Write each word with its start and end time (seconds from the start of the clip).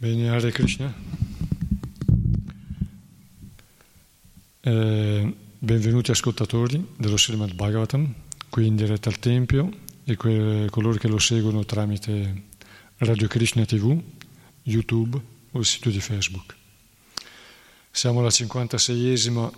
Bene, 0.00 0.28
Hare 0.30 0.52
Krishna. 0.52 0.94
Eh, 4.60 5.34
benvenuti 5.58 6.10
ascoltatori 6.12 6.94
dello 6.96 7.16
Srimad 7.18 7.52
Bhagavatam, 7.54 8.14
qui 8.48 8.66
in 8.66 8.76
diretta 8.76 9.08
al 9.08 9.18
Tempio 9.18 9.68
e 10.04 10.14
que- 10.14 10.68
coloro 10.70 10.96
che 10.98 11.08
lo 11.08 11.18
seguono 11.18 11.64
tramite 11.64 12.44
Radio 12.98 13.26
Krishna 13.26 13.64
TV, 13.64 14.00
YouTube 14.62 15.20
o 15.50 15.58
il 15.58 15.64
sito 15.66 15.90
di 15.90 16.00
Facebook. 16.00 16.54
Siamo 17.90 18.20
alla 18.20 18.28
56esima 18.28 19.50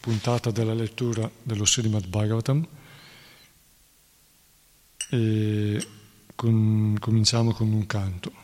puntata 0.00 0.50
della 0.50 0.74
lettura 0.74 1.30
dello 1.40 1.64
Srimad 1.64 2.08
Bhagavatam 2.08 2.66
e 5.10 5.86
con- 6.34 6.96
cominciamo 6.98 7.52
con 7.52 7.72
un 7.72 7.86
canto. 7.86 8.42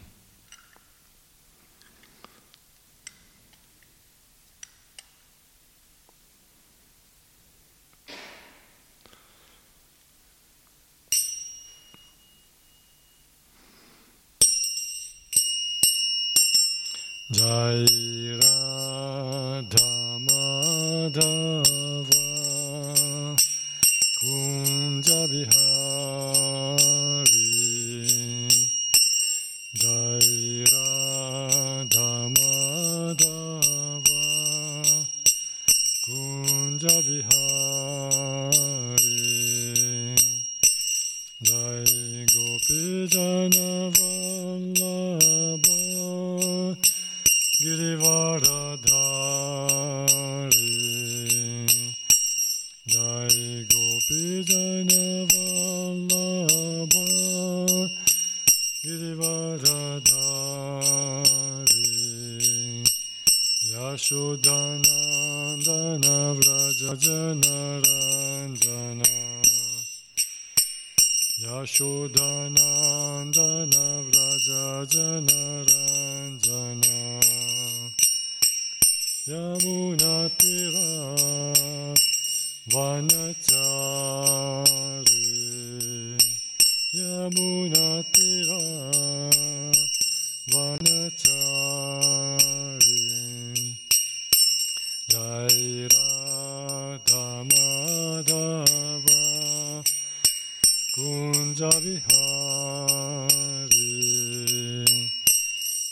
Kunja 101.00 101.72
Bihari 101.80 103.24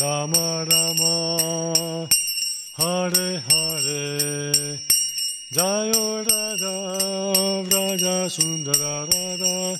Rama 0.00 0.64
Rama, 0.64 2.08
Hare 2.78 3.42
Hare, 3.48 4.78
Jayo 5.52 6.24
Radha, 6.24 6.74
Vraja 7.68 8.30
Sundara 8.30 9.04
Radha, 9.12 9.78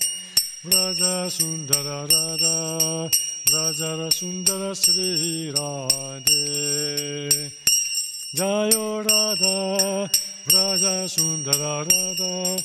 Vraja 0.62 1.30
Sundara 1.30 2.06
Radha, 2.12 3.08
Vraja 3.48 4.12
Sundara 4.12 4.76
Sri 4.76 5.52
Radhe. 5.56 7.50
Jayo 8.36 9.02
Radha, 9.02 10.10
Vraja 10.48 11.08
Sundara 11.08 11.82
Radha, 11.88 12.62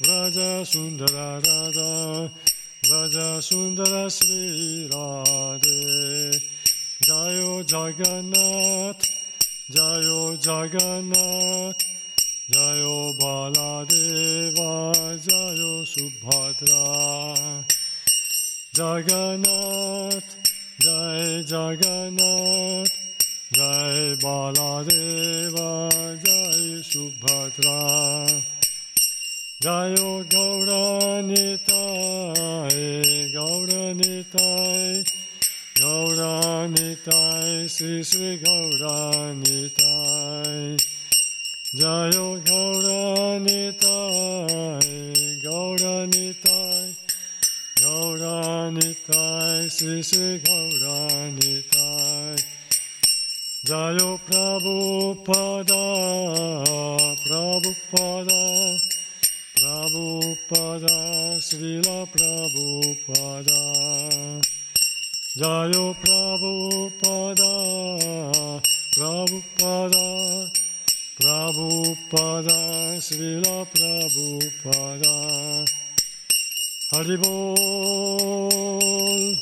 Vraja 0.00 0.64
Sundara 0.64 1.42
Radha, 1.44 2.30
Vraja 2.84 3.42
Sundara 3.42 4.10
Sri 4.10 4.88
Radhe. 4.88 6.55
Jayo 7.06 7.62
Jagannath, 7.62 9.06
Jayo 9.70 10.34
Jagannath, 10.42 11.80
Jayo 12.50 13.14
Baladeva, 13.16 14.90
Jayo 15.22 15.86
Subhadra. 15.86 17.62
Jagannath, 18.74 20.30
Jai 20.80 21.44
Jagannath, 21.46 22.90
Jai 23.52 24.16
Baladeva, 24.18 25.70
Jai 26.24 26.82
Subhadra. 26.82 27.80
Jayo 29.62 30.24
Gauranitai, 30.28 31.62
Gauranitai, 33.32 35.15
Gauranitai, 35.76 37.68
Sri 37.68 38.02
Sri 38.02 38.38
Gauranitai. 38.38 39.76
Jayo 41.76 42.40
Gauranitai, 42.42 43.84
Gauranitai, 45.44 46.96
Gauranitai, 47.76 49.68
Sri 49.70 50.02
Sri 50.02 50.40
Gauranitai. 50.40 52.36
Jayo 53.66 54.18
Prabhupada, 54.24 55.84
Prabhupada, 57.26 58.42
Prabhupada, 59.60 60.96
Srila 61.36 62.08
Prabhupada. 62.08 63.60
자요 65.38 65.94
프라부파다. 66.00 67.42
프라부파다. 68.94 69.98
프라부파다. 71.20 73.00
스리라 73.00 73.64
프라부파다. 73.64 75.10
하리본 76.92 77.54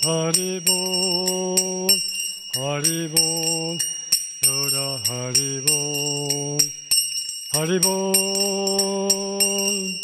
하리본 0.02 0.74
하리본 2.56 3.78
여라 4.48 5.02
하리본 5.06 6.58
하리본 7.52 8.12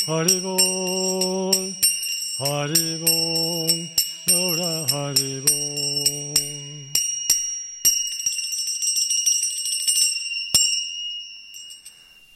하리본 0.06 1.74
하리본 2.38 3.88
여라 4.30 4.86
하리본 4.90 5.49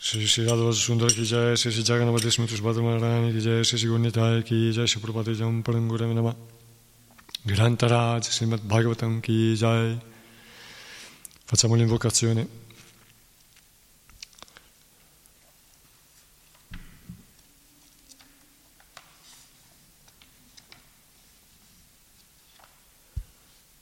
Radha 0.04 0.72
Sundar 0.72 1.08
ki 1.08 1.24
jai, 1.24 1.56
Shri 1.56 1.72
Shri 1.72 1.82
Jagannath 1.82 2.20
Smritus 2.28 2.60
Bhadra 2.60 3.32
ki 3.32 3.40
jai, 3.40 3.62
Shri 3.62 3.78
Shri 3.78 3.88
Gunnitai 3.88 4.44
ki 4.44 4.70
jai, 4.70 4.84
Shri 4.84 5.00
Prabhupada 5.00 5.34
Jam 5.34 5.62
Parangurame 5.62 6.14
Nama. 6.14 6.34
Grantaraj 7.46 8.28
Srimad 8.28 8.60
Bhagavatam 8.60 9.22
ki 9.22 9.56
jai. 9.56 9.98
Facciamo 11.46 11.74
l'invocazione. 11.74 12.46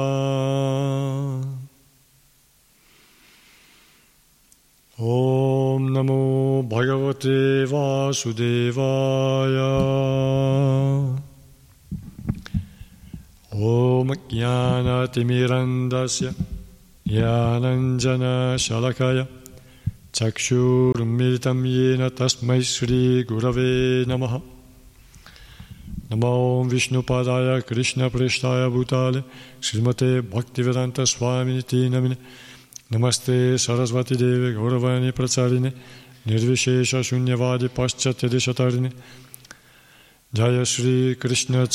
Om 4.98 5.92
Namo 5.92 6.62
Bhagavate 6.66 7.66
Vasudevaya. 7.66 8.80
Om 13.52 14.14
Jnanatimirandasya 14.30 16.34
Jnananjana 17.06 18.56
Shalakaya 18.56 19.28
Chakshurmilitam 20.10 21.66
Yena 21.66 22.10
Tasmai 22.10 22.62
Sri 22.64 23.24
Gurave 23.24 24.06
Namaha 24.06 24.53
Namo 26.14 26.64
Vishnupadaya 26.70 27.60
Krishna 27.66 28.08
Preshtaya 28.08 28.70
Bhutale. 28.70 29.24
Srimate 29.60 30.22
Bhaktivedanta 30.22 31.04
Swami 31.06 31.54
Niti 31.54 31.88
Namine 31.90 32.16
Namaste 32.92 33.58
Sarasvati 33.58 34.16
Deve 34.16 34.54
Gauravani 34.54 35.10
Pracharine 35.10 35.72
Nirvishesha 36.24 37.02
Shunyavadi 37.02 37.68
Paschatya 37.68 38.28
Deshatarine. 38.28 38.92
Jaya 40.32 40.64
Sri 40.64 41.16
Krishna 41.16 41.66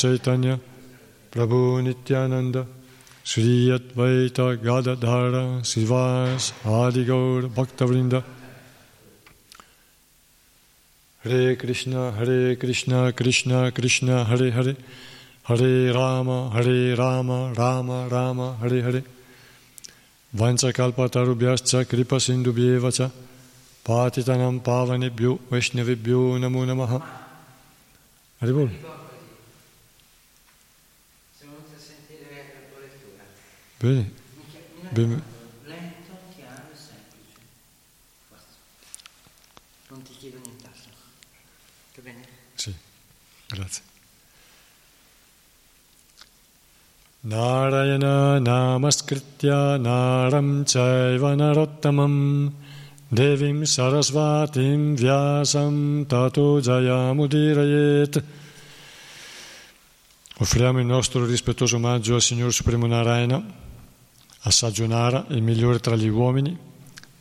Hare 11.22 11.56
Krishna 11.56 12.12
Hare 12.12 12.56
Krishna 12.56 13.12
Krishna 13.12 13.70
Krishna 13.72 14.24
Hare 14.24 14.50
Hare. 14.50 14.76
Hare 15.44 15.92
Rama 15.92 16.50
Hare 16.50 16.94
Rama 16.96 17.52
Rama 17.54 18.08
Rama 18.08 18.56
Hare 18.60 18.82
Hare. 18.82 19.04
Vanchakalpatarubhyascha 20.34 21.84
Kripa 21.88 22.16
Sindubhyevacha 22.16 23.10
Patitanam 23.84 24.60
Pavanebhyo 24.60 25.38
Vaishnavibhyo 25.50 26.38
Namo 26.38 26.64
Namaha. 26.64 27.02
Haribol. 28.40 28.70
Bene. 33.80 34.10
Ben- 34.92 35.22
Lento, 35.64 36.12
chiaro 36.36 36.68
e 36.70 36.76
semplice. 36.76 37.40
Basta. 38.28 38.54
Non 39.88 40.02
ti 40.02 40.12
chiedo 40.18 40.38
nient'altro. 40.44 40.90
Va 41.94 42.02
bene? 42.02 42.26
Sì. 42.56 42.74
Grazie. 43.50 43.82
Narayana 47.24 48.38
namaskritya 48.40 49.76
naram 49.76 50.64
chaiva 50.64 51.34
narottamam 51.34 52.52
devim 53.12 53.66
sarasvatim 53.66 54.96
vyasam 54.96 56.06
tato 56.08 56.60
jayamudirayet 56.60 58.22
Offriamo 60.40 60.78
il 60.78 60.86
nostro 60.86 61.26
rispettoso 61.26 61.76
omaggio 61.76 62.14
al 62.14 62.22
Signore 62.22 62.50
Supremo 62.50 62.86
Narayana, 62.86 63.44
a 64.40 64.50
Sajjonara, 64.50 65.26
il 65.28 65.42
migliore 65.42 65.80
tra 65.80 65.94
gli 65.96 66.08
uomini, 66.08 66.56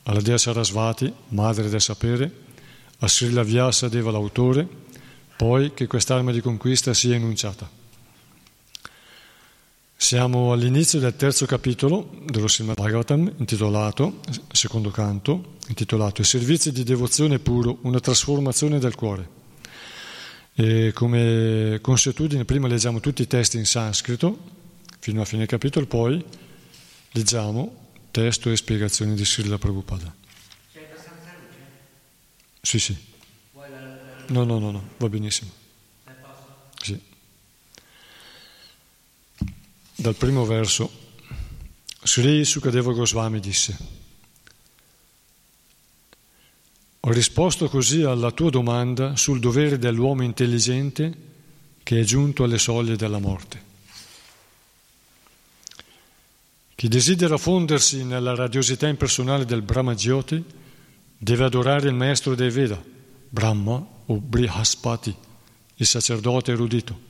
alla 0.04 0.22
Dea 0.22 0.38
Sarasvati, 0.38 1.12
madre 1.30 1.68
del 1.68 1.82
sapere, 1.82 2.32
a 3.00 3.08
Srila 3.10 3.44
Vyasa 3.44 3.90
Deva 3.90 4.12
l'autore, 4.12 4.66
poi 5.40 5.74
che 5.74 5.88
quest'arma 5.88 6.34
di 6.34 6.42
conquista 6.42 6.94
sia 6.94 7.16
enunciata. 7.16 7.70
Siamo 9.96 10.52
all'inizio 10.52 11.00
del 11.00 11.16
terzo 11.16 11.46
capitolo 11.46 12.14
dello 12.26 12.50
Srimad 12.50 12.76
Bhagavatam, 12.76 13.36
intitolato, 13.38 14.20
secondo 14.52 14.90
canto, 14.90 15.56
intitolato 15.70 16.20
I 16.20 16.26
servizi 16.26 16.74
di 16.74 16.84
devozione 16.84 17.40
puro, 17.40 17.78
una 17.84 18.02
trasformazione 18.02 18.80
del 18.80 18.96
cuore. 18.96 19.30
E 20.56 20.92
come 20.92 21.80
consuetudine, 21.82 22.44
prima 22.44 22.68
leggiamo 22.68 23.00
tutti 23.00 23.22
i 23.22 23.28
testi 23.28 23.56
in 23.56 23.66
sanscrito, 23.66 24.38
fino 25.00 25.22
a 25.22 25.26
fine 25.26 25.46
capitolo, 25.46 25.86
poi 25.86 26.22
leggiamo 27.12 27.92
testo 28.12 28.52
e 28.52 28.58
spiegazioni 28.58 29.16
di 29.16 29.24
Srila 29.24 29.58
Prabhupada. 29.58 30.14
C'è 30.74 30.90
abbastanza 30.92 31.32
luce? 31.40 31.66
Sì, 32.60 32.80
sì. 32.80 33.08
No, 34.30 34.44
no, 34.44 34.60
no, 34.60 34.72
no, 34.72 34.90
va 34.98 35.10
benissimo. 35.10 35.52
Sì. 36.82 37.00
Dal 39.96 40.16
primo 40.16 40.46
verso, 40.46 40.90
Sri 42.04 42.46
Sukadeva 42.46 42.94
Goswami 42.94 43.40
disse, 43.40 43.78
ho 47.00 47.12
risposto 47.12 47.70
così 47.70 48.04
alla 48.04 48.32
tua 48.32 48.52
domanda 48.52 49.16
sul 49.16 49.40
dovere 49.40 49.80
dell'uomo 49.80 50.24
intelligente 50.24 51.28
che 51.82 52.00
è 52.00 52.04
giunto 52.04 52.44
alle 52.44 52.60
soglie 52.60 52.96
della 52.96 53.20
morte. 53.20 53.68
Chi 56.76 56.88
desidera 56.88 57.38
fondersi 57.38 58.04
nella 58.06 58.36
radiosità 58.36 58.88
impersonale 58.88 59.44
del 59.44 59.64
Brahma 59.64 59.96
Jyoti 59.96 60.42
deve 61.18 61.44
adorare 61.44 61.88
il 61.90 61.96
maestro 61.96 62.36
dei 62.36 62.52
Veda, 62.52 62.82
Brahma 63.28 63.98
o 64.10 64.20
Brihaspati, 64.20 65.16
il 65.76 65.86
sacerdote 65.86 66.52
erudito. 66.52 67.08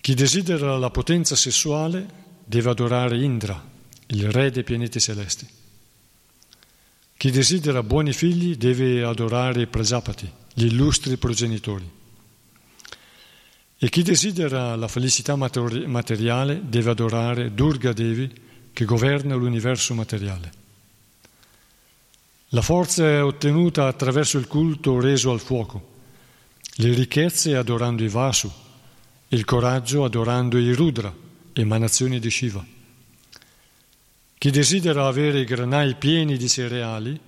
Chi 0.00 0.14
desidera 0.14 0.78
la 0.78 0.90
potenza 0.90 1.36
sessuale 1.36 2.24
deve 2.44 2.70
adorare 2.70 3.22
Indra, 3.22 3.62
il 4.08 4.30
re 4.30 4.50
dei 4.50 4.64
pianeti 4.64 5.00
celesti. 5.00 5.46
Chi 7.16 7.30
desidera 7.30 7.82
buoni 7.82 8.12
figli 8.12 8.56
deve 8.56 9.02
adorare 9.02 9.66
Prajapati, 9.66 10.30
gli 10.54 10.66
illustri 10.66 11.16
progenitori. 11.16 11.90
E 13.78 13.88
chi 13.90 14.02
desidera 14.02 14.76
la 14.76 14.88
felicità 14.88 15.36
materi- 15.36 15.86
materiale 15.86 16.62
deve 16.68 16.90
adorare 16.90 17.52
Durga 17.52 17.92
Devi 17.92 18.32
che 18.72 18.84
governa 18.84 19.34
l'universo 19.34 19.92
materiale. 19.94 20.64
La 22.56 22.62
forza 22.62 23.06
è 23.06 23.22
ottenuta 23.22 23.86
attraverso 23.86 24.38
il 24.38 24.46
culto 24.46 24.98
reso 24.98 25.30
al 25.30 25.40
fuoco, 25.40 25.88
le 26.76 26.94
ricchezze 26.94 27.54
adorando 27.54 28.02
i 28.02 28.08
Vasu, 28.08 28.50
il 29.28 29.44
coraggio 29.44 30.04
adorando 30.04 30.56
i 30.56 30.72
Rudra, 30.72 31.14
emanazioni 31.52 32.18
di 32.18 32.30
Shiva. 32.30 32.64
Chi 34.38 34.50
desidera 34.50 35.06
avere 35.06 35.40
i 35.40 35.44
granai 35.44 35.96
pieni 35.96 36.38
di 36.38 36.48
cereali 36.48 37.20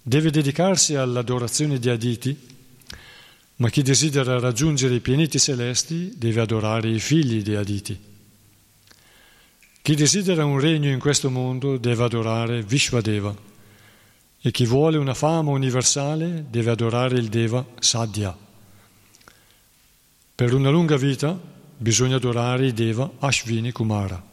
deve 0.00 0.30
dedicarsi 0.30 0.94
all'adorazione 0.94 1.80
di 1.80 1.88
Aditi, 1.88 2.38
ma 3.56 3.68
chi 3.68 3.82
desidera 3.82 4.38
raggiungere 4.38 4.94
i 4.94 5.00
pianeti 5.00 5.40
celesti 5.40 6.12
deve 6.16 6.40
adorare 6.40 6.88
i 6.88 7.00
figli 7.00 7.42
di 7.42 7.56
Aditi. 7.56 7.98
Chi 9.82 9.94
desidera 9.96 10.44
un 10.44 10.60
regno 10.60 10.88
in 10.88 11.00
questo 11.00 11.30
mondo 11.30 11.78
deve 11.78 12.04
adorare 12.04 12.62
Vishvadeva 12.62 13.50
e 14.44 14.50
chi 14.50 14.66
vuole 14.66 14.98
una 14.98 15.14
fama 15.14 15.52
universale 15.52 16.46
deve 16.50 16.72
adorare 16.72 17.16
il 17.16 17.28
Deva 17.28 17.64
Sadhya. 17.78 18.36
Per 20.34 20.52
una 20.52 20.68
lunga 20.68 20.96
vita 20.96 21.38
bisogna 21.76 22.16
adorare 22.16 22.66
i 22.66 22.72
Deva 22.72 23.08
Ashvini 23.20 23.70
Kumara 23.70 24.30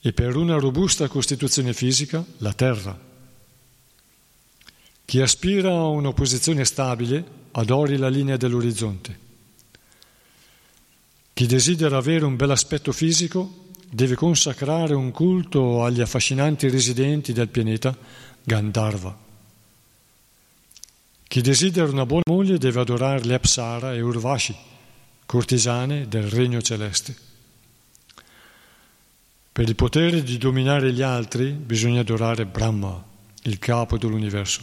e 0.00 0.12
per 0.12 0.36
una 0.36 0.56
robusta 0.56 1.08
costituzione 1.08 1.74
fisica 1.74 2.24
la 2.38 2.52
terra. 2.52 2.96
Chi 5.04 5.20
aspira 5.20 5.70
a 5.70 5.88
una 5.88 6.12
posizione 6.12 6.64
stabile 6.64 7.24
adori 7.52 7.96
la 7.96 8.08
linea 8.08 8.36
dell'orizzonte. 8.36 9.18
Chi 11.32 11.46
desidera 11.46 11.96
avere 11.96 12.24
un 12.24 12.36
bel 12.36 12.52
aspetto 12.52 12.92
fisico 12.92 13.64
deve 13.90 14.14
consacrare 14.14 14.94
un 14.94 15.10
culto 15.10 15.82
agli 15.82 16.00
affascinanti 16.00 16.68
residenti 16.68 17.32
del 17.32 17.48
pianeta 17.48 17.96
Gandharva. 18.48 19.18
Chi 21.24 21.40
desidera 21.40 21.90
una 21.90 22.06
buona 22.06 22.22
moglie 22.30 22.58
deve 22.58 22.78
adorare 22.78 23.24
le 23.24 23.34
Apsara 23.34 23.92
e 23.92 24.00
Urvashi, 24.00 24.56
cortisane 25.26 26.06
del 26.06 26.30
regno 26.30 26.62
celeste. 26.62 27.16
Per 29.50 29.68
il 29.68 29.74
potere 29.74 30.22
di 30.22 30.38
dominare 30.38 30.92
gli 30.92 31.02
altri 31.02 31.50
bisogna 31.50 32.02
adorare 32.02 32.46
Brahma, 32.46 33.04
il 33.42 33.58
capo 33.58 33.98
dell'universo. 33.98 34.62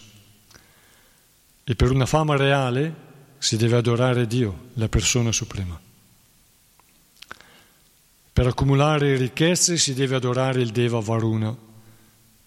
E 1.66 1.76
per 1.76 1.92
una 1.92 2.06
fama 2.06 2.38
reale 2.38 2.96
si 3.38 3.58
deve 3.58 3.76
adorare 3.76 4.28
Dio, 4.28 4.70
la 4.76 4.88
persona 4.88 5.34
suprema. 5.34 5.78
Per 8.32 8.48
accumulare 8.48 9.18
ricchezze 9.18 9.76
si 9.76 9.94
deve 9.94 10.16
adorare 10.16 10.62
il 10.62 10.72
Deva 10.72 11.02
Varuna, 11.02 11.72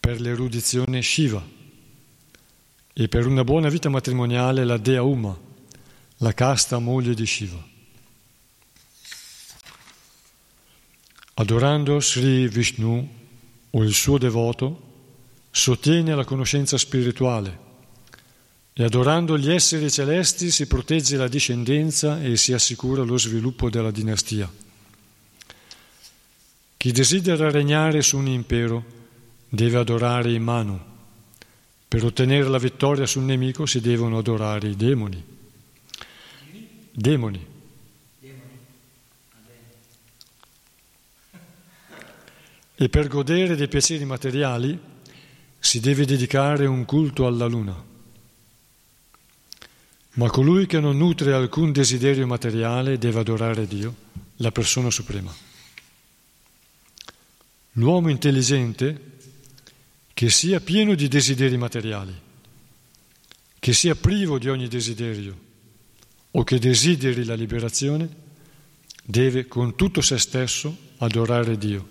per 0.07 0.21
l'erudizione 0.21 1.03
Shiva 1.03 1.45
e 2.93 3.09
per 3.09 3.27
una 3.27 3.43
buona 3.43 3.69
vita 3.69 3.89
matrimoniale 3.89 4.65
la 4.65 4.77
Dea 4.77 5.03
Uma, 5.03 5.37
la 6.19 6.33
casta 6.33 6.79
moglie 6.79 7.13
di 7.13 7.27
Shiva. 7.27 7.61
Adorando 11.35 11.99
Sri 11.99 12.47
Vishnu 12.47 13.09
o 13.71 13.83
il 13.83 13.93
suo 13.93 14.17
devoto, 14.17 14.83
sostiene 15.51 16.15
la 16.15 16.25
conoscenza 16.25 16.79
spirituale 16.79 17.59
e 18.75 18.85
adorando 18.85 19.37
gli 19.37 19.51
esseri 19.51 19.91
celesti 19.91 20.53
si 20.53 20.69
protegge 20.69 21.17
la 21.17 21.27
discendenza 21.27 22.23
e 22.23 22.37
si 22.37 22.53
assicura 22.53 23.03
lo 23.03 23.19
sviluppo 23.19 23.69
della 23.71 23.91
dinastia. 23.91 24.49
Chi 26.77 26.93
desidera 26.93 27.51
regnare 27.51 28.03
su 28.03 28.19
un 28.19 28.29
impero 28.29 28.96
deve 29.57 29.79
adorare 29.79 30.31
i 30.31 30.39
Manu. 30.39 30.79
Per 31.89 32.05
ottenere 32.05 32.49
la 32.49 32.59
vittoria 32.59 33.07
sul 33.07 33.25
nemico 33.25 33.67
si 33.67 33.81
devono 33.81 34.19
adorare 34.19 34.69
i 34.69 34.77
demoni. 34.77 35.25
Demoni. 36.93 37.47
E 42.79 42.89
per 42.91 43.09
godere 43.09 43.57
dei 43.57 43.69
piaceri 43.69 44.05
materiali 44.05 44.79
si 45.59 45.81
deve 45.81 46.05
dedicare 46.05 46.67
un 46.67 46.85
culto 46.85 47.27
alla 47.27 47.47
luna. 47.47 47.85
Ma 50.13 50.31
colui 50.31 50.67
che 50.67 50.81
non 50.81 50.97
nutre 50.97 51.33
alcun 51.33 51.73
desiderio 51.73 52.27
materiale 52.27 52.99
deve 52.99 53.21
adorare 53.21 53.67
Dio, 53.67 53.95
la 54.37 54.53
persona 54.53 54.91
suprema. 54.91 55.35
L'uomo 57.73 58.09
intelligente, 58.09 59.16
che 60.17 60.31
sia 60.31 60.61
pieno 60.61 60.95
di 60.95 61.09
desideri 61.09 61.59
materiali, 61.59 62.15
che 63.59 63.73
sia 63.75 63.95
privo 63.95 64.39
di 64.39 64.49
ogni 64.49 64.67
desiderio 64.67 65.39
o 66.31 66.43
che 66.43 66.59
desideri 66.59 67.23
la 67.23 67.35
liberazione, 67.35 68.09
deve 69.05 69.47
con 69.47 69.77
tutto 69.77 70.01
se 70.01 70.17
stesso 70.17 70.75
adorare 70.97 71.59
Dio, 71.59 71.89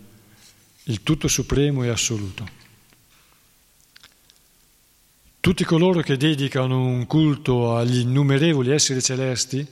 il 0.85 1.03
tutto 1.03 1.27
supremo 1.27 1.83
e 1.83 1.89
assoluto. 1.89 2.49
Tutti 5.39 5.63
coloro 5.63 6.01
che 6.01 6.17
dedicano 6.17 6.83
un 6.83 7.05
culto 7.05 7.75
agli 7.75 7.99
innumerevoli 7.99 8.71
esseri 8.71 9.03
celesti 9.03 9.63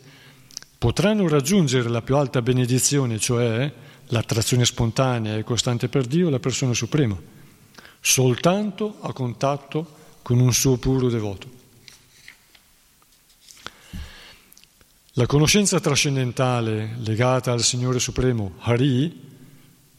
potranno 0.78 1.28
raggiungere 1.28 1.90
la 1.90 2.04
più 2.04 2.18
alta 2.18 2.44
benedizione, 2.44 3.18
cioè 3.18 3.74
l'attrazione 4.10 4.64
spontanea 4.64 5.38
e 5.38 5.44
costante 5.44 5.90
per 5.90 6.06
Dio, 6.06 6.30
la 6.30 6.38
persona 6.38 6.76
suprema, 6.76 7.33
soltanto 8.06 8.98
a 9.00 9.14
contatto 9.14 10.02
con 10.24 10.38
un 10.42 10.52
suo 10.52 10.76
puro 10.76 11.08
devoto. 11.08 11.62
La 15.14 15.26
conoscenza 15.26 15.80
trascendentale 15.80 16.98
legata 16.98 17.54
al 17.54 17.62
Signore 17.62 18.00
Supremo, 18.00 18.56
Hari, 18.60 19.32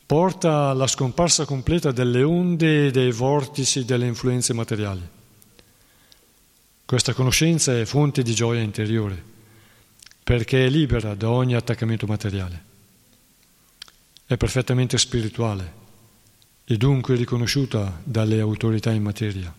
porta 0.05 0.69
alla 0.69 0.87
scomparsa 0.87 1.47
completa 1.47 1.93
delle 1.93 2.23
onde 2.23 2.89
e 2.89 2.91
dei 2.91 3.11
vortici 3.11 3.87
delle 3.87 4.07
influenze 4.07 4.53
materiali. 4.53 5.09
Questa 6.85 7.15
conoscenza 7.15 7.75
è 7.79 7.87
fonte 7.87 8.23
di 8.23 8.35
gioia 8.35 8.61
interiore, 8.61 9.23
perché 10.23 10.67
è 10.67 10.69
libera 10.69 11.15
da 11.15 11.31
ogni 11.31 11.55
attaccamento 11.55 12.07
materiale. 12.07 12.63
È 14.27 14.37
perfettamente 14.37 14.99
spirituale 14.99 15.84
e 16.65 16.77
dunque 16.77 17.15
riconosciuta 17.15 18.01
dalle 18.03 18.41
autorità 18.41 18.91
in 18.91 19.03
materia. 19.03 19.55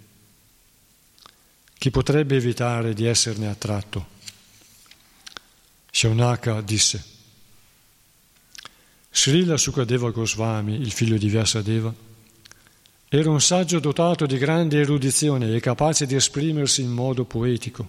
Chi 1.77 1.91
potrebbe 1.91 2.35
evitare 2.35 2.93
di 2.93 3.05
esserne 3.05 3.47
attratto? 3.47 4.13
Shaunaka 5.91 6.61
disse, 6.61 7.03
Srila 9.11 9.55
Sukadeva 9.55 10.09
Goswami, 10.09 10.73
il 10.73 10.91
figlio 10.91 11.17
di 11.17 11.29
Vyasadeva, 11.29 11.93
era 13.07 13.29
un 13.29 13.39
saggio 13.39 13.79
dotato 13.79 14.25
di 14.25 14.37
grande 14.37 14.81
erudizione 14.81 15.53
e 15.53 15.59
capace 15.59 16.05
di 16.05 16.15
esprimersi 16.15 16.81
in 16.81 16.91
modo 16.91 17.23
poetico. 17.23 17.87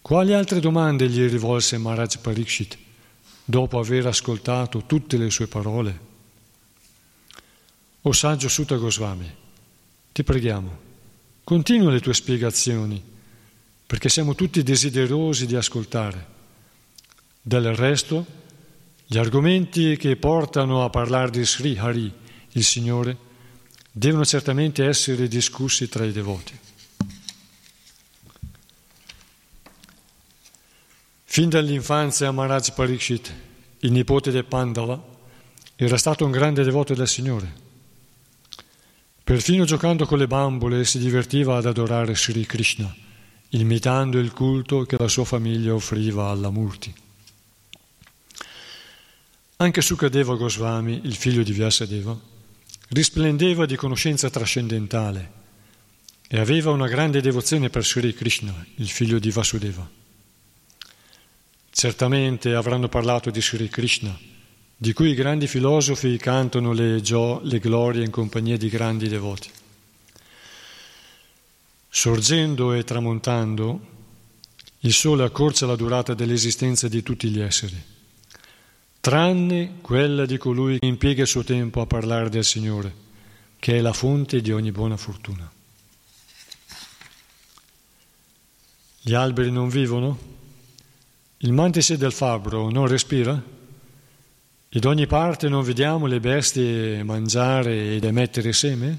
Quali 0.00 0.32
altre 0.32 0.60
domande 0.60 1.08
gli 1.08 1.26
rivolse 1.28 1.76
Maharaj 1.76 2.18
Parikshit 2.18 2.78
dopo 3.44 3.78
aver 3.78 4.06
ascoltato 4.06 4.84
tutte 4.86 5.16
le 5.16 5.30
sue 5.30 5.48
parole? 5.48 6.07
O 8.08 8.12
saggio 8.12 8.48
Sutta 8.48 8.76
Goswami, 8.76 9.30
ti 10.12 10.24
preghiamo, 10.24 10.78
continua 11.44 11.90
le 11.90 12.00
tue 12.00 12.14
spiegazioni, 12.14 13.04
perché 13.86 14.08
siamo 14.08 14.34
tutti 14.34 14.62
desiderosi 14.62 15.44
di 15.44 15.54
ascoltare. 15.54 16.26
Del 17.42 17.74
resto, 17.74 18.24
gli 19.04 19.18
argomenti 19.18 19.98
che 19.98 20.16
portano 20.16 20.84
a 20.84 20.88
parlare 20.88 21.28
di 21.28 21.44
Sri 21.44 21.76
Hari, 21.76 22.10
il 22.52 22.64
Signore, 22.64 23.14
devono 23.92 24.24
certamente 24.24 24.86
essere 24.86 25.28
discussi 25.28 25.86
tra 25.90 26.06
i 26.06 26.12
devoti. 26.12 26.58
Fin 31.24 31.50
dall'infanzia 31.50 32.30
Maharaj 32.30 32.72
Parikshit, 32.72 33.34
il 33.80 33.92
nipote 33.92 34.30
di 34.30 34.42
Pandava, 34.44 34.98
era 35.76 35.98
stato 35.98 36.24
un 36.24 36.30
grande 36.30 36.64
devoto 36.64 36.94
del 36.94 37.06
Signore. 37.06 37.66
Perfino 39.28 39.66
giocando 39.66 40.06
con 40.06 40.16
le 40.16 40.26
bambole 40.26 40.86
si 40.86 40.98
divertiva 40.98 41.58
ad 41.58 41.66
adorare 41.66 42.16
Sri 42.16 42.46
Krishna, 42.46 42.90
imitando 43.50 44.18
il 44.18 44.32
culto 44.32 44.84
che 44.84 44.96
la 44.98 45.06
sua 45.06 45.26
famiglia 45.26 45.74
offriva 45.74 46.30
alla 46.30 46.48
Murti. 46.48 46.90
Anche 49.56 49.82
Sukadeva 49.82 50.34
Goswami, 50.34 51.02
il 51.04 51.14
figlio 51.14 51.42
di 51.42 51.52
Vyasadeva, 51.52 52.18
risplendeva 52.88 53.66
di 53.66 53.76
conoscenza 53.76 54.30
trascendentale 54.30 55.32
e 56.26 56.40
aveva 56.40 56.70
una 56.70 56.88
grande 56.88 57.20
devozione 57.20 57.68
per 57.68 57.84
Sri 57.84 58.14
Krishna, 58.14 58.64
il 58.76 58.88
figlio 58.88 59.18
di 59.18 59.30
Vasudeva. 59.30 59.86
Certamente 61.68 62.54
avranno 62.54 62.88
parlato 62.88 63.28
di 63.28 63.42
Sri 63.42 63.68
Krishna, 63.68 64.18
di 64.80 64.92
cui 64.92 65.10
i 65.10 65.14
grandi 65.14 65.46
filosofi 65.46 66.16
cantano 66.16 66.72
le, 66.72 67.02
gio- 67.02 67.40
le 67.42 67.58
glorie 67.58 68.04
in 68.04 68.10
compagnia 68.10 68.56
di 68.56 68.68
grandi 68.68 69.08
devoti. 69.08 69.50
Sorgendo 71.90 72.72
e 72.72 72.84
tramontando, 72.84 73.80
il 74.80 74.92
sole 74.92 75.24
accorcia 75.24 75.66
la 75.66 75.76
durata 75.76 76.14
dell'esistenza 76.14 76.88
di 76.88 77.02
tutti 77.02 77.28
gli 77.28 77.40
esseri 77.40 77.96
tranne 79.00 79.78
quella 79.80 80.26
di 80.26 80.36
colui 80.36 80.78
che 80.78 80.86
impiega 80.86 81.22
il 81.22 81.28
suo 81.28 81.42
tempo 81.42 81.80
a 81.80 81.86
parlare 81.86 82.28
del 82.28 82.44
Signore, 82.44 82.94
che 83.58 83.78
è 83.78 83.80
la 83.80 83.92
fonte 83.92 84.40
di 84.40 84.52
ogni 84.52 84.72
buona 84.72 84.96
fortuna. 84.96 85.50
Gli 89.00 89.14
alberi 89.14 89.50
non 89.50 89.68
vivono? 89.68 90.36
Il 91.38 91.52
mantice 91.52 91.96
del 91.96 92.12
fabbro 92.12 92.68
non 92.70 92.86
respira? 92.86 93.42
Da 94.70 94.90
ogni 94.90 95.06
parte 95.06 95.48
non 95.48 95.62
vediamo 95.62 96.04
le 96.04 96.20
bestie 96.20 97.02
mangiare 97.02 97.94
ed 97.94 98.04
emettere 98.04 98.52
seme? 98.52 98.98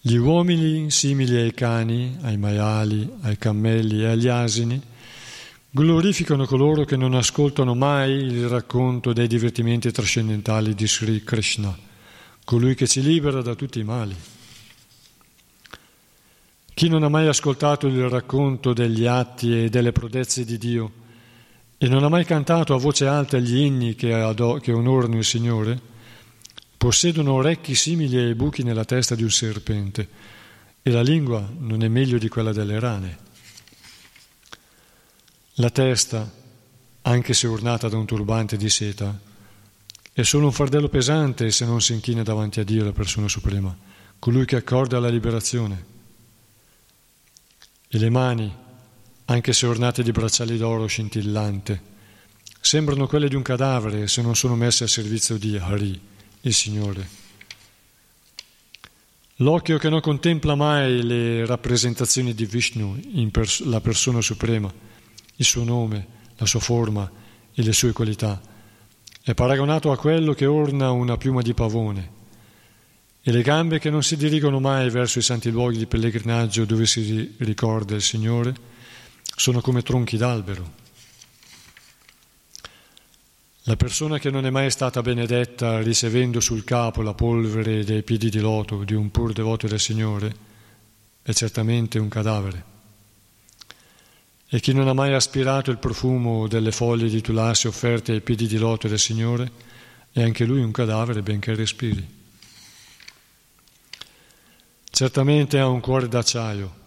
Gli 0.00 0.14
uomini 0.14 0.88
simili 0.92 1.34
ai 1.34 1.52
cani, 1.52 2.16
ai 2.22 2.36
maiali, 2.36 3.10
ai 3.22 3.36
cammelli 3.36 4.02
e 4.02 4.06
agli 4.06 4.28
asini 4.28 4.80
glorificano 5.68 6.46
coloro 6.46 6.84
che 6.84 6.96
non 6.96 7.12
ascoltano 7.14 7.74
mai 7.74 8.12
il 8.12 8.48
racconto 8.48 9.12
dei 9.12 9.26
divertimenti 9.26 9.90
trascendentali 9.90 10.72
di 10.72 10.86
Sri 10.86 11.24
Krishna, 11.24 11.76
colui 12.44 12.76
che 12.76 12.86
ci 12.86 13.02
libera 13.02 13.42
da 13.42 13.56
tutti 13.56 13.80
i 13.80 13.84
mali. 13.84 14.14
Chi 16.72 16.88
non 16.88 17.02
ha 17.02 17.08
mai 17.08 17.26
ascoltato 17.26 17.88
il 17.88 18.08
racconto 18.08 18.72
degli 18.72 19.06
atti 19.06 19.64
e 19.64 19.68
delle 19.68 19.90
prodezze 19.90 20.44
di 20.44 20.56
Dio 20.56 20.99
e 21.82 21.88
non 21.88 22.04
ha 22.04 22.10
mai 22.10 22.26
cantato 22.26 22.74
a 22.74 22.78
voce 22.78 23.06
alta 23.06 23.38
gli 23.38 23.56
inni 23.56 23.94
che, 23.94 24.12
ado- 24.12 24.58
che 24.58 24.70
onorano 24.70 25.16
il 25.16 25.24
Signore, 25.24 25.80
possiedono 26.76 27.32
orecchi 27.32 27.74
simili 27.74 28.18
ai 28.18 28.34
buchi 28.34 28.62
nella 28.62 28.84
testa 28.84 29.14
di 29.14 29.22
un 29.22 29.30
serpente 29.30 30.06
e 30.82 30.90
la 30.90 31.00
lingua 31.00 31.50
non 31.56 31.82
è 31.82 31.88
meglio 31.88 32.18
di 32.18 32.28
quella 32.28 32.52
delle 32.52 32.78
rane. 32.78 33.18
La 35.54 35.70
testa, 35.70 36.30
anche 37.00 37.32
se 37.32 37.46
ornata 37.46 37.88
da 37.88 37.96
un 37.96 38.04
turbante 38.04 38.58
di 38.58 38.68
seta, 38.68 39.18
è 40.12 40.22
solo 40.22 40.44
un 40.44 40.52
fardello 40.52 40.90
pesante 40.90 41.50
se 41.50 41.64
non 41.64 41.80
si 41.80 41.94
inchina 41.94 42.22
davanti 42.22 42.60
a 42.60 42.64
Dio, 42.64 42.84
la 42.84 42.92
persona 42.92 43.26
suprema, 43.26 43.74
colui 44.18 44.44
che 44.44 44.56
accorda 44.56 45.00
la 45.00 45.08
liberazione. 45.08 45.84
E 47.88 47.98
le 47.98 48.10
mani, 48.10 48.54
anche 49.30 49.52
se 49.52 49.66
ornate 49.66 50.02
di 50.02 50.10
bracciali 50.10 50.58
d'oro 50.58 50.86
scintillante, 50.86 51.80
sembrano 52.60 53.06
quelle 53.06 53.28
di 53.28 53.36
un 53.36 53.42
cadavere 53.42 54.08
se 54.08 54.22
non 54.22 54.34
sono 54.34 54.56
messe 54.56 54.84
a 54.84 54.88
servizio 54.88 55.38
di 55.38 55.56
Hari, 55.56 56.00
il 56.40 56.52
Signore. 56.52 57.18
L'occhio 59.36 59.78
che 59.78 59.88
non 59.88 60.00
contempla 60.00 60.56
mai 60.56 61.04
le 61.04 61.46
rappresentazioni 61.46 62.34
di 62.34 62.44
Vishnu, 62.44 63.00
pers- 63.30 63.62
la 63.62 63.80
persona 63.80 64.20
suprema, 64.20 64.70
il 65.36 65.44
suo 65.44 65.62
nome, 65.62 66.06
la 66.36 66.46
sua 66.46 66.60
forma 66.60 67.08
e 67.54 67.62
le 67.62 67.72
sue 67.72 67.92
qualità. 67.92 68.40
È 69.22 69.32
paragonato 69.32 69.92
a 69.92 69.96
quello 69.96 70.32
che 70.34 70.46
orna 70.46 70.90
una 70.90 71.16
piuma 71.16 71.40
di 71.40 71.54
pavone 71.54 72.18
e 73.22 73.30
le 73.30 73.42
gambe 73.42 73.78
che 73.78 73.90
non 73.90 74.02
si 74.02 74.16
dirigono 74.16 74.58
mai 74.58 74.90
verso 74.90 75.20
i 75.20 75.22
santi 75.22 75.50
luoghi 75.50 75.78
di 75.78 75.86
pellegrinaggio 75.86 76.64
dove 76.64 76.84
si 76.84 77.36
ricorda 77.38 77.94
il 77.94 78.02
Signore 78.02 78.69
sono 79.40 79.62
come 79.62 79.80
tronchi 79.80 80.18
d'albero. 80.18 80.70
La 83.62 83.74
persona 83.74 84.18
che 84.18 84.30
non 84.30 84.44
è 84.44 84.50
mai 84.50 84.70
stata 84.70 85.00
benedetta 85.00 85.80
ricevendo 85.80 86.40
sul 86.40 86.62
capo 86.62 87.00
la 87.00 87.14
polvere 87.14 87.82
dei 87.82 88.02
piedi 88.02 88.28
di 88.28 88.38
loto 88.38 88.84
di 88.84 88.92
un 88.92 89.10
pur 89.10 89.32
devoto 89.32 89.66
del 89.66 89.80
Signore 89.80 90.36
è 91.22 91.32
certamente 91.32 91.98
un 91.98 92.08
cadavere. 92.08 92.64
E 94.46 94.60
chi 94.60 94.74
non 94.74 94.88
ha 94.88 94.92
mai 94.92 95.14
aspirato 95.14 95.70
il 95.70 95.78
profumo 95.78 96.46
delle 96.46 96.70
foglie 96.70 97.08
di 97.08 97.22
tulasi 97.22 97.66
offerte 97.66 98.12
ai 98.12 98.20
piedi 98.20 98.46
di 98.46 98.58
loto 98.58 98.88
del 98.88 98.98
Signore, 98.98 99.50
è 100.12 100.22
anche 100.22 100.44
lui 100.44 100.60
un 100.60 100.70
cadavere 100.70 101.22
benché 101.22 101.54
respiri. 101.54 102.06
Certamente 104.90 105.58
ha 105.58 105.66
un 105.66 105.80
cuore 105.80 106.08
d'acciaio. 106.08 106.79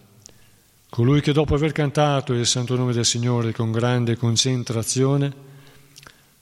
Colui 0.93 1.21
che 1.21 1.33
dopo 1.33 1.55
aver 1.55 1.71
cantato 1.71 2.33
il 2.33 2.45
santo 2.45 2.75
nome 2.75 2.93
del 2.93 3.03
Signore 3.03 3.51
con 3.51 3.71
grande 3.71 4.15
concentrazione 4.15 5.33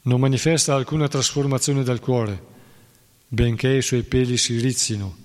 non 0.01 0.19
manifesta 0.19 0.75
alcuna 0.75 1.07
trasformazione 1.07 1.83
del 1.83 2.01
cuore, 2.01 2.43
benché 3.29 3.69
i 3.69 3.81
suoi 3.81 4.03
peli 4.03 4.35
si 4.35 4.59
rizzino 4.59 5.15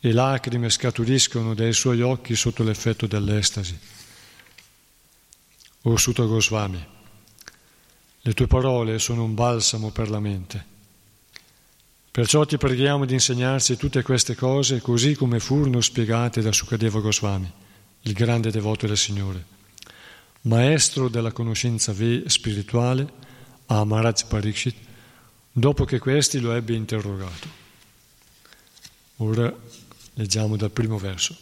e 0.00 0.12
lacrime 0.12 0.70
scaturiscono 0.70 1.54
dai 1.54 1.72
suoi 1.72 2.02
occhi 2.02 2.34
sotto 2.34 2.64
l'effetto 2.64 3.06
dell'estasi. 3.06 3.78
O 5.82 5.96
Sutta 5.96 6.24
Goswami, 6.24 6.84
le 8.22 8.34
tue 8.34 8.48
parole 8.48 8.98
sono 8.98 9.22
un 9.22 9.34
balsamo 9.34 9.92
per 9.92 10.10
la 10.10 10.18
mente. 10.18 10.66
Perciò 12.10 12.44
ti 12.44 12.58
preghiamo 12.58 13.04
di 13.04 13.12
insegnarci 13.12 13.76
tutte 13.76 14.02
queste 14.02 14.34
cose 14.34 14.80
così 14.80 15.14
come 15.14 15.38
furono 15.38 15.80
spiegate 15.80 16.40
da 16.42 16.50
Sukadeva 16.50 16.98
Goswami, 16.98 17.52
il 18.08 18.14
grande 18.14 18.50
devoto 18.50 18.86
del 18.86 18.96
Signore, 18.96 19.44
maestro 20.42 21.10
della 21.10 21.30
conoscenza 21.30 21.94
spirituale 22.26 23.06
a 23.66 23.84
Maharaj 23.84 24.24
Parikshit, 24.24 24.76
dopo 25.52 25.84
che 25.84 25.98
questi 25.98 26.40
lo 26.40 26.52
ebbe 26.52 26.74
interrogato. 26.74 27.56
Ora 29.16 29.54
leggiamo 30.14 30.56
dal 30.56 30.70
primo 30.70 30.96
verso. 30.96 31.36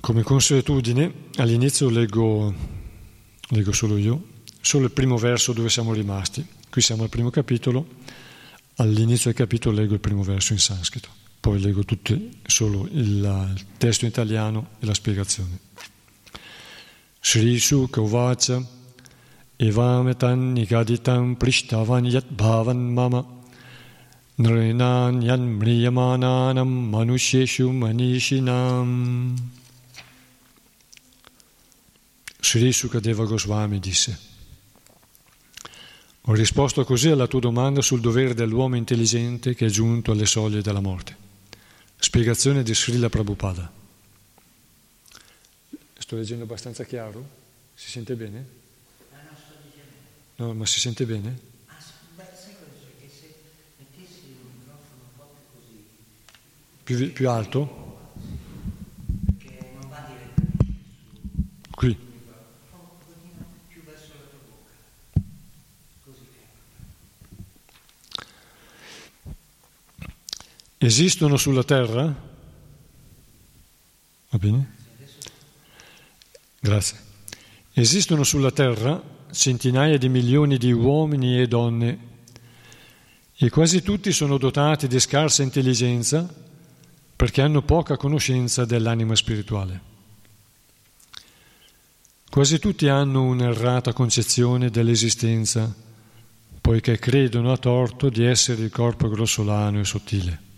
Come 0.00 0.22
consuetudine, 0.22 1.12
all'inizio 1.36 1.90
leggo, 1.90 2.54
leggo 3.48 3.72
solo 3.72 3.98
io, 3.98 4.28
solo 4.62 4.86
il 4.86 4.92
primo 4.92 5.18
verso 5.18 5.52
dove 5.52 5.68
siamo 5.68 5.92
rimasti. 5.92 6.46
Qui 6.70 6.80
siamo 6.80 7.02
al 7.02 7.10
primo 7.10 7.28
capitolo, 7.28 7.86
all'inizio 8.76 9.30
del 9.30 9.38
capitolo 9.38 9.76
leggo 9.76 9.92
il 9.92 10.00
primo 10.00 10.22
verso 10.22 10.54
in 10.54 10.58
sanscrito, 10.58 11.08
poi 11.40 11.58
leggo 11.58 11.84
tutti, 11.84 12.38
solo 12.46 12.86
il, 12.92 13.52
il 13.54 13.64
testo 13.78 14.04
in 14.04 14.10
italiano 14.10 14.68
e 14.78 14.86
la 14.86 14.94
spiegazione. 14.94 15.58
Sri 17.18 17.58
Sukha 17.58 18.00
Uvacha 18.00 18.62
Evametan 19.56 20.52
Nikaditam 20.52 21.36
Prishtavan 21.36 22.04
Yat 22.06 22.26
Bhavan 22.28 22.92
Mama 22.92 23.26
Nrinan 24.36 25.20
Mriyamananam 25.20 26.68
Manusheshu 26.90 27.70
Manishinam. 27.70 29.34
Sri 32.40 32.72
Sukadeva 32.72 33.24
Goswami 33.24 33.78
disse: 33.78 34.18
Ho 36.22 36.32
risposto 36.32 36.84
così 36.84 37.08
alla 37.08 37.26
tua 37.26 37.40
domanda 37.40 37.82
sul 37.82 38.00
dovere 38.00 38.34
dell'uomo 38.34 38.76
intelligente 38.76 39.54
che 39.54 39.66
è 39.66 39.70
giunto 39.70 40.12
alle 40.12 40.26
soglie 40.26 40.62
della 40.62 40.80
morte. 40.80 41.28
Spiegazione 42.02 42.62
di 42.62 42.74
Srila 42.74 43.08
Prabhupada. 43.08 43.70
Sto 45.98 46.16
leggendo 46.16 46.44
abbastanza 46.44 46.84
chiaro? 46.84 47.38
Si 47.74 47.88
sente 47.90 48.14
bene? 48.16 48.58
No, 50.36 50.54
ma 50.54 50.66
si 50.66 50.80
sente 50.80 51.04
bene? 51.04 51.48
Più, 56.82 57.12
più 57.12 57.30
alto? 57.30 58.12
Che 59.38 59.72
non 59.78 59.88
va 59.88 60.04
direttamente. 60.08 60.74
Qui. 61.70 61.88
Un 61.90 62.78
pochino 62.98 63.46
più 63.68 63.82
verso 63.84 64.12
la 64.14 64.24
tua 64.26 64.40
bocca. 64.48 64.72
Così 66.02 66.26
che. 66.32 66.48
Esistono 70.82 71.36
sulla 71.36 71.62
terra? 71.62 72.04
Va 74.30 74.38
bene? 74.38 74.74
Grazie. 76.58 76.98
Esistono 77.74 78.24
sulla 78.24 78.50
terra 78.50 78.98
centinaia 79.30 79.98
di 79.98 80.08
milioni 80.08 80.56
di 80.56 80.72
uomini 80.72 81.38
e 81.38 81.46
donne 81.46 81.98
e 83.36 83.50
quasi 83.50 83.82
tutti 83.82 84.10
sono 84.10 84.38
dotati 84.38 84.88
di 84.88 84.98
scarsa 84.98 85.42
intelligenza 85.42 86.26
perché 87.14 87.42
hanno 87.42 87.60
poca 87.60 87.98
conoscenza 87.98 88.64
dell'anima 88.64 89.14
spirituale. 89.14 89.80
Quasi 92.30 92.58
tutti 92.58 92.88
hanno 92.88 93.24
un'errata 93.24 93.92
concezione 93.92 94.70
dell'esistenza, 94.70 95.74
poiché 96.58 96.98
credono 96.98 97.52
a 97.52 97.58
torto 97.58 98.08
di 98.08 98.24
essere 98.24 98.62
il 98.62 98.70
corpo 98.70 99.10
grossolano 99.10 99.78
e 99.78 99.84
sottile. 99.84 100.48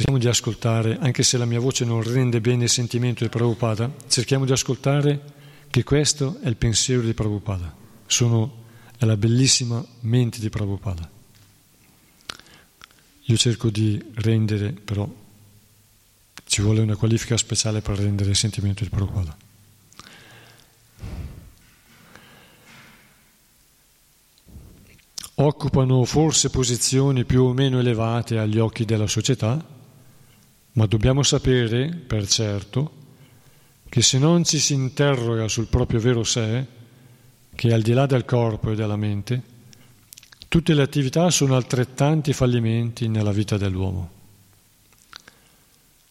Cerchiamo 0.00 0.24
di 0.24 0.28
ascoltare, 0.28 0.96
anche 0.98 1.22
se 1.22 1.36
la 1.36 1.44
mia 1.44 1.60
voce 1.60 1.84
non 1.84 2.02
rende 2.02 2.40
bene 2.40 2.64
il 2.64 2.70
sentimento 2.70 3.22
di 3.22 3.28
Prabhupada, 3.28 3.92
cerchiamo 4.08 4.46
di 4.46 4.52
ascoltare 4.52 5.20
che 5.68 5.84
questo 5.84 6.38
è 6.40 6.48
il 6.48 6.56
pensiero 6.56 7.02
di 7.02 7.12
Prabhupada, 7.12 7.70
Sono, 8.06 8.64
è 8.96 9.04
la 9.04 9.18
bellissima 9.18 9.84
mente 10.00 10.40
di 10.40 10.48
Prabhupada. 10.48 11.06
Io 13.24 13.36
cerco 13.36 13.68
di 13.68 14.02
rendere, 14.14 14.72
però 14.72 15.06
ci 16.46 16.62
vuole 16.62 16.80
una 16.80 16.96
qualifica 16.96 17.36
speciale 17.36 17.82
per 17.82 17.98
rendere 17.98 18.30
il 18.30 18.36
sentimento 18.36 18.82
di 18.82 18.88
Prabhupada. 18.88 19.36
Occupano 25.34 26.02
forse 26.06 26.48
posizioni 26.48 27.26
più 27.26 27.42
o 27.42 27.52
meno 27.52 27.78
elevate 27.78 28.38
agli 28.38 28.58
occhi 28.58 28.86
della 28.86 29.06
società, 29.06 29.76
ma 30.72 30.86
dobbiamo 30.86 31.22
sapere, 31.22 31.88
per 31.88 32.26
certo, 32.26 32.92
che 33.88 34.02
se 34.02 34.18
non 34.18 34.44
ci 34.44 34.58
si 34.58 34.74
interroga 34.74 35.48
sul 35.48 35.66
proprio 35.66 36.00
vero 36.00 36.24
sé, 36.24 36.66
che 37.54 37.68
è 37.68 37.72
al 37.72 37.82
di 37.82 37.92
là 37.92 38.06
del 38.06 38.24
corpo 38.24 38.70
e 38.70 38.74
della 38.74 38.96
mente, 38.96 39.58
Tutte 40.50 40.74
le 40.74 40.82
attività 40.82 41.30
sono 41.30 41.54
altrettanti 41.54 42.32
fallimenti 42.32 43.06
nella 43.06 43.30
vita 43.30 43.56
dell'uomo. 43.56 44.10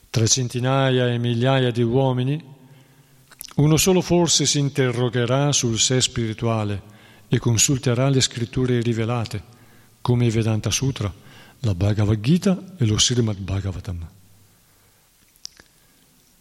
Tra 0.09 0.25
centinaia 0.27 1.09
e 1.09 1.17
migliaia 1.17 1.71
di 1.71 1.81
uomini, 1.81 2.41
uno 3.55 3.75
solo 3.75 3.99
forse 3.99 4.45
si 4.45 4.57
interrogherà 4.57 5.51
sul 5.51 5.77
sé 5.77 5.99
spirituale 5.99 6.81
e 7.27 7.37
consulterà 7.37 8.07
le 8.07 8.21
scritture 8.21 8.79
rivelate, 8.79 9.43
come 9.99 10.27
i 10.27 10.29
Vedanta 10.29 10.71
Sutra, 10.71 11.13
la 11.59 11.75
Bhagavad 11.75 12.21
Gita 12.21 12.75
e 12.77 12.85
lo 12.85 12.97
Srimad 12.97 13.39
Bhagavatam. 13.39 14.07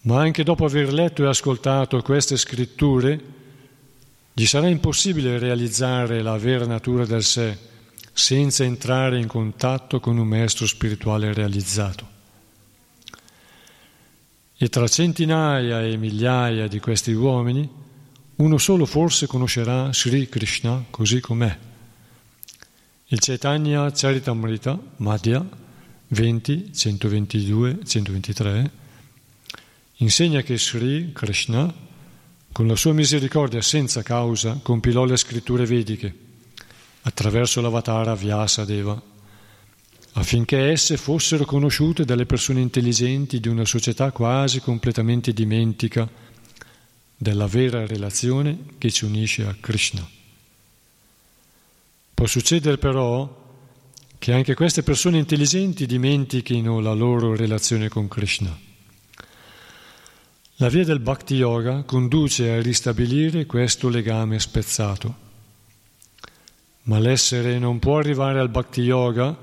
Ma 0.03 0.21
anche 0.21 0.45
dopo 0.45 0.65
aver 0.65 0.93
letto 0.93 1.25
e 1.25 1.27
ascoltato 1.27 2.01
queste 2.03 2.37
scritture, 2.37 3.21
gli 4.33 4.47
sarà 4.47 4.69
impossibile 4.69 5.39
realizzare 5.39 6.23
la 6.23 6.39
vera 6.39 6.65
natura 6.65 7.05
del 7.05 7.25
sé 7.25 7.67
senza 8.13 8.65
entrare 8.65 9.19
in 9.19 9.27
contatto 9.27 10.01
con 10.01 10.19
un 10.19 10.27
maestro 10.27 10.67
spirituale 10.67 11.33
realizzato. 11.33 12.17
E 14.57 14.69
tra 14.69 14.89
centinaia 14.89 15.83
e 15.83 15.97
migliaia 15.97 16.67
di 16.67 16.81
questi 16.81 17.13
uomini, 17.13 17.69
uno 18.37 18.59
solo 18.59 18.87
forse 18.87 19.27
conoscerà 19.27 19.93
Sri 19.93 20.29
Krishna 20.29 20.85
così 20.91 21.21
com'è. 21.21 21.59
Il 23.07 23.21
Chaitanya 23.21 23.91
Charitamrita 23.93 24.79
Madhya 24.97 25.47
20, 26.09 26.73
122, 26.75 27.79
123 27.85 28.71
insegna 29.99 30.43
che 30.43 30.59
Sri 30.59 31.13
Krishna, 31.13 31.73
con 32.53 32.67
la 32.67 32.77
sua 32.77 32.93
misericordia 32.93 33.63
senza 33.63 34.03
causa, 34.03 34.61
compilò 34.63 35.05
le 35.05 35.17
scritture 35.17 35.65
vediche 35.65 36.27
attraverso 37.03 37.61
l'avatara 37.61 38.15
Vyasadeva, 38.15 39.01
affinché 40.13 40.71
esse 40.71 40.97
fossero 40.97 41.45
conosciute 41.45 42.05
dalle 42.05 42.27
persone 42.27 42.61
intelligenti 42.61 43.41
di 43.41 43.49
una 43.49 43.65
società 43.65 44.11
quasi 44.11 44.61
completamente 44.61 45.33
dimentica 45.33 46.09
della 47.17 47.47
vera 47.47 47.87
relazione 47.87 48.59
che 48.79 48.91
ci 48.91 49.05
unisce 49.05 49.45
a 49.47 49.57
Krishna. 49.59 50.09
Può 52.15 52.27
succedere 52.27 52.79
però 52.79 53.47
che 54.19 54.33
anche 54.33 54.55
queste 54.55 54.83
persone 54.83 55.19
intelligenti 55.19 55.87
dimentichino 55.87 56.81
la 56.81 56.93
loro 56.93 57.37
relazione 57.37 57.89
con 57.89 58.09
Krishna. 58.09 58.67
La 60.61 60.69
via 60.69 60.83
del 60.83 60.99
Bhakti 60.99 61.37
Yoga 61.37 61.85
conduce 61.85 62.51
a 62.51 62.61
ristabilire 62.61 63.47
questo 63.47 63.89
legame 63.89 64.41
spezzato. 64.41 65.15
Ma 66.83 66.99
l'essere 66.99 67.61
non 67.61 67.79
può 67.79 67.99
arrivare 67.99 68.41
al 68.41 68.49
Bhakti 68.49 68.81
Yoga 68.81 69.39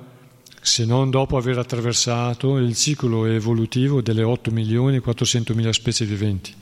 se 0.60 0.84
non 0.84 1.10
dopo 1.10 1.38
aver 1.38 1.58
attraversato 1.58 2.58
il 2.58 2.76
ciclo 2.76 3.24
evolutivo 3.28 4.02
delle 4.02 4.24
8 4.24 4.52
milioni 4.52 4.98
e 4.98 5.00
400 5.00 5.56
mila 5.56 5.72
specie 5.72 6.04
viventi 6.04 6.54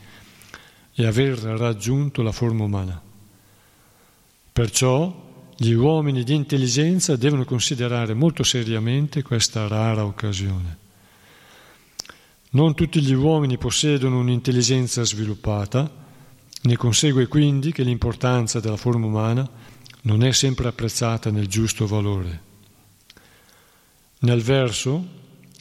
e 0.94 1.04
aver 1.04 1.36
raggiunto 1.40 2.22
la 2.22 2.32
forma 2.32 2.64
umana. 2.64 3.02
Perciò 4.52 5.50
gli 5.58 5.72
uomini 5.72 6.24
di 6.24 6.36
intelligenza 6.36 7.16
devono 7.16 7.44
considerare 7.44 8.14
molto 8.14 8.44
seriamente 8.44 9.24
questa 9.24 9.68
rara 9.68 10.06
occasione. 10.06 10.83
Non 12.54 12.76
tutti 12.76 13.02
gli 13.02 13.14
uomini 13.14 13.58
possiedono 13.58 14.20
un'intelligenza 14.20 15.04
sviluppata, 15.04 15.92
ne 16.62 16.78
consegue 16.78 17.26
quindi 17.26 17.72
che 17.72 17.82
l'importanza 17.82 18.60
della 18.60 18.78
forma 18.78 19.08
umana 19.08 19.50
non 20.02 20.24
è 20.24 20.32
sempre 20.32 20.68
apprezzata 20.68 21.32
nel 21.32 21.48
giusto 21.48 21.88
valore. 21.88 22.42
Nel 24.20 24.44
verso 24.44 25.04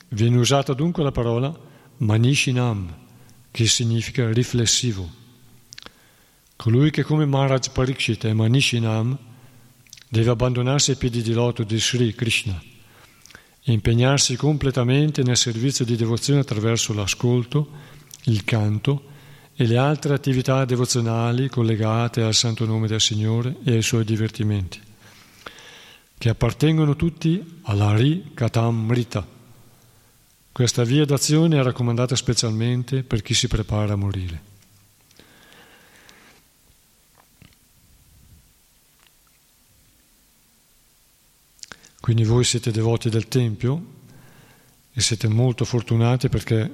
viene 0.08 0.36
usata 0.36 0.74
dunque 0.74 1.02
la 1.02 1.12
parola 1.12 1.58
manishinam, 1.96 2.94
che 3.50 3.66
significa 3.66 4.30
riflessivo. 4.30 5.10
Colui 6.56 6.90
che 6.90 7.04
come 7.04 7.24
Maharaj 7.24 7.70
Parikshit 7.70 8.26
è 8.26 8.34
manishinam 8.34 9.16
deve 10.10 10.30
abbandonarsi 10.30 10.90
ai 10.90 10.96
piedi 10.98 11.22
di 11.22 11.32
loto 11.32 11.64
di 11.64 11.80
Sri 11.80 12.14
Krishna 12.14 12.71
impegnarsi 13.64 14.36
completamente 14.36 15.22
nel 15.22 15.36
servizio 15.36 15.84
di 15.84 15.96
devozione 15.96 16.40
attraverso 16.40 16.92
l'ascolto, 16.92 17.68
il 18.24 18.44
canto 18.44 19.10
e 19.54 19.66
le 19.66 19.76
altre 19.76 20.14
attività 20.14 20.64
devozionali 20.64 21.48
collegate 21.48 22.22
al 22.22 22.34
santo 22.34 22.64
nome 22.64 22.88
del 22.88 23.00
Signore 23.00 23.56
e 23.64 23.72
ai 23.72 23.82
suoi 23.82 24.04
divertimenti, 24.04 24.80
che 26.18 26.28
appartengono 26.28 26.96
tutti 26.96 27.60
all'Ari 27.62 28.30
Katamrita, 28.34 29.40
Questa 30.52 30.84
via 30.84 31.06
d'azione 31.06 31.58
è 31.58 31.62
raccomandata 31.62 32.14
specialmente 32.14 33.02
per 33.04 33.22
chi 33.22 33.32
si 33.32 33.48
prepara 33.48 33.94
a 33.94 33.96
morire. 33.96 34.51
Quindi 42.02 42.24
voi 42.24 42.42
siete 42.42 42.72
devoti 42.72 43.08
del 43.10 43.28
Tempio 43.28 43.84
e 44.92 45.00
siete 45.00 45.28
molto 45.28 45.64
fortunati 45.64 46.28
perché 46.28 46.70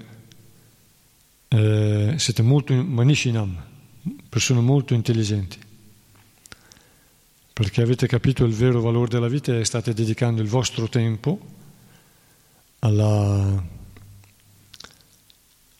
eh, 1.48 2.14
siete 2.16 2.40
molto 2.40 2.72
manishinam, 2.72 3.62
persone 4.26 4.60
molto 4.62 4.94
intelligenti, 4.94 5.58
perché 7.52 7.82
avete 7.82 8.06
capito 8.06 8.46
il 8.46 8.54
vero 8.54 8.80
valore 8.80 9.10
della 9.10 9.28
vita 9.28 9.54
e 9.54 9.66
state 9.66 9.92
dedicando 9.92 10.40
il 10.40 10.48
vostro 10.48 10.88
tempo 10.88 11.38
alla, 12.78 13.66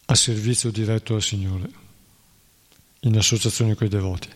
al 0.04 0.16
servizio 0.16 0.70
diretto 0.70 1.14
al 1.14 1.22
Signore, 1.22 1.70
in 3.00 3.16
associazione 3.16 3.74
con 3.74 3.86
i 3.86 3.90
devoti. 3.90 4.28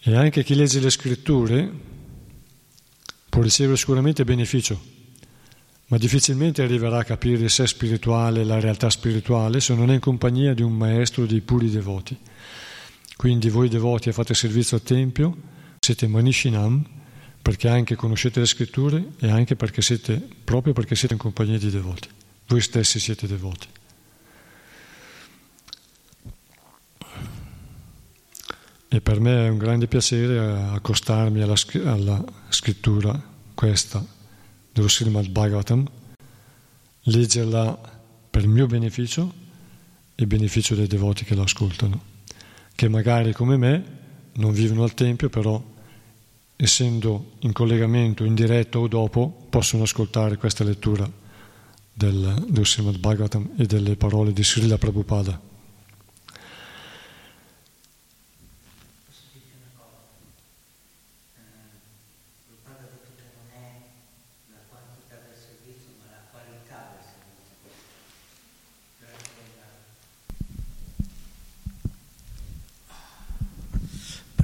E 0.00 0.16
anche 0.16 0.42
chi 0.42 0.56
legge 0.56 0.80
le 0.80 0.90
scritture 0.90 1.94
può 3.36 3.44
ricevere 3.44 3.76
sicuramente 3.76 4.24
beneficio, 4.24 4.80
ma 5.88 5.98
difficilmente 5.98 6.62
arriverà 6.62 7.00
a 7.00 7.04
capire 7.04 7.44
il 7.44 7.50
sé 7.50 7.66
spirituale, 7.66 8.44
la 8.44 8.58
realtà 8.60 8.88
spirituale, 8.88 9.60
se 9.60 9.74
non 9.74 9.90
è 9.90 9.92
in 9.92 10.00
compagnia 10.00 10.54
di 10.54 10.62
un 10.62 10.72
maestro 10.72 11.26
dei 11.26 11.42
puri 11.42 11.68
devoti. 11.68 12.16
Quindi 13.14 13.50
voi 13.50 13.68
devoti 13.68 14.10
fate 14.10 14.32
servizio 14.32 14.78
al 14.78 14.84
Tempio, 14.84 15.36
siete 15.78 16.06
Manishinam, 16.06 16.82
perché 17.42 17.68
anche 17.68 17.94
conoscete 17.94 18.40
le 18.40 18.46
scritture 18.46 19.04
e 19.20 19.28
anche 19.28 19.54
perché 19.54 19.82
siete, 19.82 20.18
proprio 20.42 20.72
perché 20.72 20.94
siete 20.94 21.12
in 21.12 21.20
compagnia 21.20 21.58
di 21.58 21.68
devoti. 21.68 22.08
Voi 22.46 22.62
stessi 22.62 22.98
siete 22.98 23.26
devoti. 23.26 23.66
E 28.88 29.00
per 29.00 29.20
me 29.20 29.46
è 29.46 29.48
un 29.48 29.58
grande 29.58 29.88
piacere 29.88 30.38
accostarmi 30.38 31.42
alla, 31.42 31.56
alla 31.84 32.24
scrittura 32.48 33.20
questa 33.52 34.04
dello 34.72 34.88
Srimad 34.88 35.28
Bhagavatam, 35.28 35.86
leggerla 37.02 37.78
per 38.30 38.46
mio 38.46 38.66
beneficio 38.66 39.32
e 40.14 40.26
beneficio 40.26 40.74
dei 40.74 40.86
devoti 40.86 41.24
che 41.24 41.34
la 41.34 41.42
ascoltano, 41.42 42.00
che 42.74 42.88
magari 42.88 43.32
come 43.32 43.56
me 43.56 43.84
non 44.34 44.52
vivono 44.52 44.82
al 44.82 44.94
Tempio, 44.94 45.30
però 45.30 45.62
essendo 46.56 47.32
in 47.40 47.52
collegamento 47.52 48.24
in 48.24 48.34
diretto 48.34 48.80
o 48.80 48.88
dopo, 48.88 49.46
possono 49.50 49.82
ascoltare 49.82 50.36
questa 50.36 50.64
lettura 50.64 51.10
del, 51.92 52.44
del 52.48 52.66
Srimad 52.66 52.98
Bhagavatam 52.98 53.52
e 53.56 53.66
delle 53.66 53.96
parole 53.96 54.32
di 54.32 54.44
Srila 54.44 54.78
Prabhupada. 54.78 55.40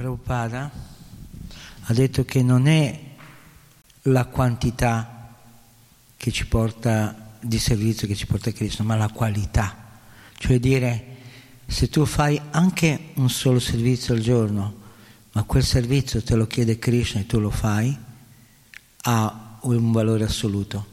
Prabhupada 0.03 0.69
ha 1.83 1.93
detto 1.93 2.25
che 2.25 2.43
non 2.43 2.67
è 2.67 2.99
la 4.01 4.25
quantità 4.25 5.37
che 6.17 6.29
ci 6.29 6.45
porta 6.45 7.37
di 7.39 7.57
servizio 7.57 8.05
che 8.05 8.13
ci 8.13 8.25
porta 8.25 8.49
a 8.49 8.53
Cristo, 8.53 8.83
ma 8.83 8.97
la 8.97 9.07
qualità. 9.07 10.01
Cioè 10.37 10.59
dire, 10.59 11.05
se 11.67 11.87
tu 11.87 12.05
fai 12.05 12.39
anche 12.51 13.11
un 13.13 13.29
solo 13.29 13.59
servizio 13.59 14.13
al 14.13 14.19
giorno, 14.19 14.75
ma 15.31 15.43
quel 15.43 15.63
servizio 15.63 16.21
te 16.21 16.35
lo 16.35 16.47
chiede 16.47 16.79
Krishna 16.79 17.21
e 17.21 17.25
tu 17.25 17.39
lo 17.39 17.49
fai, 17.49 17.97
ha 19.03 19.57
un 19.61 19.91
valore 19.93 20.25
assoluto. 20.25 20.85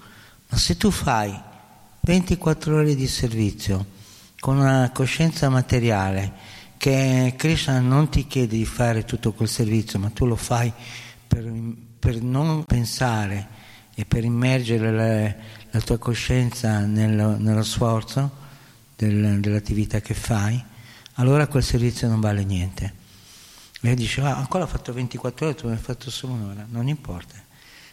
Ma 0.49 0.57
se 0.57 0.77
tu 0.77 0.93
fai 0.93 1.37
24 1.99 2.77
ore 2.77 2.95
di 2.95 3.09
servizio 3.09 3.87
con 4.39 4.59
una 4.59 4.89
coscienza 4.95 5.49
materiale, 5.49 6.50
che 6.81 7.35
Krishna 7.37 7.79
non 7.79 8.09
ti 8.09 8.27
chiede 8.27 8.57
di 8.57 8.65
fare 8.65 9.05
tutto 9.05 9.35
quel 9.35 9.51
servizio, 9.51 9.99
ma 9.99 10.09
tu 10.09 10.25
lo 10.25 10.35
fai 10.35 10.73
per, 11.29 11.45
per 11.99 12.23
non 12.23 12.65
pensare 12.65 13.47
e 13.95 14.07
per 14.07 14.25
immergere 14.25 14.91
la, 14.91 15.35
la 15.73 15.81
tua 15.83 15.99
coscienza 15.99 16.87
nello, 16.87 17.37
nello 17.37 17.65
sforzo 17.65 18.31
del, 18.97 19.41
dell'attività 19.41 20.01
che 20.01 20.15
fai, 20.15 20.65
allora 21.17 21.49
quel 21.49 21.63
servizio 21.63 22.09
non 22.09 22.19
vale 22.19 22.45
niente. 22.45 22.95
E 23.83 23.95
dice, 23.95 24.23
ah, 24.23 24.39
ancora 24.39 24.65
ho 24.65 24.67
fatto 24.67 24.95
24 24.95 25.47
ore, 25.49 25.55
tu 25.55 25.67
mi 25.67 25.75
hai 25.75 25.79
fatto 25.79 26.11
solo 26.11 26.33
un'ora, 26.33 26.65
non 26.67 26.89
importa. 26.89 27.35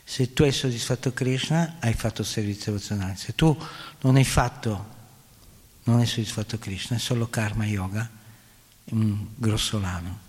Se 0.02 0.32
tu 0.32 0.44
hai 0.44 0.54
soddisfatto 0.54 1.12
Krishna, 1.12 1.76
hai 1.82 1.94
fatto 1.94 2.24
servizio 2.24 2.72
devozionale. 2.72 3.18
Se 3.18 3.36
tu 3.36 3.54
non 4.04 4.16
hai 4.16 4.24
fatto, 4.24 4.86
non 5.84 6.00
hai 6.00 6.06
soddisfatto 6.06 6.58
Krishna, 6.58 6.96
è 6.96 7.00
solo 7.00 7.28
karma 7.28 7.66
yoga, 7.66 8.16
un 8.92 9.28
grossolano. 9.36 10.20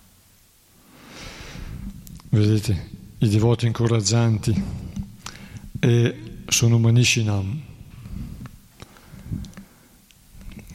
Vedete, 2.30 2.90
i 3.18 3.28
devoti 3.28 3.66
incoraggianti 3.66 4.62
e 5.80 6.42
sono 6.46 6.78
manishinam, 6.78 7.62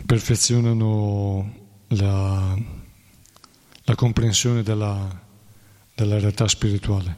perfezionano 0.06 1.56
la, 1.88 2.58
la 3.84 3.96
comprensione 3.96 4.64
della, 4.64 5.22
della, 5.94 6.20
realtà 6.20 6.48
spirituale. 6.48 7.18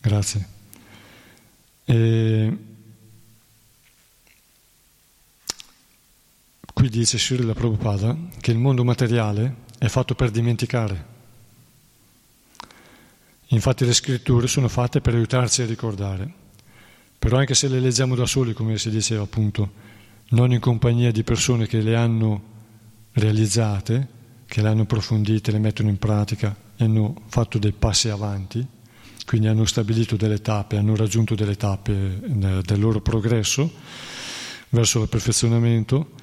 Grazie. 0.00 0.48
E 1.84 2.56
qui 6.72 6.88
dice 6.88 7.18
Srila 7.18 7.52
Prabhupada 7.54 8.16
che 8.40 8.50
il 8.50 8.58
mondo 8.58 8.82
materiale 8.82 9.61
è 9.82 9.88
fatto 9.88 10.14
per 10.14 10.30
dimenticare. 10.30 11.04
Infatti 13.48 13.84
le 13.84 13.92
scritture 13.92 14.46
sono 14.46 14.68
fatte 14.68 15.00
per 15.00 15.12
aiutarci 15.12 15.62
a 15.62 15.66
ricordare. 15.66 16.32
Però 17.18 17.36
anche 17.36 17.54
se 17.54 17.66
le 17.66 17.80
leggiamo 17.80 18.14
da 18.14 18.24
soli, 18.24 18.52
come 18.52 18.78
si 18.78 18.90
diceva 18.90 19.24
appunto, 19.24 19.72
non 20.28 20.52
in 20.52 20.60
compagnia 20.60 21.10
di 21.10 21.24
persone 21.24 21.66
che 21.66 21.80
le 21.80 21.96
hanno 21.96 22.42
realizzate, 23.14 24.06
che 24.46 24.62
le 24.62 24.68
hanno 24.68 24.82
approfondite, 24.82 25.50
le 25.50 25.58
mettono 25.58 25.88
in 25.88 25.98
pratica 25.98 26.54
e 26.76 26.84
hanno 26.84 27.20
fatto 27.26 27.58
dei 27.58 27.72
passi 27.72 28.08
avanti, 28.08 28.64
quindi 29.26 29.48
hanno 29.48 29.64
stabilito 29.64 30.14
delle 30.14 30.40
tappe, 30.40 30.76
hanno 30.76 30.94
raggiunto 30.94 31.34
delle 31.34 31.56
tappe 31.56 32.20
eh, 32.22 32.62
del 32.62 32.78
loro 32.78 33.00
progresso 33.00 33.68
verso 34.68 35.02
il 35.02 35.08
perfezionamento, 35.08 36.20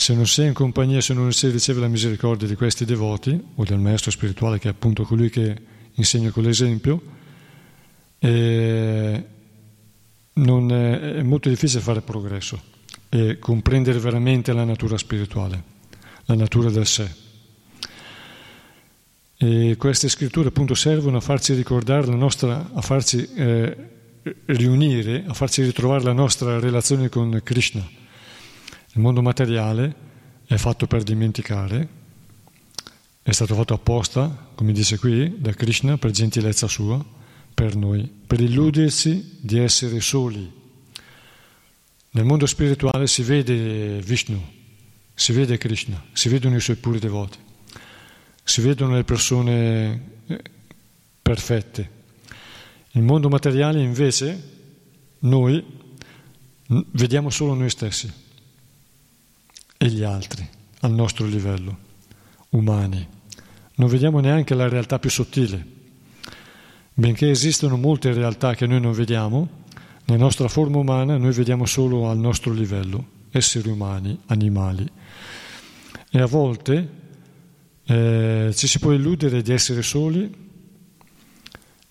se 0.00 0.14
non 0.14 0.26
sei 0.26 0.46
in 0.46 0.54
compagnia, 0.54 1.02
se 1.02 1.12
non 1.12 1.30
si 1.30 1.50
riceve 1.50 1.78
la 1.78 1.86
misericordia 1.86 2.48
di 2.48 2.54
questi 2.54 2.86
devoti 2.86 3.38
o 3.56 3.64
del 3.64 3.78
maestro 3.78 4.10
spirituale 4.10 4.58
che 4.58 4.68
è 4.68 4.70
appunto 4.70 5.04
colui 5.04 5.28
che 5.28 5.54
insegna 5.92 6.30
con 6.30 6.42
l'esempio, 6.42 7.02
eh, 8.18 9.24
non 10.32 10.72
è, 10.72 11.16
è 11.16 11.22
molto 11.22 11.50
difficile 11.50 11.82
fare 11.82 12.00
progresso 12.00 12.58
e 13.10 13.38
comprendere 13.38 13.98
veramente 13.98 14.54
la 14.54 14.64
natura 14.64 14.96
spirituale, 14.96 15.62
la 16.24 16.34
natura 16.34 16.70
del 16.70 16.86
sé. 16.86 17.14
E 19.36 19.76
queste 19.76 20.08
scritture 20.08 20.48
appunto 20.48 20.72
servono 20.72 21.18
a 21.18 21.20
farci 21.20 21.52
ricordare 21.52 22.06
la 22.06 22.16
nostra, 22.16 22.70
a 22.72 22.80
farci 22.80 23.28
eh, 23.34 23.76
riunire, 24.46 25.24
a 25.26 25.34
farci 25.34 25.62
ritrovare 25.62 26.04
la 26.04 26.14
nostra 26.14 26.58
relazione 26.58 27.10
con 27.10 27.38
Krishna 27.44 27.99
il 28.92 29.00
mondo 29.00 29.22
materiale 29.22 29.94
è 30.46 30.56
fatto 30.56 30.88
per 30.88 31.04
dimenticare, 31.04 31.88
è 33.22 33.30
stato 33.30 33.54
fatto 33.54 33.72
apposta, 33.72 34.50
come 34.56 34.72
dice 34.72 34.98
qui, 34.98 35.36
da 35.38 35.52
Krishna 35.52 35.96
per 35.96 36.10
gentilezza 36.10 36.66
sua, 36.66 37.04
per 37.54 37.76
noi, 37.76 38.10
per 38.26 38.40
illudersi 38.40 39.38
di 39.40 39.58
essere 39.60 40.00
soli. 40.00 40.58
Nel 42.10 42.24
mondo 42.24 42.46
spirituale 42.46 43.06
si 43.06 43.22
vede 43.22 44.00
Vishnu, 44.00 44.44
si 45.14 45.32
vede 45.32 45.56
Krishna, 45.56 46.02
si 46.12 46.28
vedono 46.28 46.56
i 46.56 46.60
suoi 46.60 46.76
puri 46.76 46.98
devoti, 46.98 47.38
si 48.42 48.60
vedono 48.60 48.96
le 48.96 49.04
persone 49.04 50.02
eh, 50.26 50.42
perfette. 51.22 51.90
Il 52.92 53.02
mondo 53.02 53.28
materiale 53.28 53.80
invece 53.80 54.48
noi 55.20 55.64
vediamo 56.66 57.30
solo 57.30 57.54
noi 57.54 57.70
stessi 57.70 58.28
e 59.82 59.88
gli 59.88 60.02
altri 60.02 60.46
al 60.80 60.92
nostro 60.92 61.24
livello, 61.24 61.78
umani. 62.50 63.08
Non 63.76 63.88
vediamo 63.88 64.20
neanche 64.20 64.54
la 64.54 64.68
realtà 64.68 64.98
più 64.98 65.08
sottile. 65.08 65.64
Benché 66.92 67.30
esistono 67.30 67.78
molte 67.78 68.12
realtà 68.12 68.54
che 68.54 68.66
noi 68.66 68.78
non 68.78 68.92
vediamo, 68.92 69.48
nella 70.04 70.22
nostra 70.22 70.48
forma 70.48 70.76
umana 70.76 71.16
noi 71.16 71.32
vediamo 71.32 71.64
solo 71.64 72.10
al 72.10 72.18
nostro 72.18 72.52
livello, 72.52 73.06
esseri 73.30 73.70
umani, 73.70 74.20
animali. 74.26 74.86
E 76.10 76.20
a 76.20 76.26
volte 76.26 76.88
eh, 77.84 78.50
ci 78.54 78.66
si 78.66 78.78
può 78.80 78.92
illudere 78.92 79.40
di 79.40 79.52
essere 79.52 79.80
soli, 79.80 80.30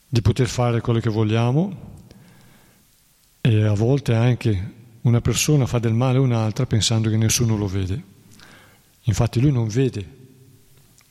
di 0.07 0.21
poter 0.21 0.47
fare 0.47 0.79
quello 0.79 0.99
che 0.99 1.09
vogliamo 1.09 1.87
e 3.41 3.63
a 3.63 3.73
volte 3.73 4.13
anche 4.13 4.73
una 5.01 5.21
persona 5.21 5.65
fa 5.65 5.79
del 5.79 5.93
male 5.93 6.17
a 6.17 6.21
un'altra 6.21 6.65
pensando 6.65 7.09
che 7.09 7.17
nessuno 7.17 7.55
lo 7.55 7.67
vede. 7.67 8.03
Infatti 9.03 9.39
lui 9.39 9.51
non 9.51 9.67
vede, 9.67 10.17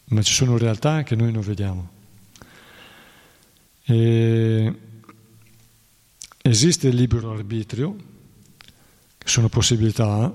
ma 0.07 0.23
ci 0.23 0.33
sono 0.33 0.59
realtà 0.59 1.03
che 1.03 1.17
noi 1.17 1.33
non 1.33 1.43
vediamo. 1.43 1.91
E 3.85 4.75
esiste 6.43 6.89
il 6.89 6.95
libero 6.95 7.33
arbitrio, 7.33 7.97
che 9.17 9.29
sono 9.29 9.49
possibilità, 9.49 10.35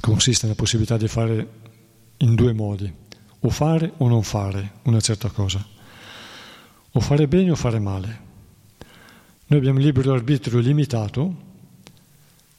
consiste 0.00 0.46
nella 0.46 0.58
possibilità 0.58 0.96
di 0.96 1.08
fare 1.08 1.60
in 2.18 2.34
due 2.34 2.52
modi, 2.52 2.92
o 3.40 3.50
fare 3.50 3.92
o 3.96 4.08
non 4.08 4.22
fare 4.22 4.74
una 4.82 5.00
certa 5.00 5.28
cosa, 5.30 5.66
o 6.92 7.00
fare 7.00 7.26
bene 7.26 7.50
o 7.50 7.56
fare 7.56 7.78
male. 7.78 8.20
Noi 9.46 9.58
abbiamo 9.58 9.78
il 9.78 9.84
libero 9.84 10.12
arbitrio 10.12 10.60
limitato, 10.60 11.50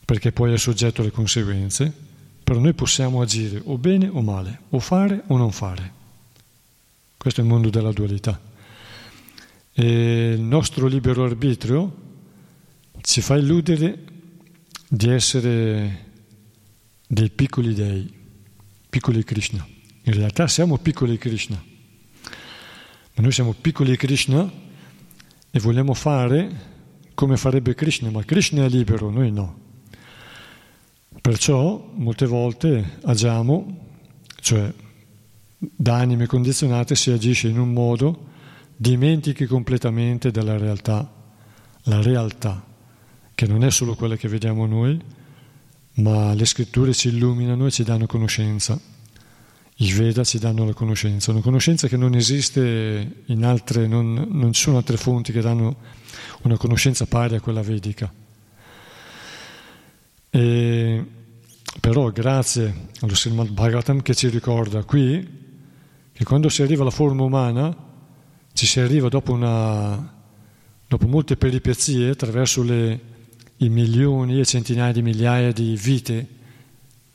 perché 0.05 0.31
poi 0.31 0.53
è 0.53 0.57
soggetto 0.57 1.01
alle 1.01 1.11
conseguenze, 1.11 1.91
però 2.43 2.59
noi 2.59 2.73
possiamo 2.73 3.21
agire 3.21 3.61
o 3.63 3.77
bene 3.77 4.07
o 4.07 4.21
male, 4.21 4.61
o 4.69 4.79
fare 4.79 5.23
o 5.27 5.37
non 5.37 5.51
fare. 5.51 6.01
Questo 7.17 7.39
è 7.39 7.43
il 7.43 7.49
mondo 7.49 7.69
della 7.69 7.91
dualità. 7.91 8.39
E 9.71 10.33
il 10.33 10.41
nostro 10.41 10.87
libero 10.87 11.23
arbitrio 11.23 12.01
ci 13.01 13.21
fa 13.21 13.37
illudere 13.37 14.03
di 14.87 15.09
essere 15.09 16.11
dei 17.07 17.29
piccoli 17.29 17.73
dei, 17.73 18.13
piccoli 18.89 19.23
Krishna. 19.23 19.65
In 20.03 20.13
realtà 20.13 20.47
siamo 20.47 20.77
piccoli 20.77 21.17
Krishna, 21.17 21.63
ma 23.15 23.23
noi 23.23 23.31
siamo 23.31 23.53
piccoli 23.53 23.95
Krishna 23.95 24.51
e 25.49 25.59
vogliamo 25.59 25.93
fare 25.93 26.71
come 27.13 27.37
farebbe 27.37 27.73
Krishna, 27.73 28.09
ma 28.09 28.23
Krishna 28.23 28.65
è 28.65 28.69
libero, 28.69 29.09
noi 29.09 29.31
no. 29.31 29.61
Perciò 31.23 31.89
molte 31.93 32.25
volte 32.25 32.97
agiamo, 33.03 33.77
cioè 34.41 34.73
da 35.57 35.95
anime 35.95 36.25
condizionate 36.25 36.95
si 36.95 37.11
agisce 37.11 37.47
in 37.47 37.57
un 37.57 37.71
modo, 37.71 38.27
dimentichi 38.75 39.45
completamente 39.45 40.31
della 40.31 40.57
realtà, 40.57 41.09
la 41.83 42.01
realtà, 42.01 42.61
che 43.33 43.47
non 43.47 43.63
è 43.63 43.71
solo 43.71 43.95
quella 43.95 44.17
che 44.17 44.27
vediamo 44.27 44.65
noi, 44.65 45.01
ma 45.93 46.33
le 46.33 46.43
scritture 46.43 46.93
ci 46.93 47.07
illuminano 47.07 47.67
e 47.67 47.71
ci 47.71 47.83
danno 47.83 48.05
conoscenza. 48.05 48.77
I 49.77 49.93
Veda 49.93 50.25
ci 50.25 50.39
danno 50.39 50.65
la 50.65 50.73
conoscenza, 50.73 51.31
una 51.31 51.39
conoscenza 51.39 51.87
che 51.87 51.95
non 51.95 52.15
esiste 52.15 53.23
in 53.27 53.45
altre, 53.45 53.87
non, 53.87 54.27
non 54.29 54.51
ci 54.51 54.63
sono 54.63 54.75
altre 54.75 54.97
fonti 54.97 55.31
che 55.31 55.39
danno 55.39 55.77
una 56.41 56.57
conoscenza 56.57 57.05
pari 57.05 57.35
a 57.35 57.39
quella 57.39 57.61
vedica. 57.61 58.13
E, 60.35 61.05
però 61.79 62.09
grazie 62.09 62.87
allo 63.01 63.13
Srimad 63.13 63.51
Bhagavatam 63.51 64.01
che 64.01 64.15
ci 64.15 64.29
ricorda 64.29 64.83
qui 64.83 65.41
che 66.11 66.23
quando 66.23 66.49
si 66.49 66.63
arriva 66.63 66.81
alla 66.81 66.89
forma 66.89 67.21
umana 67.21 67.75
ci 68.51 68.65
si 68.65 68.79
arriva 68.79 69.09
dopo, 69.09 69.33
una, 69.33 70.11
dopo 70.87 71.05
molte 71.05 71.37
peripezie 71.37 72.09
attraverso 72.09 72.63
le, 72.63 72.99
i 73.57 73.69
milioni 73.69 74.39
e 74.39 74.45
centinaia 74.45 74.91
di 74.91 75.03
migliaia 75.03 75.51
di 75.51 75.77
vite 75.79 76.27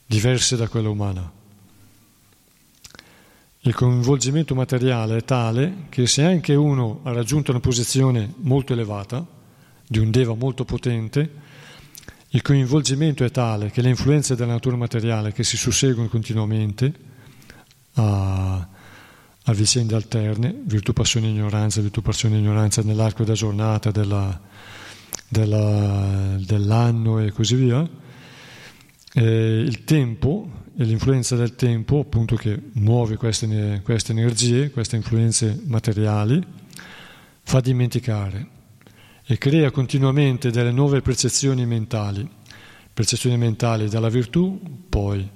diverse 0.06 0.54
da 0.54 0.68
quella 0.68 0.88
umana. 0.88 1.32
Il 3.62 3.74
coinvolgimento 3.74 4.54
materiale 4.54 5.16
è 5.16 5.24
tale 5.24 5.86
che 5.88 6.06
se 6.06 6.22
anche 6.22 6.54
uno 6.54 7.00
ha 7.02 7.10
raggiunto 7.10 7.50
una 7.50 7.58
posizione 7.58 8.32
molto 8.42 8.74
elevata, 8.74 9.26
di 9.88 9.98
un 9.98 10.12
Deva 10.12 10.34
molto 10.34 10.64
potente, 10.64 11.46
il 12.30 12.42
coinvolgimento 12.42 13.24
è 13.24 13.30
tale 13.30 13.70
che 13.70 13.80
le 13.80 13.88
influenze 13.88 14.34
della 14.34 14.52
natura 14.52 14.76
materiale 14.76 15.32
che 15.32 15.42
si 15.44 15.56
susseguono 15.56 16.08
continuamente 16.08 16.92
a, 17.94 18.68
a 19.44 19.52
vicende 19.52 19.94
alterne, 19.94 20.54
virtù, 20.64 20.92
passione, 20.92 21.28
ignoranza, 21.28 21.80
virtù, 21.80 22.02
passione, 22.02 22.36
ignoranza 22.36 22.82
nell'arco 22.82 23.22
della 23.22 23.34
giornata, 23.34 23.90
della, 23.90 24.38
della, 25.26 26.36
dell'anno 26.38 27.18
e 27.18 27.32
così 27.32 27.54
via, 27.54 27.88
eh, 29.14 29.60
il 29.66 29.84
tempo 29.84 30.50
e 30.76 30.84
l'influenza 30.84 31.34
del 31.34 31.56
tempo, 31.56 32.00
appunto 32.00 32.36
che 32.36 32.60
muove 32.72 33.16
queste, 33.16 33.80
queste 33.82 34.12
energie, 34.12 34.70
queste 34.70 34.96
influenze 34.96 35.58
materiali, 35.64 36.44
fa 37.42 37.60
dimenticare 37.60 38.56
e 39.30 39.36
crea 39.36 39.70
continuamente 39.70 40.50
delle 40.50 40.72
nuove 40.72 41.02
percezioni 41.02 41.66
mentali, 41.66 42.26
percezioni 42.94 43.36
mentali 43.36 43.86
dalla 43.86 44.08
virtù, 44.08 44.58
poi 44.88 45.28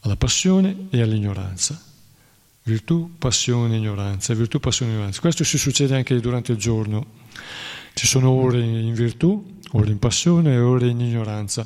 alla 0.00 0.16
passione 0.16 0.88
e 0.90 1.00
all'ignoranza. 1.00 1.80
Virtù, 2.64 3.12
passione, 3.18 3.76
ignoranza, 3.76 4.34
virtù, 4.34 4.58
passione, 4.58 4.94
ignoranza. 4.94 5.20
Questo 5.20 5.44
si 5.44 5.58
succede 5.58 5.94
anche 5.94 6.18
durante 6.18 6.50
il 6.50 6.58
giorno. 6.58 7.06
Ci 7.94 8.08
sono 8.08 8.30
ore 8.30 8.62
in 8.62 8.94
virtù, 8.94 9.58
ore 9.70 9.92
in 9.92 10.00
passione 10.00 10.54
e 10.54 10.58
ore 10.58 10.88
in 10.88 11.00
ignoranza, 11.00 11.64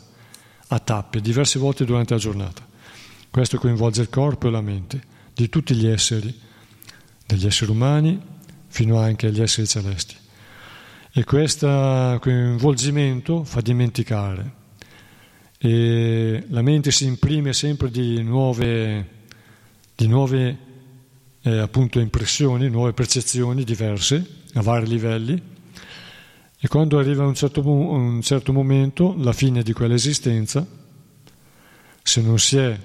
a 0.69 0.79
tappe, 0.79 1.23
diverse 1.23 1.59
volte 1.59 1.87
durante 1.87 2.13
la 2.13 2.21
giornata. 2.21 2.63
Questo 3.31 3.57
coinvolge 3.57 4.03
il 4.03 4.11
corpo 4.11 4.49
e 4.49 4.51
la 4.51 4.61
mente 4.61 5.03
di 5.33 5.49
tutti 5.49 5.75
gli 5.75 5.87
esseri, 5.87 6.39
dagli 7.27 7.47
esseri 7.47 7.71
umani 7.71 8.21
fino 8.69 8.99
anche 8.99 9.29
agli 9.29 9.41
esseri 9.41 9.67
celesti. 9.67 10.17
E 11.17 11.23
questo 11.23 12.19
coinvolgimento 12.21 13.45
fa 13.45 13.61
dimenticare. 13.61 14.53
E 15.59 16.45
la 16.49 16.61
mente 16.61 16.91
si 16.91 17.07
imprime 17.07 17.53
sempre 17.53 17.89
di 17.89 18.21
nuove, 18.25 19.09
di 19.95 20.09
nuove 20.09 20.59
eh, 21.41 21.59
appunto 21.59 22.01
impressioni, 22.01 22.69
nuove 22.69 22.95
percezioni 22.95 23.63
diverse 23.63 24.27
a 24.55 24.63
vari 24.63 24.89
livelli 24.89 25.41
e 26.59 26.67
quando 26.67 26.99
arriva 26.99 27.25
un 27.25 27.35
certo, 27.35 27.65
un 27.65 28.21
certo 28.21 28.53
momento, 28.53 29.15
la 29.17 29.33
fine 29.33 29.63
di 29.63 29.73
quell'esistenza, 29.73 30.67
se 32.03 32.23
non 32.23 32.41
si 32.41 32.57
è 32.57 32.77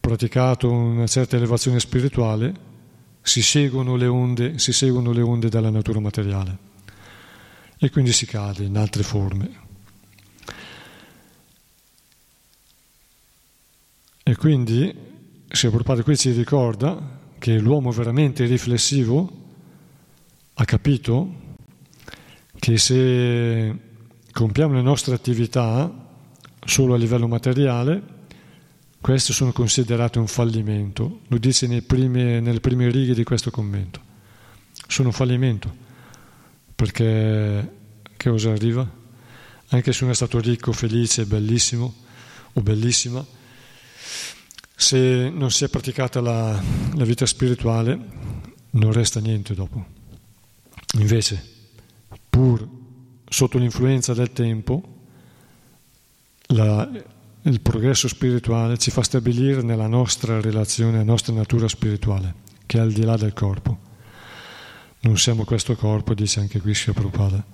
praticato 0.00 0.72
una 0.72 1.06
certa 1.06 1.36
elevazione 1.36 1.78
spirituale, 1.78 2.52
si 3.22 3.42
seguono 3.42 3.94
le 3.94 4.06
onde, 4.08 4.58
si 4.58 4.72
seguono 4.72 5.12
le 5.12 5.22
onde 5.22 5.48
della 5.48 5.70
natura 5.70 6.00
materiale 6.00 6.72
e 7.78 7.90
quindi 7.90 8.12
si 8.12 8.26
cade 8.26 8.64
in 8.64 8.76
altre 8.76 9.02
forme. 9.02 9.62
E 14.22 14.36
quindi, 14.36 14.94
se 15.48 15.68
Prabhupada 15.68 16.02
qui 16.02 16.16
ci 16.16 16.30
ricorda 16.32 17.20
che 17.38 17.58
l'uomo 17.58 17.90
veramente 17.90 18.46
riflessivo 18.46 19.42
ha 20.54 20.64
capito 20.64 21.42
che 22.58 22.78
se 22.78 23.78
compiamo 24.32 24.72
le 24.72 24.80
nostre 24.80 25.14
attività 25.14 25.92
solo 26.64 26.94
a 26.94 26.96
livello 26.96 27.28
materiale, 27.28 28.02
queste 28.98 29.34
sono 29.34 29.52
considerate 29.52 30.18
un 30.18 30.26
fallimento. 30.26 31.20
Lo 31.28 31.36
dice 31.36 31.66
nelle 31.66 31.82
prime 32.60 32.90
righe 32.90 33.12
di 33.12 33.24
questo 33.24 33.50
commento. 33.50 34.00
Sono 34.88 35.08
un 35.08 35.14
fallimento, 35.14 35.76
perché 36.74 37.72
che 38.16 38.30
cosa 38.30 38.50
arriva? 38.50 38.88
Anche 39.68 39.92
se 39.92 40.02
uno 40.02 40.12
è 40.12 40.16
stato 40.16 40.38
ricco, 40.40 40.72
felice, 40.72 41.26
bellissimo 41.26 41.94
o 42.52 42.60
bellissima, 42.60 43.24
se 44.76 45.30
non 45.30 45.50
si 45.50 45.64
è 45.64 45.68
praticata 45.68 46.20
la, 46.20 46.62
la 46.94 47.04
vita 47.04 47.26
spirituale 47.26 47.98
non 48.70 48.92
resta 48.92 49.20
niente 49.20 49.54
dopo. 49.54 49.84
Invece, 50.98 51.42
pur 52.28 52.66
sotto 53.28 53.58
l'influenza 53.58 54.14
del 54.14 54.32
tempo, 54.32 54.82
la, 56.48 56.88
il 57.42 57.60
progresso 57.60 58.08
spirituale 58.08 58.78
ci 58.78 58.90
fa 58.90 59.02
stabilire 59.02 59.62
nella 59.62 59.86
nostra 59.86 60.40
relazione, 60.40 60.98
la 60.98 61.02
nostra 61.02 61.34
natura 61.34 61.68
spirituale, 61.68 62.34
che 62.66 62.78
è 62.78 62.80
al 62.80 62.92
di 62.92 63.04
là 63.04 63.16
del 63.16 63.32
corpo. 63.32 63.92
Non 65.04 65.18
siamo 65.18 65.44
questo 65.44 65.76
corpo, 65.76 66.14
dice 66.14 66.40
anche 66.40 66.62
qui 66.62 66.72
Sia 66.72 66.94
Prabhupada. 66.94 67.44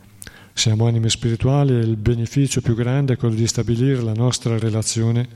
Siamo 0.53 0.86
anime 0.86 1.09
spirituali 1.09 1.72
e 1.72 1.80
il 1.80 1.96
beneficio 1.96 2.61
più 2.61 2.76
grande 2.76 3.14
è 3.14 3.16
quello 3.16 3.34
di 3.34 3.46
stabilire 3.48 4.01
la 4.03 4.12
nostra 4.12 4.57
relazione 4.57 5.28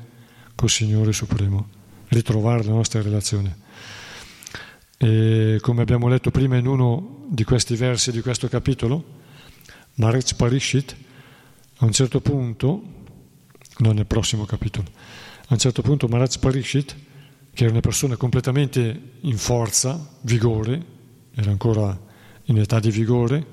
col 0.54 0.70
Signore 0.70 1.12
Supremo, 1.12 1.66
ritrovare 2.10 2.62
la 2.62 2.70
nostra 2.70 3.02
relazione. 3.02 3.56
E 4.96 5.58
come 5.60 5.82
abbiamo 5.82 6.06
letto 6.06 6.30
prima 6.30 6.56
in 6.56 6.68
uno 6.68 7.24
di 7.28 7.42
questi 7.42 7.74
versi 7.74 8.12
di 8.12 8.20
questo 8.20 8.46
capitolo, 8.46 9.04
Maharaj 9.94 10.34
Parishit 10.34 10.96
A 11.78 11.84
un 11.84 11.90
certo 11.90 12.20
punto, 12.20 12.82
non 13.78 13.96
nel 13.96 14.06
prossimo 14.06 14.44
capitolo, 14.44 14.86
a 15.48 15.52
un 15.54 15.58
certo 15.58 15.82
punto 15.82 16.06
Maharaj 16.06 16.38
Parishit, 16.38 16.94
che 17.52 17.64
era 17.64 17.72
una 17.72 17.80
persona 17.80 18.14
completamente 18.14 19.14
in 19.22 19.36
forza, 19.36 20.14
vigore, 20.20 20.93
era 21.35 21.51
ancora 21.51 21.99
in 22.45 22.59
età 22.59 22.80
di 22.80 22.91
vigore, 22.91 23.47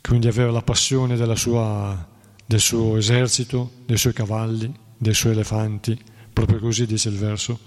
quindi 0.00 0.28
aveva 0.28 0.50
la 0.50 0.62
passione 0.62 1.16
sua, 1.36 2.08
del 2.44 2.60
suo 2.60 2.96
esercito, 2.96 3.70
dei 3.86 3.96
suoi 3.96 4.12
cavalli, 4.12 4.72
dei 4.96 5.14
suoi 5.14 5.32
elefanti, 5.32 5.98
proprio 6.32 6.58
così 6.58 6.86
dice 6.86 7.08
il 7.08 7.16
verso, 7.16 7.58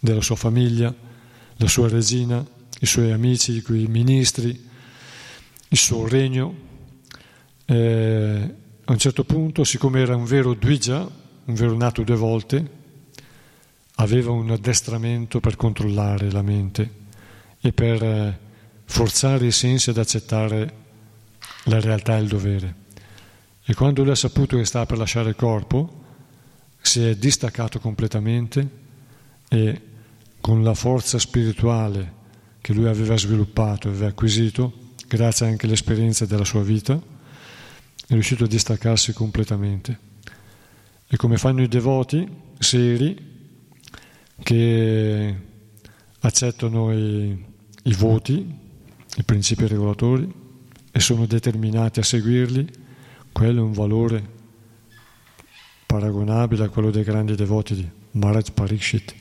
della 0.00 0.20
sua 0.20 0.36
famiglia, 0.36 0.94
la 1.56 1.68
sua 1.68 1.88
regina, 1.88 2.44
i 2.80 2.86
suoi 2.86 3.12
amici, 3.12 3.62
i 3.66 3.86
ministri, 3.86 4.68
il 5.68 5.78
suo 5.78 6.08
regno. 6.08 6.66
Eh, 7.64 8.54
a 8.84 8.92
un 8.92 8.98
certo 8.98 9.24
punto, 9.24 9.64
siccome 9.64 10.00
era 10.00 10.16
un 10.16 10.24
vero 10.24 10.54
Dwija, 10.54 11.06
un 11.44 11.54
vero 11.54 11.76
nato 11.76 12.02
due 12.02 12.16
volte, 12.16 12.70
aveva 13.96 14.30
un 14.30 14.50
addestramento 14.50 15.40
per 15.40 15.56
controllare 15.56 16.30
la 16.30 16.42
mente 16.42 16.90
e 17.60 17.72
per 17.72 18.02
eh, 18.02 18.38
forzare 18.88 19.46
i 19.46 19.52
sensi 19.52 19.90
ad 19.90 19.98
accettare 19.98 20.74
la 21.64 21.78
realtà 21.78 22.16
e 22.16 22.22
il 22.22 22.28
dovere. 22.28 22.74
E 23.64 23.74
quando 23.74 24.02
lui 24.02 24.12
ha 24.12 24.16
saputo 24.16 24.56
che 24.56 24.64
stava 24.64 24.86
per 24.86 24.96
lasciare 24.96 25.28
il 25.28 25.36
corpo, 25.36 26.04
si 26.80 27.04
è 27.04 27.14
distaccato 27.14 27.78
completamente 27.80 28.68
e 29.48 29.82
con 30.40 30.62
la 30.62 30.72
forza 30.72 31.18
spirituale 31.18 32.14
che 32.62 32.72
lui 32.72 32.88
aveva 32.88 33.16
sviluppato, 33.16 33.88
aveva 33.88 34.06
acquisito, 34.06 34.94
grazie 35.06 35.46
anche 35.46 35.66
all'esperienza 35.66 36.24
della 36.24 36.44
sua 36.44 36.62
vita, 36.62 36.94
è 36.94 38.12
riuscito 38.14 38.44
a 38.44 38.48
distaccarsi 38.48 39.12
completamente. 39.12 39.98
E 41.06 41.16
come 41.18 41.36
fanno 41.36 41.62
i 41.62 41.68
devoti 41.68 42.26
seri 42.58 43.36
che 44.42 45.36
accettano 46.20 46.92
i, 46.92 47.44
i 47.82 47.92
voti, 47.92 48.66
i 49.16 49.22
principi 49.22 49.66
regolatori 49.66 50.32
e 50.90 51.00
sono 51.00 51.26
determinati 51.26 52.00
a 52.00 52.04
seguirli, 52.04 52.68
quello 53.32 53.60
è 53.60 53.62
un 53.62 53.72
valore 53.72 54.36
paragonabile 55.86 56.64
a 56.64 56.68
quello 56.68 56.90
dei 56.90 57.04
grandi 57.04 57.34
devoti 57.34 57.74
di 57.74 57.88
Maharaj 58.12 58.50
Parikshit. 58.52 59.14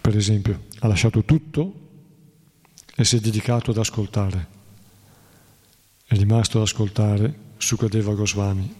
Per 0.00 0.16
esempio, 0.16 0.64
ha 0.80 0.88
lasciato 0.88 1.24
tutto 1.24 1.74
e 2.94 3.04
si 3.04 3.16
è 3.16 3.20
dedicato 3.20 3.70
ad 3.70 3.78
ascoltare 3.78 4.58
è 6.10 6.16
rimasto 6.16 6.56
ad 6.56 6.64
ascoltare 6.64 7.32
Sukadeva 7.56 8.14
Goswami 8.14 8.74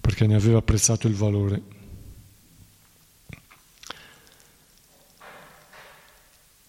perché 0.00 0.26
ne 0.26 0.34
aveva 0.34 0.58
apprezzato 0.58 1.06
il 1.06 1.14
valore. 1.14 1.62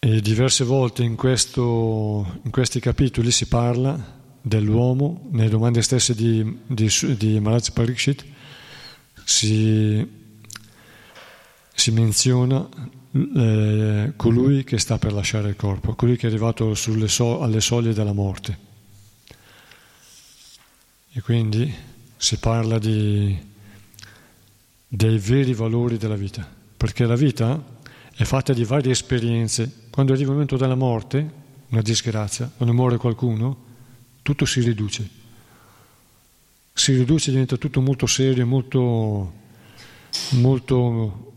E 0.06 0.22
diverse 0.22 0.64
volte 0.64 1.02
in, 1.02 1.16
questo, 1.16 2.40
in 2.44 2.52
questi 2.52 2.80
capitoli 2.80 3.32
si 3.32 3.48
parla 3.48 4.22
dell'uomo, 4.40 5.28
nelle 5.32 5.50
domande 5.50 5.82
stesse 5.82 6.14
di, 6.14 6.60
di, 6.68 6.88
di 7.18 7.40
Maharaj 7.40 7.72
Parikshit 7.72 8.24
si, 9.24 10.08
si 11.74 11.90
menziona 11.90 12.70
eh, 13.36 14.14
colui 14.16 14.64
che 14.64 14.78
sta 14.78 15.00
per 15.00 15.12
lasciare 15.12 15.50
il 15.50 15.56
corpo, 15.56 15.96
colui 15.96 16.18
che 16.18 16.28
è 16.28 16.30
arrivato 16.30 16.76
so, 16.76 17.42
alle 17.42 17.60
soglie 17.60 17.96
della 17.96 18.14
morte. 18.14 18.60
E 21.14 21.22
quindi 21.22 21.74
si 22.16 22.38
parla 22.38 22.78
di, 22.78 23.36
dei 24.88 25.18
veri 25.18 25.56
valori 25.56 25.98
della 25.98 26.14
vita, 26.16 26.48
perché 26.78 27.06
la 27.06 27.16
vita 27.16 27.74
è 28.16 28.24
fatta 28.24 28.54
di 28.54 28.64
varie 28.64 28.92
esperienze. 28.92 29.85
Quando 29.96 30.12
arriva 30.12 30.32
il 30.32 30.34
momento 30.34 30.58
della 30.58 30.76
morte, 30.76 31.32
una 31.70 31.82
disgrazia, 31.82 32.52
quando 32.54 32.76
muore 32.76 32.98
qualcuno, 32.98 33.58
tutto 34.24 34.44
si 34.44 34.60
riduce. 34.60 35.10
Si 36.74 36.94
riduce, 36.94 37.32
diventa 37.32 37.56
tutto 37.56 37.80
molto 37.80 38.06
serio, 38.06 38.46
molto, 38.46 39.34
molto 40.32 41.34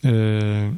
eh, 0.00 0.70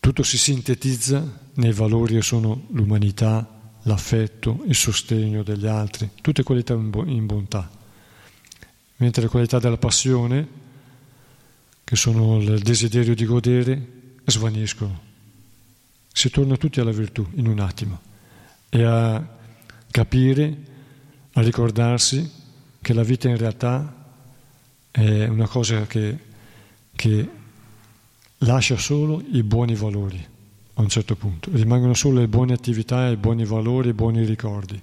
tutto 0.00 0.22
si 0.24 0.36
sintetizza 0.36 1.38
nei 1.54 1.72
valori 1.72 2.14
che 2.14 2.22
sono 2.22 2.62
l'umanità, 2.70 3.76
l'affetto, 3.82 4.64
il 4.66 4.74
sostegno 4.74 5.44
degli 5.44 5.68
altri, 5.68 6.10
tutte 6.20 6.42
qualità 6.42 6.72
in 6.72 7.26
bontà. 7.26 7.70
Mentre 8.96 9.22
le 9.22 9.28
qualità 9.28 9.60
della 9.60 9.78
passione, 9.78 10.48
che 11.84 11.94
sono 11.94 12.38
il 12.38 12.58
desiderio 12.58 13.14
di 13.14 13.24
godere, 13.24 14.00
svaniscono. 14.24 15.10
Si 16.12 16.30
torna 16.30 16.56
tutti 16.56 16.80
alla 16.80 16.90
virtù 16.92 17.26
in 17.34 17.46
un 17.46 17.58
attimo 17.58 18.00
e 18.68 18.84
a 18.84 19.26
capire, 19.90 20.56
a 21.32 21.40
ricordarsi 21.40 22.30
che 22.80 22.92
la 22.92 23.02
vita 23.02 23.28
in 23.28 23.36
realtà 23.36 23.94
è 24.90 25.26
una 25.26 25.46
cosa 25.46 25.86
che, 25.86 26.18
che 26.94 27.28
lascia 28.38 28.76
solo 28.76 29.22
i 29.32 29.42
buoni 29.42 29.74
valori 29.74 30.28
a 30.74 30.80
un 30.80 30.88
certo 30.88 31.16
punto, 31.16 31.50
rimangono 31.52 31.94
solo 31.94 32.20
le 32.20 32.28
buone 32.28 32.52
attività, 32.52 33.08
i 33.08 33.16
buoni 33.16 33.44
valori, 33.44 33.90
i 33.90 33.94
buoni 33.94 34.24
ricordi 34.24 34.80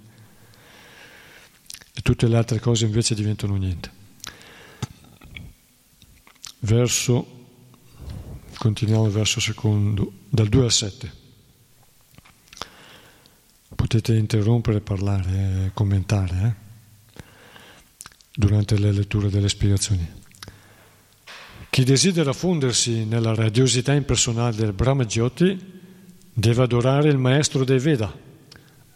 e 1.99 2.01
tutte 2.01 2.27
le 2.27 2.37
altre 2.37 2.59
cose 2.59 2.85
invece 2.85 3.15
diventano 3.15 3.55
niente. 3.55 3.91
Verso, 6.59 7.38
continuiamo 8.60 9.05
il 9.05 9.12
verso 9.12 9.39
secondo, 9.39 10.12
dal 10.28 10.49
2 10.49 10.64
al 10.64 10.72
7. 10.72 11.14
Potete 13.74 14.16
interrompere, 14.16 14.82
parlare, 14.82 15.72
commentare 15.74 16.57
eh? 17.16 17.24
durante 18.34 18.78
le 18.78 18.91
letture 18.91 19.30
delle 19.30 19.47
spiegazioni. 19.47 20.18
Chi 21.70 21.84
desidera 21.86 22.34
fondersi 22.34 23.05
nella 23.05 23.34
radiosità 23.34 23.93
impersonale 23.93 24.55
del 24.55 24.74
Brahma 24.74 25.05
Jyoti 25.05 25.57
deve 26.34 26.64
adorare 26.64 27.07
il 27.07 27.18
maestro 27.18 27.64
dei 27.64 27.80
Veda, 27.80 28.14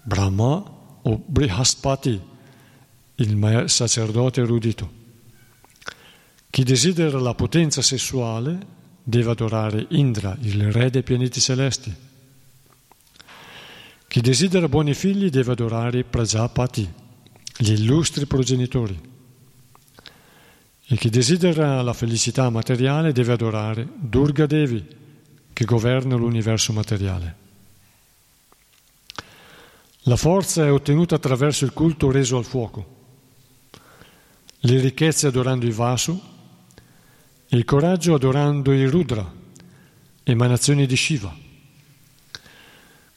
Brahma 0.02 0.56
o 1.02 1.24
Brihaspati, 1.26 2.22
il 3.16 3.64
sacerdote 3.68 4.42
erudito. 4.42 5.02
Chi 6.50 6.64
desidera 6.64 7.20
la 7.20 7.34
potenza 7.34 7.82
sessuale 7.82 8.82
deve 9.04 9.32
adorare 9.32 9.86
Indra, 9.90 10.38
il 10.42 10.72
re 10.72 10.90
dei 10.90 11.04
pianeti 11.04 11.42
celesti. 11.42 11.94
Chi 14.08 14.22
desidera 14.22 14.70
buoni 14.70 14.94
figli 14.94 15.30
deve 15.30 15.52
adorare 15.52 16.04
Prajapati, 16.04 16.92
gli 17.58 17.72
illustri 17.72 18.26
progenitori. 18.26 19.12
E 20.86 20.96
chi 20.96 21.10
desidera 21.10 21.82
la 21.82 21.94
felicità 21.94 22.50
materiale 22.50 23.12
deve 23.12 23.34
adorare 23.34 23.88
Durga 23.96 24.46
Devi, 24.46 24.86
che 25.52 25.66
governa 25.66 26.16
l'universo 26.16 26.74
materiale. 26.74 27.42
La 30.04 30.18
forza 30.18 30.66
è 30.66 30.72
ottenuta 30.72 31.16
attraverso 31.16 31.66
il 31.66 31.74
culto 31.74 32.12
reso 32.12 32.38
al 32.38 32.46
fuoco, 32.46 33.02
le 34.60 34.80
ricchezze 34.80 35.28
adorando 35.28 35.66
i 35.66 35.72
Vasu, 35.72 36.22
il 37.54 37.66
coraggio 37.66 38.16
adorando 38.16 38.74
i 38.74 38.86
Rudra, 38.86 39.32
emanazioni 40.24 40.88
di 40.88 40.98
Shiva. 40.98 41.36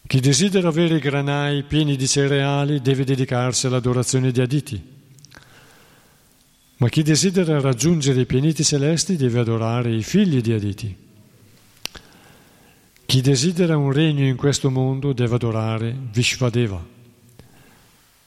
Chi 0.07 0.21
desidera 0.21 0.69
avere 0.69 0.97
i 0.97 1.01
granai 1.01 1.63
pieni 1.63 1.97
di 1.97 2.07
cereali 2.07 2.83
deve 2.83 3.05
dedicarsi 3.05 3.67
all'adorazione 3.67 4.33
di 4.33 4.41
Aditi. 4.43 4.95
Ma 6.77 6.89
chi 6.91 7.03
desidera 7.03 7.61
raggiungere 7.61 8.21
i 8.21 8.27
pianeti 8.27 8.63
celesti 8.63 9.17
deve 9.17 9.41
adorare 9.41 9.95
i 9.95 10.03
figli 10.03 10.43
di 10.43 10.53
Aditi. 10.53 10.97
Chi 13.07 13.21
desidera 13.23 13.79
un 13.79 13.91
regno 13.91 14.27
in 14.27 14.37
questo 14.37 14.71
mondo 14.71 15.15
deve 15.15 15.37
adorare 15.37 15.97
Vishvadeva 16.13 16.85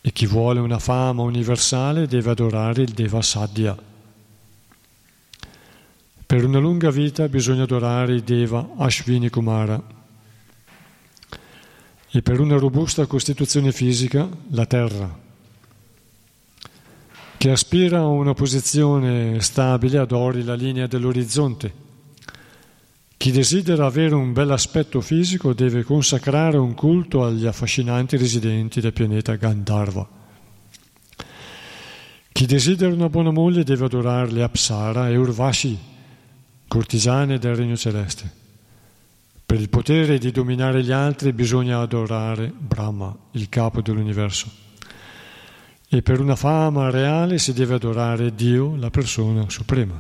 e 0.01 0.12
chi 0.12 0.26
vuole 0.26 0.60
una 0.60 0.80
fama 0.80 1.22
universale 1.22 2.07
deve 2.07 2.32
adorare 2.32 2.82
il 2.82 2.93
Deva 2.93 3.22
Sadhya. 3.22 3.78
Lunga 6.82 6.98
vita 6.98 7.28
bisogna 7.28 7.64
adorare 7.64 8.14
il 8.14 8.22
Deva 8.22 8.70
Ashvini 8.78 9.30
Kumara 9.30 9.84
e 12.10 12.22
per 12.22 12.40
una 12.40 12.56
robusta 12.56 13.06
costituzione 13.06 13.74
fisica 13.74 14.30
la 14.52 14.66
terra. 14.66 15.20
Chi 17.36 17.50
aspira 17.50 17.98
a 17.98 18.08
una 18.08 18.34
posizione 18.34 19.42
stabile 19.42 19.98
adori 19.98 20.42
la 20.42 20.54
linea 20.54 20.88
dell'orizzonte 20.88 21.74
chi 23.18 23.32
desidera 23.32 23.86
avere 23.86 24.16
un 24.16 24.32
bel 24.32 24.52
aspetto 24.52 25.02
fisico 25.02 25.52
deve 25.52 25.84
consacrare 25.84 26.56
un 26.56 26.74
culto 26.76 27.26
agli 27.26 27.46
affascinanti 27.46 28.16
residenti 28.16 28.80
del 28.80 28.94
pianeta 28.94 29.36
Gandharva. 29.36 30.08
Chi 32.32 32.46
desidera 32.46 32.94
una 32.94 33.10
buona 33.10 33.32
moglie 33.32 33.66
deve 33.66 33.84
adorare 33.84 34.32
le 34.32 34.44
Apsara 34.44 35.10
e 35.10 35.18
Urvashi, 35.18 35.98
cortigiane 36.70 37.40
del 37.40 37.56
regno 37.56 37.76
celeste. 37.76 38.32
Per 39.44 39.60
il 39.60 39.70
potere 39.70 40.20
di 40.20 40.32
dominare 40.32 40.84
gli 40.84 40.92
altri 40.92 41.34
bisogna 41.34 41.82
adorare 41.82 42.54
Brahma, 42.56 43.14
il 43.32 43.50
capo 43.50 43.82
dell'universo. 43.82 44.48
E 45.90 46.02
per 46.04 46.20
una 46.20 46.36
fama 46.36 46.92
reale 46.92 47.40
si 47.40 47.52
deve 47.52 47.74
adorare 47.74 48.36
Dio, 48.36 48.76
la 48.76 48.92
persona 48.92 49.50
suprema. 49.50 50.00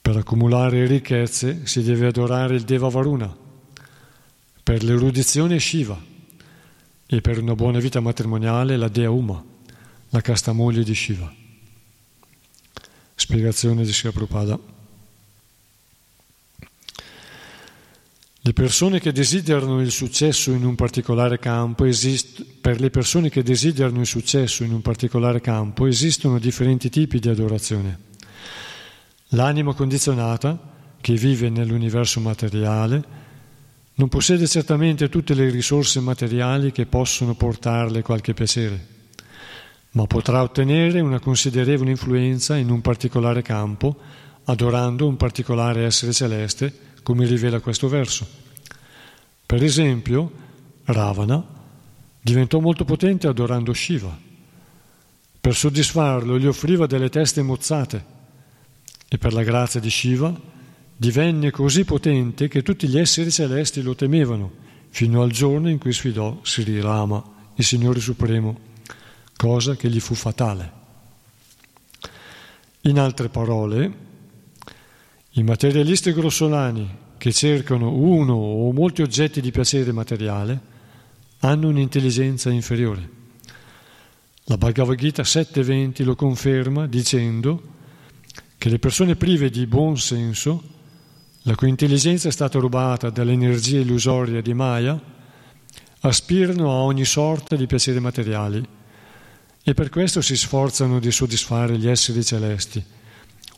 Per 0.00 0.16
accumulare 0.16 0.86
ricchezze 0.86 1.66
si 1.66 1.82
deve 1.82 2.06
adorare 2.06 2.54
il 2.54 2.62
Deva 2.62 2.88
Varuna, 2.88 3.36
per 4.62 4.84
l'erudizione 4.84 5.58
Shiva 5.58 6.00
e 7.04 7.20
per 7.20 7.42
una 7.42 7.56
buona 7.56 7.80
vita 7.80 7.98
matrimoniale 7.98 8.76
la 8.76 8.88
Dea 8.88 9.10
Uma, 9.10 9.44
la 10.10 10.20
casta 10.20 10.52
moglie 10.52 10.84
di 10.84 10.94
Shiva. 10.94 11.37
Spiegazione 13.18 13.84
di 13.84 13.92
Sri 13.92 14.12
Prabhupada. 14.12 14.56
Le 18.40 18.52
persone 18.52 19.00
che 19.00 19.10
desiderano 19.10 19.80
il 19.80 19.90
successo 19.90 20.52
in 20.52 20.64
un 20.64 20.76
particolare 20.76 21.40
campo 21.40 21.84
esist- 21.84 22.44
per 22.60 22.78
le 22.80 22.90
persone 22.90 23.28
che 23.28 23.42
desiderano 23.42 24.00
il 24.00 24.06
successo 24.06 24.62
in 24.62 24.72
un 24.72 24.82
particolare 24.82 25.40
campo 25.40 25.86
esistono 25.86 26.38
differenti 26.38 26.88
tipi 26.90 27.18
di 27.18 27.28
adorazione. 27.28 27.98
L'anima 29.30 29.74
condizionata, 29.74 30.76
che 31.00 31.14
vive 31.14 31.50
nell'universo 31.50 32.20
materiale, 32.20 33.04
non 33.94 34.08
possiede 34.08 34.46
certamente 34.46 35.08
tutte 35.08 35.34
le 35.34 35.50
risorse 35.50 35.98
materiali 35.98 36.70
che 36.70 36.86
possono 36.86 37.34
portarle 37.34 38.00
qualche 38.02 38.32
piacere, 38.32 38.86
ma 39.98 40.06
potrà 40.06 40.42
ottenere 40.42 41.00
una 41.00 41.18
considerevole 41.18 41.90
influenza 41.90 42.56
in 42.56 42.70
un 42.70 42.80
particolare 42.80 43.42
campo, 43.42 43.96
adorando 44.44 45.08
un 45.08 45.16
particolare 45.16 45.82
essere 45.82 46.12
celeste 46.12 46.72
come 47.02 47.26
rivela 47.26 47.58
questo 47.58 47.88
verso. 47.88 48.24
Per 49.44 49.60
esempio, 49.60 50.30
Ravana 50.84 51.44
diventò 52.20 52.60
molto 52.60 52.84
potente 52.84 53.26
adorando 53.26 53.72
Shiva. 53.72 54.16
Per 55.40 55.54
soddisfarlo 55.56 56.38
gli 56.38 56.46
offriva 56.46 56.86
delle 56.86 57.08
teste 57.08 57.42
mozzate 57.42 58.04
e 59.08 59.18
per 59.18 59.32
la 59.32 59.42
grazia 59.42 59.80
di 59.80 59.90
Shiva 59.90 60.32
divenne 60.96 61.50
così 61.50 61.84
potente 61.84 62.46
che 62.46 62.62
tutti 62.62 62.86
gli 62.86 62.98
esseri 62.98 63.32
celesti 63.32 63.82
lo 63.82 63.96
temevano, 63.96 64.48
fino 64.90 65.22
al 65.22 65.32
giorno 65.32 65.68
in 65.68 65.78
cui 65.78 65.92
sfidò 65.92 66.38
Sri 66.44 66.80
Rama, 66.80 67.20
il 67.56 67.64
Signore 67.64 67.98
Supremo, 67.98 68.66
cosa 69.38 69.76
che 69.76 69.88
gli 69.88 70.00
fu 70.00 70.14
fatale. 70.14 70.72
In 72.82 72.98
altre 72.98 73.28
parole, 73.28 74.06
i 75.30 75.44
materialisti 75.44 76.12
grossolani 76.12 77.06
che 77.16 77.32
cercano 77.32 77.92
uno 77.92 78.34
o 78.34 78.72
molti 78.72 79.02
oggetti 79.02 79.40
di 79.40 79.52
piacere 79.52 79.92
materiale 79.92 80.60
hanno 81.40 81.68
un'intelligenza 81.68 82.50
inferiore. 82.50 83.16
La 84.46 84.56
Bhagavad 84.58 84.98
Gita 84.98 85.22
7.20 85.22 86.02
lo 86.02 86.16
conferma 86.16 86.88
dicendo 86.88 87.62
che 88.58 88.68
le 88.68 88.80
persone 88.80 89.14
prive 89.14 89.50
di 89.50 89.66
buon 89.66 89.96
senso, 89.98 90.62
la 91.42 91.54
cui 91.54 91.68
intelligenza 91.68 92.26
è 92.26 92.32
stata 92.32 92.58
rubata 92.58 93.08
dall'energia 93.10 93.78
illusoria 93.78 94.42
di 94.42 94.52
Maya, 94.52 95.00
aspirano 96.00 96.72
a 96.72 96.82
ogni 96.82 97.04
sorta 97.04 97.54
di 97.54 97.66
piaceri 97.66 98.00
materiali 98.00 98.76
e 99.68 99.74
per 99.74 99.90
questo 99.90 100.22
si 100.22 100.34
sforzano 100.34 100.98
di 100.98 101.10
soddisfare 101.10 101.76
gli 101.76 101.88
esseri 101.88 102.24
celesti 102.24 102.82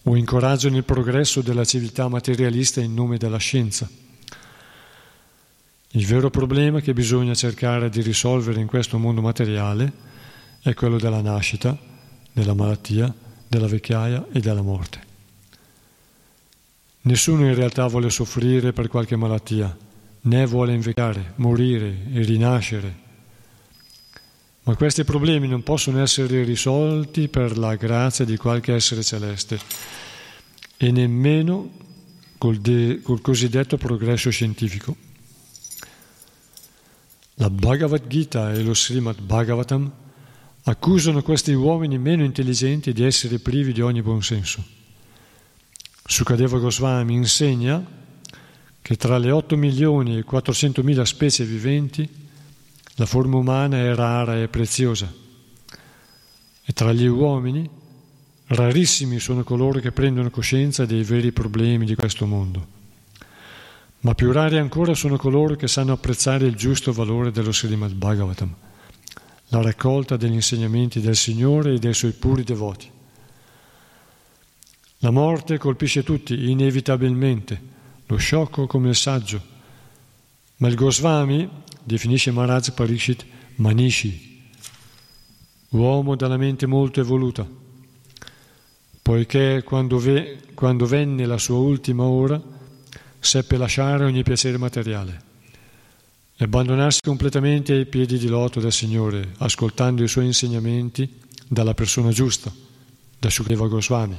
o 0.03 0.17
incoraggiano 0.17 0.77
il 0.77 0.83
progresso 0.83 1.41
della 1.41 1.65
civiltà 1.65 2.09
materialista 2.09 2.81
in 2.81 2.95
nome 2.95 3.17
della 3.17 3.37
scienza. 3.37 3.89
Il 5.93 6.07
vero 6.07 6.29
problema 6.29 6.81
che 6.81 6.95
bisogna 6.95 7.33
cercare 7.35 7.91
di 7.91 8.03
risolvere 8.03 8.61
in 8.61 8.67
questo 8.67 8.99
mondo 8.99 9.21
materiale 9.21 9.93
è 10.63 10.75
quello 10.75 10.99
della 10.99 11.21
nascita, 11.21 11.79
della 12.33 12.55
malattia, 12.55 13.15
della 13.47 13.69
vecchiaia 13.69 14.27
e 14.33 14.41
della 14.41 14.63
morte. 14.63 15.01
Nessuno 17.03 17.47
in 17.47 17.55
realtà 17.55 17.87
vuole 17.87 18.11
soffrire 18.11 18.73
per 18.73 18.89
qualche 18.89 19.15
malattia, 19.15 19.77
né 20.23 20.45
vuole 20.45 20.75
invecchiare, 20.75 21.35
morire 21.37 22.07
e 22.13 22.23
rinascere 22.25 23.09
ma 24.63 24.77
questi 24.77 25.05
problemi 25.05 25.49
non 25.49 25.63
possono 25.63 26.01
essere 26.01 26.45
risolti 26.45 27.29
per 27.29 27.57
la 27.57 27.75
grazia 27.77 28.25
di 28.25 28.37
qualche 28.37 28.75
essere 28.75 29.03
celeste 29.03 29.59
e 30.77 30.91
nemmeno 30.91 31.71
col, 32.39 32.59
de, 32.59 33.01
col 33.03 33.21
cosiddetto 33.21 33.77
progresso 33.77 34.31
scientifico. 34.31 34.97
La 37.35 37.51
Bhagavad 37.51 38.07
Gita 38.07 38.53
e 38.53 38.63
lo 38.63 38.75
Srimad 38.75 39.21
Bhagavatam 39.21 39.93
accusano 40.65 41.23
questi 41.23 41.53
uomini 41.53 41.99
meno 41.99 42.23
intelligenti 42.23 42.93
di 42.93 43.05
essere 43.05 43.39
privi 43.39 43.73
di 43.73 43.81
ogni 43.81 44.03
buon 44.03 44.23
senso. 44.23 44.63
Sukadeva 46.05 46.59
Goswami 46.59 47.15
insegna 47.15 47.83
che 48.83 48.97
tra 48.97 49.17
le 49.19 49.31
8 49.31 49.57
milioni 49.57 50.19
e 50.19 50.23
400 50.23 50.83
mila 50.83 51.05
specie 51.05 51.45
viventi 51.45 52.09
la 53.01 53.07
forma 53.07 53.39
umana 53.39 53.79
è 53.79 53.95
rara 53.95 54.43
e 54.43 54.49
preziosa 54.49 55.11
e 56.63 56.73
tra 56.75 56.93
gli 56.93 57.07
uomini 57.07 57.67
rarissimi 58.49 59.19
sono 59.19 59.43
coloro 59.43 59.81
che 59.81 59.91
prendono 59.91 60.29
coscienza 60.29 60.85
dei 60.85 61.03
veri 61.03 61.33
problemi 61.33 61.87
di 61.87 61.95
questo 61.95 62.27
mondo. 62.27 62.79
Ma 64.01 64.15
più 64.15 64.33
rari 64.33 64.59
ancora 64.59 64.93
sono 64.93 65.17
coloro 65.17 65.57
che 65.57 65.67
sanno 65.67 65.95
apprezzare 65.95 66.45
il 66.45 66.57
giusto 66.57 66.93
valore 66.93 67.31
dello 67.31 67.53
Srimad 67.53 67.95
Bhagavatam, 67.95 68.55
la 69.49 69.63
raccolta 69.63 70.19
degli 70.19 70.35
insegnamenti 70.35 71.01
del 71.01 71.17
Signore 71.17 71.73
e 71.73 71.79
dei 71.79 71.95
suoi 71.95 72.13
puri 72.13 72.45
devoti. 72.45 72.91
La 74.99 75.11
morte 75.11 75.57
colpisce 75.57 76.03
tutti 76.03 76.51
inevitabilmente, 76.51 77.63
lo 78.05 78.17
sciocco 78.17 78.67
come 78.67 78.91
il 78.91 78.97
saggio, 78.97 79.41
ma 80.57 80.69
il 80.69 80.75
Goswami 80.75 81.69
definisce 81.91 82.31
Maharaj 82.31 82.71
Parishit 82.71 83.25
Manishi, 83.57 84.49
uomo 85.71 86.15
dalla 86.15 86.37
mente 86.37 86.67
molto 86.67 87.01
evoluta, 87.01 87.45
poiché 89.03 89.63
quando, 89.65 89.99
ve, 89.99 90.39
quando 90.55 90.87
venne 90.87 91.27
la 91.27 91.37
sua 91.37 91.57
ultima 91.57 92.05
ora 92.05 92.41
seppe 93.19 93.57
lasciare 93.57 94.05
ogni 94.05 94.23
piacere 94.23 94.57
materiale 94.57 95.29
e 96.37 96.45
abbandonarsi 96.45 97.01
completamente 97.03 97.73
ai 97.73 97.87
piedi 97.87 98.19
di 98.19 98.29
loto 98.29 98.61
del 98.61 98.73
Signore, 98.73 99.35
ascoltando 99.39 100.05
i 100.05 100.09
suoi 100.09 100.27
insegnamenti 100.27 101.13
dalla 101.47 101.75
persona 101.75 102.11
giusta, 102.11 102.53
da 103.19 103.29
Shukdeva 103.29 103.67
Goswami. 103.67 104.17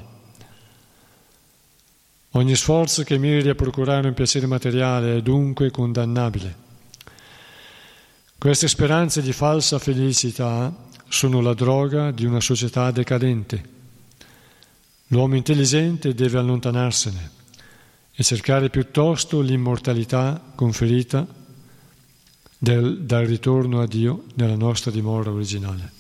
Ogni 2.32 2.56
sforzo 2.56 3.04
che 3.04 3.18
miri 3.18 3.50
a 3.50 3.56
procurare 3.56 4.08
un 4.08 4.14
piacere 4.14 4.46
materiale 4.46 5.18
è 5.18 5.22
dunque 5.22 5.72
condannabile 5.72 6.61
queste 8.42 8.68
speranze 8.68 9.22
di 9.22 9.34
falsa 9.34 9.78
felicità 9.78 10.76
sono 11.08 11.42
la 11.42 11.54
droga 11.54 12.10
di 12.10 12.26
una 12.26 12.40
società 12.40 12.90
decadente. 12.90 13.64
L'uomo 15.10 15.36
intelligente 15.36 16.16
deve 16.16 16.40
allontanarsene 16.40 17.32
e 18.12 18.24
cercare 18.24 18.72
piuttosto 18.72 19.42
l'immortalità 19.42 20.42
conferita 20.56 21.28
del, 22.58 23.04
dal 23.04 23.28
ritorno 23.28 23.80
a 23.80 23.86
Dio 23.86 24.24
nella 24.34 24.56
nostra 24.56 24.90
dimora 24.90 25.30
originale. 25.30 25.92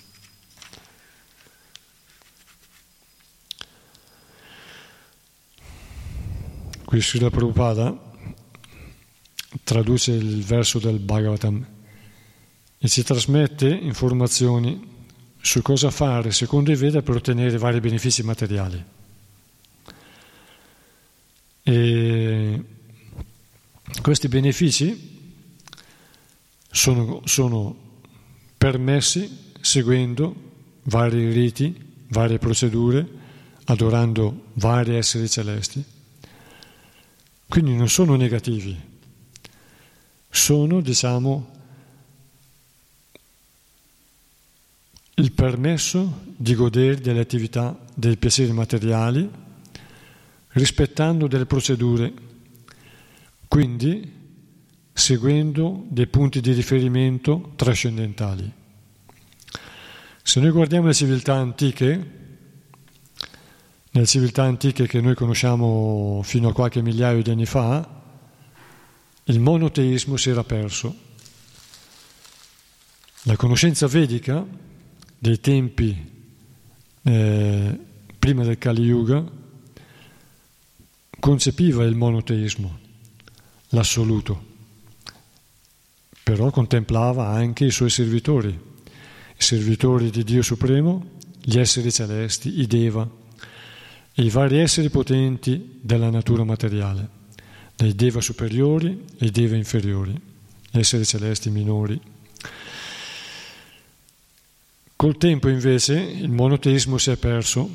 Qui 6.85 6.99
Srila 6.99 7.29
Prabhupada 7.29 7.95
traduce 9.63 10.13
il 10.13 10.43
verso 10.43 10.79
del 10.79 10.97
Bhagavatam 10.97 11.79
e 12.83 12.87
ci 12.87 13.03
trasmette 13.03 13.69
informazioni 13.69 14.89
su 15.39 15.61
cosa 15.61 15.91
fare 15.91 16.31
secondo 16.31 16.71
i 16.71 16.75
Veda 16.75 17.03
per 17.03 17.17
ottenere 17.17 17.59
vari 17.59 17.79
benefici 17.79 18.23
materiali. 18.23 18.83
E 21.61 22.63
questi 24.01 24.27
benefici 24.27 25.19
sono, 26.71 27.21
sono 27.25 27.75
permessi 28.57 29.51
seguendo 29.61 30.33
vari 30.85 31.31
riti, 31.31 31.75
varie 32.07 32.39
procedure, 32.39 33.07
adorando 33.65 34.45
vari 34.53 34.95
esseri 34.95 35.29
celesti. 35.29 35.85
Quindi 37.47 37.75
non 37.75 37.89
sono 37.89 38.15
negativi, 38.15 38.75
sono, 40.29 40.81
diciamo, 40.81 41.50
il 45.21 45.33
permesso 45.33 46.23
di 46.35 46.55
godere 46.55 46.99
delle 46.99 47.19
attività 47.19 47.79
dei 47.93 48.17
piaceri 48.17 48.51
materiali 48.51 49.29
rispettando 50.53 51.27
delle 51.27 51.45
procedure, 51.45 52.11
quindi 53.47 54.19
seguendo 54.91 55.85
dei 55.87 56.07
punti 56.07 56.41
di 56.41 56.51
riferimento 56.53 57.53
trascendentali. 57.55 58.51
Se 60.23 60.39
noi 60.39 60.49
guardiamo 60.49 60.87
le 60.87 60.93
civiltà 60.93 61.35
antiche, 61.35 62.19
nelle 63.91 64.07
civiltà 64.07 64.43
antiche 64.43 64.87
che 64.87 65.01
noi 65.01 65.13
conosciamo 65.13 66.21
fino 66.23 66.49
a 66.49 66.53
qualche 66.53 66.81
migliaio 66.81 67.21
di 67.21 67.29
anni 67.29 67.45
fa, 67.45 67.87
il 69.25 69.39
monoteismo 69.39 70.17
si 70.17 70.31
era 70.31 70.43
perso. 70.43 71.09
La 73.23 73.35
conoscenza 73.35 73.85
vedica 73.85 74.69
dei 75.21 75.39
tempi 75.39 75.95
eh, 77.03 77.79
prima 78.17 78.43
del 78.43 78.57
Kali 78.57 78.81
Yuga 78.81 79.23
concepiva 81.19 81.83
il 81.83 81.95
monoteismo, 81.95 82.79
l'assoluto, 83.69 84.45
però 86.23 86.49
contemplava 86.49 87.27
anche 87.27 87.65
i 87.65 87.71
suoi 87.71 87.91
servitori, 87.91 88.49
i 88.49 89.43
servitori 89.43 90.09
di 90.09 90.23
Dio 90.23 90.41
Supremo, 90.41 91.19
gli 91.39 91.59
esseri 91.59 91.91
celesti, 91.91 92.59
i 92.59 92.65
Deva 92.65 93.07
e 94.13 94.23
i 94.23 94.29
vari 94.31 94.57
esseri 94.57 94.89
potenti 94.89 95.77
della 95.81 96.09
natura 96.09 96.43
materiale 96.43 97.19
dai 97.75 97.93
Deva 97.93 98.21
superiori 98.21 99.05
e 99.19 99.25
i 99.27 99.29
Deva 99.29 99.55
inferiori, 99.55 100.19
gli 100.71 100.79
esseri 100.79 101.05
celesti 101.05 101.51
minori. 101.51 101.99
Col 105.01 105.17
tempo 105.17 105.49
invece 105.49 105.99
il 105.99 106.29
monoteismo 106.29 106.99
si 106.99 107.09
è 107.09 107.17
perso 107.17 107.67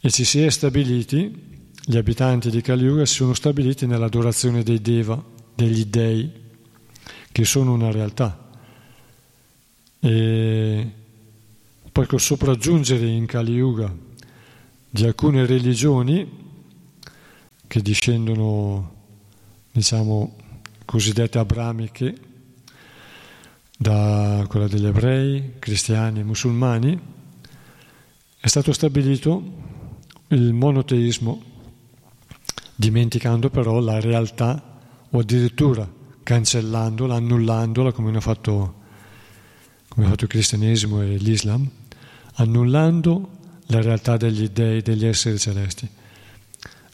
e 0.00 0.10
ci 0.10 0.24
si 0.24 0.40
è 0.40 0.48
stabiliti, 0.48 1.66
gli 1.84 1.98
abitanti 1.98 2.48
di 2.48 2.62
Kali 2.62 2.84
Yuga 2.84 3.04
si 3.04 3.16
sono 3.16 3.34
stabiliti 3.34 3.84
nell'adorazione 3.84 4.62
dei 4.62 4.80
Deva, 4.80 5.22
degli 5.54 5.84
dei, 5.84 6.32
che 7.30 7.44
sono 7.44 7.74
una 7.74 7.90
realtà. 7.90 8.50
E 10.00 10.90
poi 11.92 12.06
col 12.06 12.20
sopraggiungere 12.20 13.06
in 13.06 13.26
Kali 13.26 13.52
Yuga 13.52 13.94
di 14.88 15.04
alcune 15.04 15.44
religioni 15.44 16.26
che 17.66 17.82
discendono 17.82 18.94
diciamo, 19.72 20.36
cosiddette 20.86 21.38
abramiche, 21.38 22.16
da 23.84 24.46
quella 24.48 24.66
degli 24.66 24.86
ebrei, 24.86 25.56
cristiani 25.58 26.20
e 26.20 26.24
musulmani, 26.24 26.98
è 28.40 28.46
stato 28.46 28.72
stabilito 28.72 29.42
il 30.28 30.54
monoteismo, 30.54 31.42
dimenticando 32.74 33.50
però 33.50 33.80
la 33.80 34.00
realtà 34.00 34.80
o 35.10 35.18
addirittura 35.18 35.86
cancellandola, 36.22 37.16
annullandola 37.16 37.92
come 37.92 38.08
hanno 38.08 38.22
fatto, 38.22 38.74
come 39.88 40.06
fatto 40.06 40.24
il 40.24 40.30
cristianesimo 40.30 41.02
e 41.02 41.16
l'Islam, 41.18 41.68
annullando 42.36 43.30
la 43.66 43.82
realtà 43.82 44.16
degli 44.16 44.48
dei, 44.48 44.80
degli 44.80 45.04
esseri 45.04 45.38
celesti, 45.38 45.86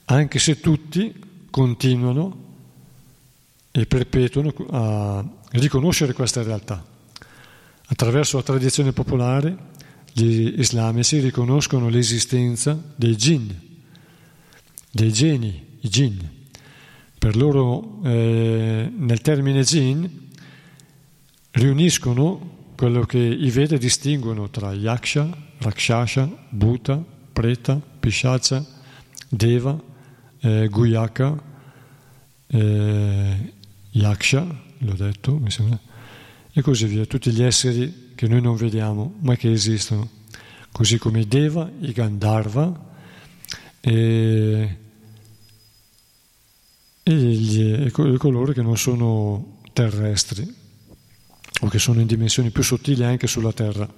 anche 0.07 0.41
se 0.41 0.59
tutti 0.59 1.14
continuano 1.51 2.49
e 3.70 3.86
perpetuano 3.86 4.53
a 4.70 5.38
riconoscere 5.51 6.12
questa 6.12 6.42
realtà. 6.42 6.84
Attraverso 7.86 8.36
la 8.36 8.42
tradizione 8.42 8.92
popolare 8.92 9.57
gli 10.12 10.61
islamici 10.61 11.18
riconoscono 11.18 11.88
l'esistenza 11.88 12.80
dei 12.94 13.16
jinn, 13.16 13.48
dei 14.90 15.12
geni, 15.12 15.66
i 15.80 15.88
jinn. 15.88 16.18
Per 17.18 17.36
loro 17.36 18.01
eh, 18.05 18.90
nel 18.94 19.20
termine 19.20 19.62
jinn 19.62 20.05
riuniscono 21.53 22.59
quello 22.76 23.05
che 23.05 23.18
i 23.18 23.51
Veda 23.51 23.76
distinguono 23.76 24.48
tra 24.48 24.72
Yaksha, 24.72 25.28
Rakshasha, 25.59 26.28
Bhuta, 26.48 27.03
Preta, 27.32 27.80
Pishacha, 28.01 28.64
Deva, 29.28 29.78
eh, 30.40 30.68
Guyaka, 30.68 31.42
eh, 32.46 33.53
Yaksha, 33.90 34.68
l'ho 34.80 34.94
detto, 34.94 35.36
mi 35.36 35.50
sembra, 35.50 35.78
e 36.52 36.62
così 36.62 36.86
via, 36.86 37.06
tutti 37.06 37.30
gli 37.30 37.42
esseri 37.42 38.12
che 38.14 38.26
noi 38.26 38.40
non 38.40 38.56
vediamo 38.56 39.14
ma 39.20 39.36
che 39.36 39.50
esistono, 39.50 40.08
così 40.72 40.98
come 40.98 41.20
i 41.20 41.28
Deva, 41.28 41.70
i 41.80 41.92
Gandharva 41.92 42.88
e, 43.80 44.76
e, 47.02 47.12
gli, 47.12 47.62
e 47.62 47.90
coloro 47.90 48.52
che 48.52 48.62
non 48.62 48.76
sono 48.76 49.58
terrestri 49.72 50.54
o 51.62 51.68
che 51.68 51.78
sono 51.78 52.00
in 52.00 52.06
dimensioni 52.06 52.50
più 52.50 52.62
sottili 52.62 53.04
anche 53.04 53.26
sulla 53.26 53.52
Terra, 53.52 53.88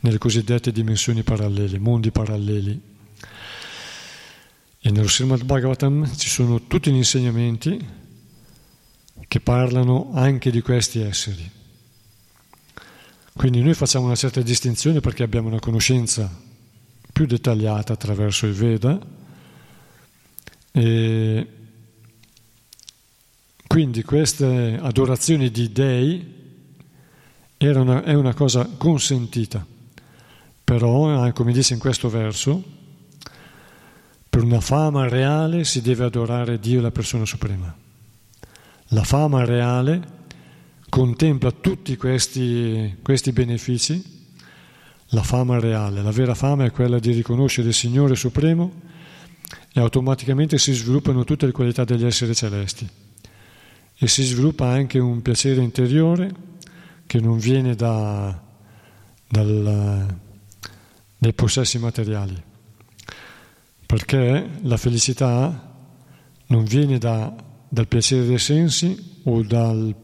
nelle 0.00 0.18
cosiddette 0.18 0.72
dimensioni 0.72 1.22
parallele, 1.22 1.78
mondi 1.78 2.10
paralleli. 2.10 2.80
E 4.84 4.90
nello 4.90 5.08
Srimad 5.08 5.44
Bhagavatam 5.44 6.16
ci 6.16 6.28
sono 6.28 6.66
tutti 6.66 6.90
gli 6.90 6.96
insegnamenti 6.96 8.00
che 9.32 9.40
parlano 9.40 10.10
anche 10.12 10.50
di 10.50 10.60
questi 10.60 11.00
esseri. 11.00 11.50
Quindi 13.32 13.62
noi 13.62 13.72
facciamo 13.72 14.04
una 14.04 14.14
certa 14.14 14.42
distinzione 14.42 15.00
perché 15.00 15.22
abbiamo 15.22 15.48
una 15.48 15.58
conoscenza 15.58 16.30
più 17.10 17.24
dettagliata 17.24 17.94
attraverso 17.94 18.44
il 18.44 18.52
Veda 18.52 19.00
e 20.70 21.46
quindi 23.66 24.02
queste 24.02 24.78
adorazioni 24.78 25.50
di 25.50 25.72
dei 25.72 26.34
una, 27.56 28.02
è 28.04 28.12
una 28.12 28.34
cosa 28.34 28.68
consentita, 28.76 29.66
però, 30.62 31.26
eh, 31.26 31.32
come 31.32 31.52
dice 31.54 31.72
in 31.72 31.80
questo 31.80 32.10
verso, 32.10 32.62
per 34.28 34.42
una 34.42 34.60
fama 34.60 35.08
reale 35.08 35.64
si 35.64 35.80
deve 35.80 36.04
adorare 36.04 36.58
Dio 36.58 36.82
la 36.82 36.90
persona 36.90 37.24
suprema. 37.24 37.81
La 38.94 39.04
fama 39.04 39.42
reale 39.46 40.20
contempla 40.90 41.50
tutti 41.50 41.96
questi, 41.96 42.98
questi 43.02 43.32
benefici. 43.32 44.20
La 45.08 45.22
fama 45.22 45.58
reale, 45.58 46.02
la 46.02 46.10
vera 46.10 46.34
fama 46.34 46.66
è 46.66 46.70
quella 46.70 46.98
di 46.98 47.12
riconoscere 47.12 47.68
il 47.68 47.74
Signore 47.74 48.14
Supremo 48.16 48.70
e 49.72 49.80
automaticamente 49.80 50.58
si 50.58 50.72
sviluppano 50.74 51.24
tutte 51.24 51.46
le 51.46 51.52
qualità 51.52 51.84
degli 51.84 52.04
esseri 52.04 52.34
celesti 52.34 52.86
e 53.96 54.08
si 54.08 54.24
sviluppa 54.24 54.66
anche 54.66 54.98
un 54.98 55.22
piacere 55.22 55.62
interiore 55.62 56.30
che 57.06 57.18
non 57.18 57.38
viene 57.38 57.74
da, 57.74 58.38
dal, 59.26 60.18
dai 61.16 61.32
possessi 61.32 61.78
materiali, 61.78 62.42
perché 63.86 64.50
la 64.62 64.76
felicità 64.76 65.76
non 66.46 66.64
viene 66.64 66.98
da 66.98 67.50
dal 67.72 67.88
piacere 67.88 68.26
dei 68.26 68.38
sensi 68.38 69.20
o 69.22 69.42
dal, 69.42 69.94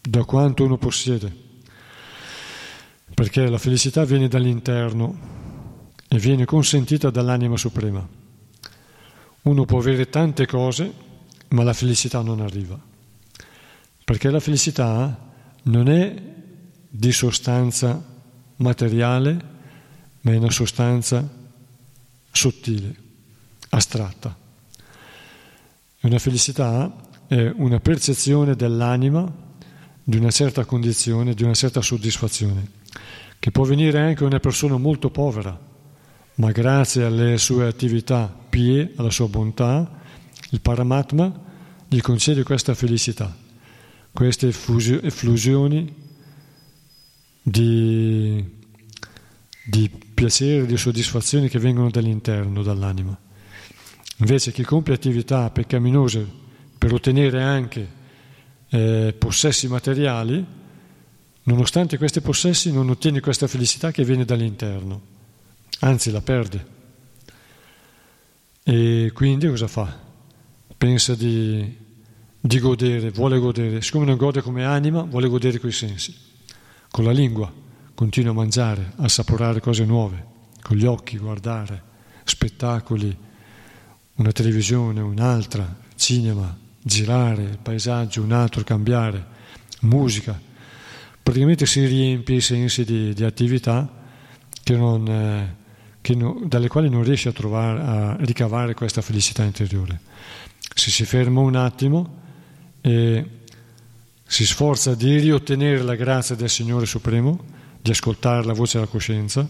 da 0.00 0.24
quanto 0.24 0.64
uno 0.64 0.78
possiede, 0.78 1.30
perché 3.12 3.46
la 3.50 3.58
felicità 3.58 4.02
viene 4.06 4.28
dall'interno 4.28 5.18
e 6.08 6.16
viene 6.16 6.46
consentita 6.46 7.10
dall'anima 7.10 7.58
suprema. 7.58 8.08
Uno 9.42 9.64
può 9.66 9.78
avere 9.78 10.08
tante 10.08 10.46
cose, 10.46 10.90
ma 11.48 11.64
la 11.64 11.74
felicità 11.74 12.22
non 12.22 12.40
arriva, 12.40 12.80
perché 14.02 14.30
la 14.30 14.40
felicità 14.40 15.30
non 15.64 15.86
è 15.86 16.22
di 16.88 17.12
sostanza 17.12 18.02
materiale, 18.56 19.44
ma 20.22 20.32
è 20.32 20.36
una 20.36 20.50
sostanza 20.50 21.28
sottile, 22.32 22.94
astratta. 23.68 24.39
Una 26.02 26.18
felicità 26.18 26.96
è 27.26 27.52
una 27.56 27.78
percezione 27.78 28.56
dell'anima 28.56 29.30
di 30.02 30.16
una 30.16 30.30
certa 30.30 30.64
condizione, 30.64 31.34
di 31.34 31.42
una 31.42 31.52
certa 31.52 31.82
soddisfazione, 31.82 32.70
che 33.38 33.50
può 33.50 33.64
venire 33.64 34.00
anche 34.00 34.24
a 34.24 34.26
una 34.26 34.40
persona 34.40 34.78
molto 34.78 35.10
povera, 35.10 35.58
ma 36.36 36.50
grazie 36.52 37.04
alle 37.04 37.36
sue 37.36 37.66
attività 37.66 38.34
pie, 38.48 38.94
alla 38.96 39.10
sua 39.10 39.28
bontà, 39.28 40.00
il 40.52 40.60
Paramatma 40.62 41.38
gli 41.86 42.00
concede 42.00 42.44
questa 42.44 42.72
felicità, 42.72 43.36
queste 44.10 44.48
efflusioni 44.48 45.94
di, 47.42 48.42
di 49.66 49.90
piacere, 50.14 50.64
di 50.64 50.78
soddisfazione 50.78 51.48
che 51.48 51.58
vengono 51.58 51.90
dall'interno, 51.90 52.62
dall'anima. 52.62 53.28
Invece 54.20 54.52
chi 54.52 54.64
compie 54.64 54.94
attività 54.94 55.50
peccaminose 55.50 56.26
per 56.76 56.92
ottenere 56.92 57.42
anche 57.42 57.88
eh, 58.68 59.14
possessi 59.18 59.66
materiali 59.66 60.58
nonostante 61.42 61.98
questi 61.98 62.20
possessi 62.20 62.72
non 62.72 62.90
ottiene 62.90 63.20
questa 63.20 63.46
felicità 63.46 63.90
che 63.90 64.04
viene 64.04 64.24
dall'interno, 64.24 65.00
anzi 65.80 66.10
la 66.10 66.20
perde. 66.20 66.78
E 68.62 69.10
quindi 69.14 69.48
cosa 69.48 69.66
fa? 69.66 69.98
Pensa 70.76 71.14
di, 71.14 71.76
di 72.38 72.58
godere, 72.60 73.10
vuole 73.10 73.38
godere, 73.38 73.80
siccome 73.80 74.04
non 74.04 74.16
gode 74.16 74.42
come 74.42 74.64
anima, 74.64 75.02
vuole 75.02 75.28
godere 75.28 75.58
coi 75.58 75.72
sensi, 75.72 76.14
con 76.90 77.04
la 77.04 77.10
lingua, 77.10 77.52
continua 77.94 78.32
a 78.32 78.34
mangiare, 78.34 78.92
a 78.96 79.04
assaporare 79.04 79.60
cose 79.60 79.84
nuove, 79.84 80.26
con 80.62 80.76
gli 80.76 80.84
occhi, 80.84 81.16
guardare, 81.16 81.82
spettacoli, 82.24 83.16
una 84.20 84.32
televisione, 84.32 85.00
un'altra, 85.00 85.76
cinema, 85.96 86.54
girare, 86.82 87.42
il 87.42 87.58
paesaggio, 87.60 88.22
un 88.22 88.32
altro, 88.32 88.62
cambiare, 88.62 89.24
musica. 89.80 90.38
Praticamente 91.22 91.64
si 91.64 91.84
riempie 91.86 92.36
i 92.36 92.40
sensi 92.42 92.84
di, 92.84 93.14
di 93.14 93.24
attività 93.24 93.90
che 94.62 94.76
non, 94.76 95.08
eh, 95.08 95.56
che 96.02 96.14
no, 96.14 96.38
dalle 96.44 96.68
quali 96.68 96.90
non 96.90 97.02
riesce 97.02 97.30
a, 97.30 97.32
trovare, 97.32 97.80
a 97.80 98.16
ricavare 98.20 98.74
questa 98.74 99.00
felicità 99.00 99.42
interiore. 99.42 100.00
Se 100.74 100.90
si 100.90 101.06
ferma 101.06 101.40
un 101.40 101.56
attimo 101.56 102.18
e 102.82 103.24
si 104.22 104.44
sforza 104.44 104.94
di 104.94 105.18
riottenere 105.18 105.82
la 105.82 105.94
grazia 105.94 106.34
del 106.34 106.50
Signore 106.50 106.84
Supremo, 106.84 107.42
di 107.80 107.90
ascoltare 107.90 108.44
la 108.44 108.52
voce 108.52 108.78
della 108.78 108.90
coscienza, 108.90 109.48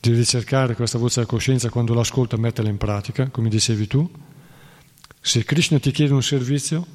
di 0.00 0.12
ricercare 0.12 0.74
questa 0.74 0.98
voce 0.98 1.16
della 1.16 1.26
coscienza 1.26 1.70
quando 1.70 1.94
l'ascolta 1.94 2.36
e 2.36 2.38
metterla 2.38 2.70
in 2.70 2.78
pratica, 2.78 3.28
come 3.28 3.48
dicevi 3.48 3.86
tu. 3.86 4.10
Se 5.20 5.44
Krishna 5.44 5.78
ti 5.78 5.90
chiede 5.90 6.12
un 6.12 6.22
servizio, 6.22 6.86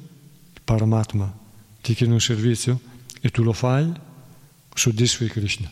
Paramatma 0.64 1.42
ti 1.80 1.94
chiede 1.94 2.12
un 2.12 2.20
servizio 2.20 2.80
e 3.20 3.28
tu 3.30 3.42
lo 3.42 3.52
fai, 3.52 3.92
soddisfi 4.72 5.26
Krishna 5.28 5.70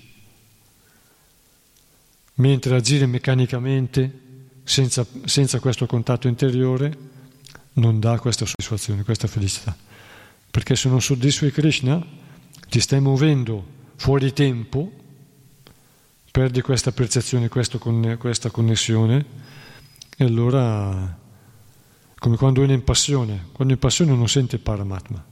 mentre 2.34 2.76
agire 2.76 3.06
meccanicamente 3.06 4.20
senza, 4.64 5.06
senza 5.24 5.60
questo 5.60 5.86
contatto 5.86 6.28
interiore 6.28 7.10
non 7.74 8.00
dà 8.00 8.18
questa 8.18 8.46
soddisfazione, 8.46 9.02
questa 9.02 9.26
felicità. 9.26 9.76
Perché 10.50 10.76
se 10.76 10.88
non 10.88 11.00
soddisfi 11.00 11.50
Krishna 11.50 12.04
ti 12.68 12.80
stai 12.80 13.00
muovendo 13.00 13.64
fuori 13.96 14.32
tempo, 14.32 14.92
perdi 16.32 16.62
questa 16.62 16.92
percezione, 16.92 17.48
questa 17.48 18.50
connessione 18.50 19.24
e 20.16 20.24
allora 20.24 21.18
come 22.18 22.36
quando 22.36 22.62
uno 22.62 22.70
è 22.70 22.74
in 22.74 22.84
passione, 22.84 23.48
quando 23.52 23.74
è 23.74 23.76
in 23.76 23.82
passione 23.82 24.14
non 24.14 24.28
sente 24.28 24.56
il 24.56 24.62
Paramatma, 24.62 25.22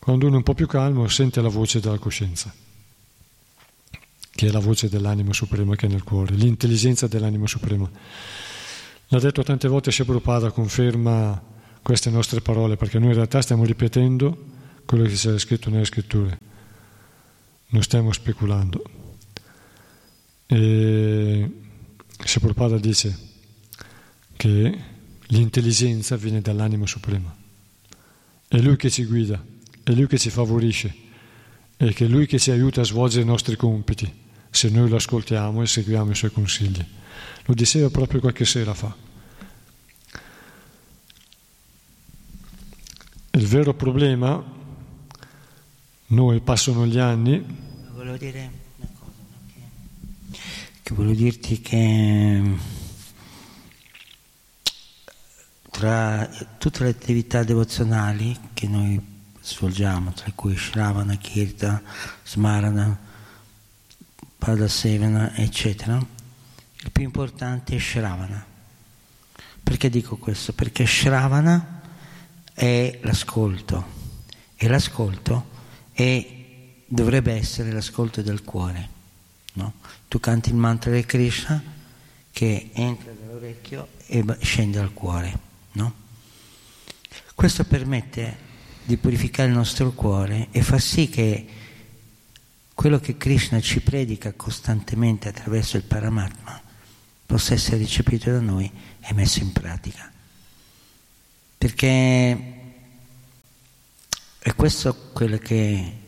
quando 0.00 0.26
uno 0.26 0.34
è 0.34 0.38
un 0.38 0.42
po' 0.42 0.54
più 0.54 0.66
calmo 0.66 1.06
sente 1.08 1.40
la 1.40 1.48
voce 1.48 1.78
della 1.80 1.98
coscienza 1.98 2.52
che 4.34 4.48
è 4.48 4.50
la 4.50 4.58
voce 4.58 4.88
dell'anima 4.88 5.32
suprema 5.32 5.76
che 5.76 5.86
è 5.86 5.88
nel 5.88 6.02
cuore, 6.02 6.34
l'intelligenza 6.34 7.06
dell'anima 7.06 7.46
suprema. 7.46 7.88
L'ha 9.08 9.20
detto 9.20 9.44
tante 9.44 9.68
volte 9.68 9.92
Shri 9.92 10.04
Prabhupada, 10.04 10.50
conferma 10.50 11.40
queste 11.80 12.10
nostre 12.10 12.40
parole, 12.40 12.76
perché 12.76 12.98
noi 12.98 13.10
in 13.10 13.14
realtà 13.14 13.40
stiamo 13.40 13.64
ripetendo 13.64 14.36
quello 14.84 15.04
che 15.04 15.14
c'è 15.14 15.38
scritto 15.38 15.70
nelle 15.70 15.84
scritture, 15.84 16.36
non 17.68 17.82
stiamo 17.82 18.10
speculando. 18.10 19.03
E 20.46 21.50
Prabhupada 22.40 22.78
dice 22.78 23.18
che 24.36 24.78
l'intelligenza 25.26 26.16
viene 26.16 26.40
dall'anima 26.40 26.86
suprema, 26.86 27.34
è 28.48 28.58
Lui 28.58 28.76
che 28.76 28.90
ci 28.90 29.04
guida, 29.04 29.42
è 29.82 29.92
Lui 29.92 30.06
che 30.06 30.18
ci 30.18 30.30
favorisce, 30.30 30.94
è 31.76 31.92
che 31.92 32.04
è 32.04 32.08
Lui 32.08 32.26
che 32.26 32.38
ci 32.38 32.50
aiuta 32.50 32.82
a 32.82 32.84
svolgere 32.84 33.22
i 33.22 33.26
nostri 33.26 33.56
compiti 33.56 34.12
se 34.50 34.68
noi 34.68 34.88
lo 34.88 34.96
ascoltiamo 34.96 35.62
e 35.62 35.66
seguiamo 35.66 36.10
i 36.10 36.14
suoi 36.14 36.30
consigli. 36.30 36.84
Lo 37.46 37.54
diceva 37.54 37.90
proprio 37.90 38.20
qualche 38.20 38.44
sera 38.44 38.74
fa. 38.74 38.94
Il 43.32 43.46
vero 43.46 43.74
problema, 43.74 44.42
noi 46.06 46.40
passano 46.40 46.86
gli 46.86 46.98
anni. 46.98 47.44
Volevo 47.92 48.16
dire 48.16 48.62
che, 50.84 50.92
volevo 50.92 51.14
dirti 51.14 51.62
che 51.62 52.56
tra 55.70 56.28
tutte 56.58 56.84
le 56.84 56.90
attività 56.90 57.42
devozionali 57.42 58.38
che 58.52 58.68
noi 58.68 59.00
svolgiamo, 59.40 60.12
tra 60.12 60.30
cui 60.34 60.54
Shravana, 60.54 61.16
Kirta, 61.16 61.82
Smarana, 62.22 62.98
Padasevana, 64.36 65.34
eccetera, 65.36 65.96
il 65.96 66.90
più 66.92 67.02
importante 67.02 67.76
è 67.76 67.78
Shravana. 67.78 68.44
Perché 69.62 69.88
dico 69.88 70.18
questo? 70.18 70.52
Perché 70.52 70.86
Shravana 70.86 71.80
è 72.52 72.98
l'ascolto 73.02 73.86
e 74.54 74.68
l'ascolto 74.68 75.48
è, 75.92 76.44
dovrebbe 76.86 77.32
essere 77.32 77.72
l'ascolto 77.72 78.20
del 78.20 78.44
cuore. 78.44 78.93
No? 79.54 79.74
Tu 80.08 80.20
canti 80.20 80.50
il 80.50 80.56
mantra 80.56 80.90
di 80.92 81.04
Krishna 81.04 81.62
che 82.30 82.70
entra 82.72 83.12
dall'orecchio 83.12 83.88
e 84.06 84.24
scende 84.40 84.78
al 84.78 84.92
cuore. 84.92 85.38
No? 85.72 85.94
Questo 87.34 87.64
permette 87.64 88.52
di 88.84 88.96
purificare 88.96 89.48
il 89.48 89.54
nostro 89.54 89.92
cuore 89.92 90.48
e 90.50 90.62
fa 90.62 90.78
sì 90.78 91.08
che 91.08 91.46
quello 92.74 92.98
che 92.98 93.16
Krishna 93.16 93.60
ci 93.60 93.80
predica 93.80 94.32
costantemente 94.32 95.28
attraverso 95.28 95.76
il 95.76 95.84
Paramatma 95.84 96.60
possa 97.24 97.54
essere 97.54 97.78
ricepito 97.78 98.30
da 98.30 98.40
noi 98.40 98.70
e 99.00 99.14
messo 99.14 99.40
in 99.40 99.52
pratica. 99.52 100.10
Perché 101.56 102.52
è 104.38 104.54
questo 104.54 105.10
quello 105.12 105.38
che 105.38 106.03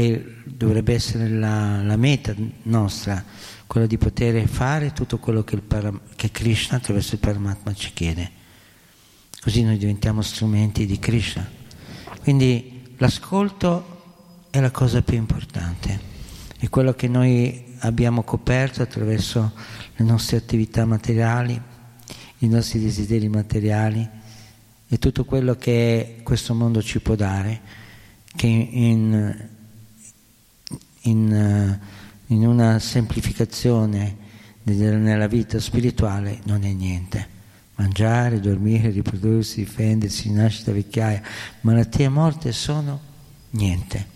è, 0.00 0.22
dovrebbe 0.44 0.94
essere 0.94 1.28
la, 1.28 1.82
la, 1.82 1.96
meta 1.96 2.34
nostra, 2.62 3.24
quello 3.66 3.86
di 3.86 3.98
poter 3.98 4.46
fare 4.46 4.92
tutto 4.92 5.18
quello 5.18 5.44
che, 5.44 5.56
Param, 5.58 6.00
che 6.16 6.30
Krishna 6.30 6.78
attraverso 6.78 7.14
il 7.14 7.20
Paramatma 7.20 7.72
ci 7.74 7.92
chiede. 7.92 8.30
Così 9.40 9.62
noi 9.62 9.78
diventiamo 9.78 10.22
strumenti 10.22 10.86
di 10.86 10.98
Krishna. 10.98 11.48
Quindi 12.22 12.94
l'ascolto 12.98 13.98
è 14.50 14.60
la 14.60 14.70
cosa 14.70 15.02
più 15.02 15.16
importante, 15.16 16.00
è 16.58 16.68
quello 16.68 16.92
che 16.94 17.08
noi 17.08 17.76
abbiamo 17.80 18.22
coperto 18.22 18.82
attraverso 18.82 19.52
le 19.96 20.04
nostre 20.04 20.36
attività 20.36 20.84
materiali, 20.84 21.60
i 22.38 22.48
nostri 22.48 22.80
desideri 22.80 23.28
materiali 23.28 24.08
e 24.88 24.98
tutto 24.98 25.24
quello 25.24 25.54
che 25.54 26.20
questo 26.22 26.52
mondo 26.54 26.82
ci 26.82 27.00
può 27.00 27.14
dare, 27.14 27.60
che 28.34 28.46
in, 28.46 29.48
in, 31.02 31.78
in 32.26 32.46
una 32.46 32.78
semplificazione 32.78 34.28
nella 34.62 35.26
vita 35.26 35.58
spirituale 35.58 36.40
non 36.44 36.64
è 36.64 36.72
niente. 36.72 37.38
Mangiare, 37.76 38.40
dormire, 38.40 38.90
riprodursi, 38.90 39.60
difendersi, 39.60 40.30
nascita, 40.30 40.70
vecchiaia, 40.70 41.22
malattie 41.62 42.04
e 42.04 42.08
morte 42.08 42.52
sono 42.52 43.00
niente. 43.50 44.06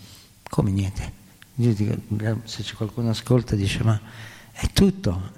Come 0.47 0.71
niente? 0.71 1.23
Io 1.55 1.73
dico, 1.73 1.95
se 2.43 2.63
qualcuno 2.75 3.09
ascolta 3.09 3.55
dice 3.55 3.83
ma 3.83 3.99
è 4.51 4.67
tutto, 4.71 5.31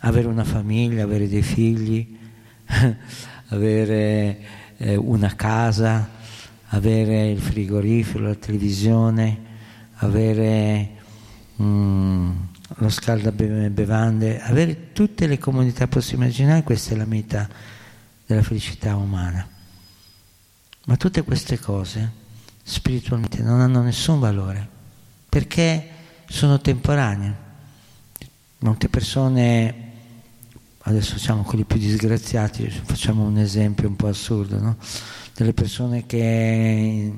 avere 0.00 0.26
una 0.26 0.44
famiglia, 0.44 1.04
avere 1.04 1.28
dei 1.28 1.42
figli, 1.42 2.18
avere 3.48 4.38
eh, 4.76 4.96
una 4.96 5.34
casa, 5.34 6.10
avere 6.68 7.30
il 7.30 7.40
frigorifero, 7.40 8.24
la 8.24 8.34
televisione, 8.34 9.48
avere 10.00 10.90
mm, 11.60 12.30
lo 12.76 12.88
scaldabevande, 12.88 14.40
avere 14.40 14.92
tutte 14.92 15.26
le 15.26 15.38
comodità 15.38 15.86
possibili 15.88 16.24
immaginare, 16.24 16.62
questa 16.62 16.94
è 16.94 16.96
la 16.96 17.06
meta 17.06 17.48
della 18.26 18.42
felicità 18.42 18.96
umana. 18.96 19.46
Ma 20.86 20.96
tutte 20.96 21.22
queste 21.22 21.58
cose 21.58 22.18
spiritualmente 22.62 23.42
non 23.42 23.60
hanno 23.60 23.82
nessun 23.82 24.18
valore 24.20 24.68
perché 25.28 25.88
sono 26.28 26.60
temporanee. 26.60 27.48
Molte 28.58 28.88
persone, 28.88 29.74
adesso 30.80 31.12
facciamo 31.12 31.42
quelli 31.42 31.64
più 31.64 31.78
disgraziati, 31.78 32.68
facciamo 32.68 33.24
un 33.24 33.38
esempio 33.38 33.88
un 33.88 33.96
po' 33.96 34.08
assurdo, 34.08 34.60
no? 34.60 34.76
delle 35.34 35.52
persone 35.54 36.04
che 36.06 37.12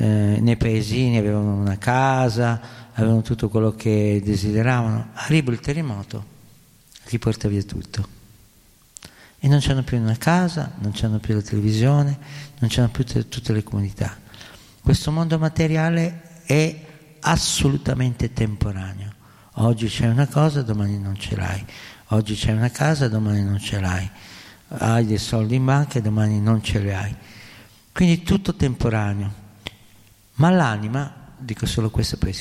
eh, 0.00 0.38
nei 0.40 0.56
paesini 0.56 1.18
avevano 1.18 1.54
una 1.54 1.76
casa, 1.76 2.60
avevano 2.94 3.22
tutto 3.22 3.48
quello 3.48 3.72
che 3.72 4.22
desideravano, 4.24 5.08
arriva 5.14 5.50
il 5.50 5.58
terremoto, 5.58 6.24
gli 7.08 7.18
porta 7.18 7.48
via 7.48 7.62
tutto. 7.64 8.16
E 9.40 9.48
non 9.48 9.58
c'hanno 9.60 9.82
più 9.82 9.98
una 9.98 10.16
casa, 10.16 10.72
non 10.78 10.92
c'hanno 10.94 11.18
più 11.18 11.34
la 11.34 11.42
televisione, 11.42 12.16
non 12.58 12.70
c'hanno 12.70 12.88
più 12.88 13.04
tutte 13.04 13.52
le 13.52 13.62
comunità 13.62 14.16
Questo 14.80 15.12
mondo 15.12 15.38
materiale 15.38 16.42
è 16.44 16.84
assolutamente 17.20 18.32
temporaneo. 18.32 19.14
Oggi 19.60 19.88
c'è 19.88 20.06
una 20.06 20.26
cosa, 20.28 20.62
domani 20.62 20.98
non 21.00 21.16
ce 21.16 21.34
l'hai. 21.34 21.64
Oggi 22.08 22.34
c'è 22.34 22.52
una 22.52 22.70
casa, 22.70 23.08
domani 23.08 23.42
non 23.42 23.58
ce 23.58 23.80
l'hai. 23.80 24.08
Hai 24.68 25.06
dei 25.06 25.18
soldi 25.18 25.56
in 25.56 25.64
banca 25.64 25.98
e 25.98 26.02
domani 26.02 26.40
non 26.40 26.62
ce 26.62 26.78
li 26.78 26.92
hai. 26.92 27.14
Quindi 27.92 28.22
tutto 28.22 28.54
temporaneo. 28.54 29.46
Ma 30.38 30.50
l'anima, 30.50 31.34
dico 31.36 31.66
solo 31.66 31.90
questo 31.90 32.16
poi 32.16 32.34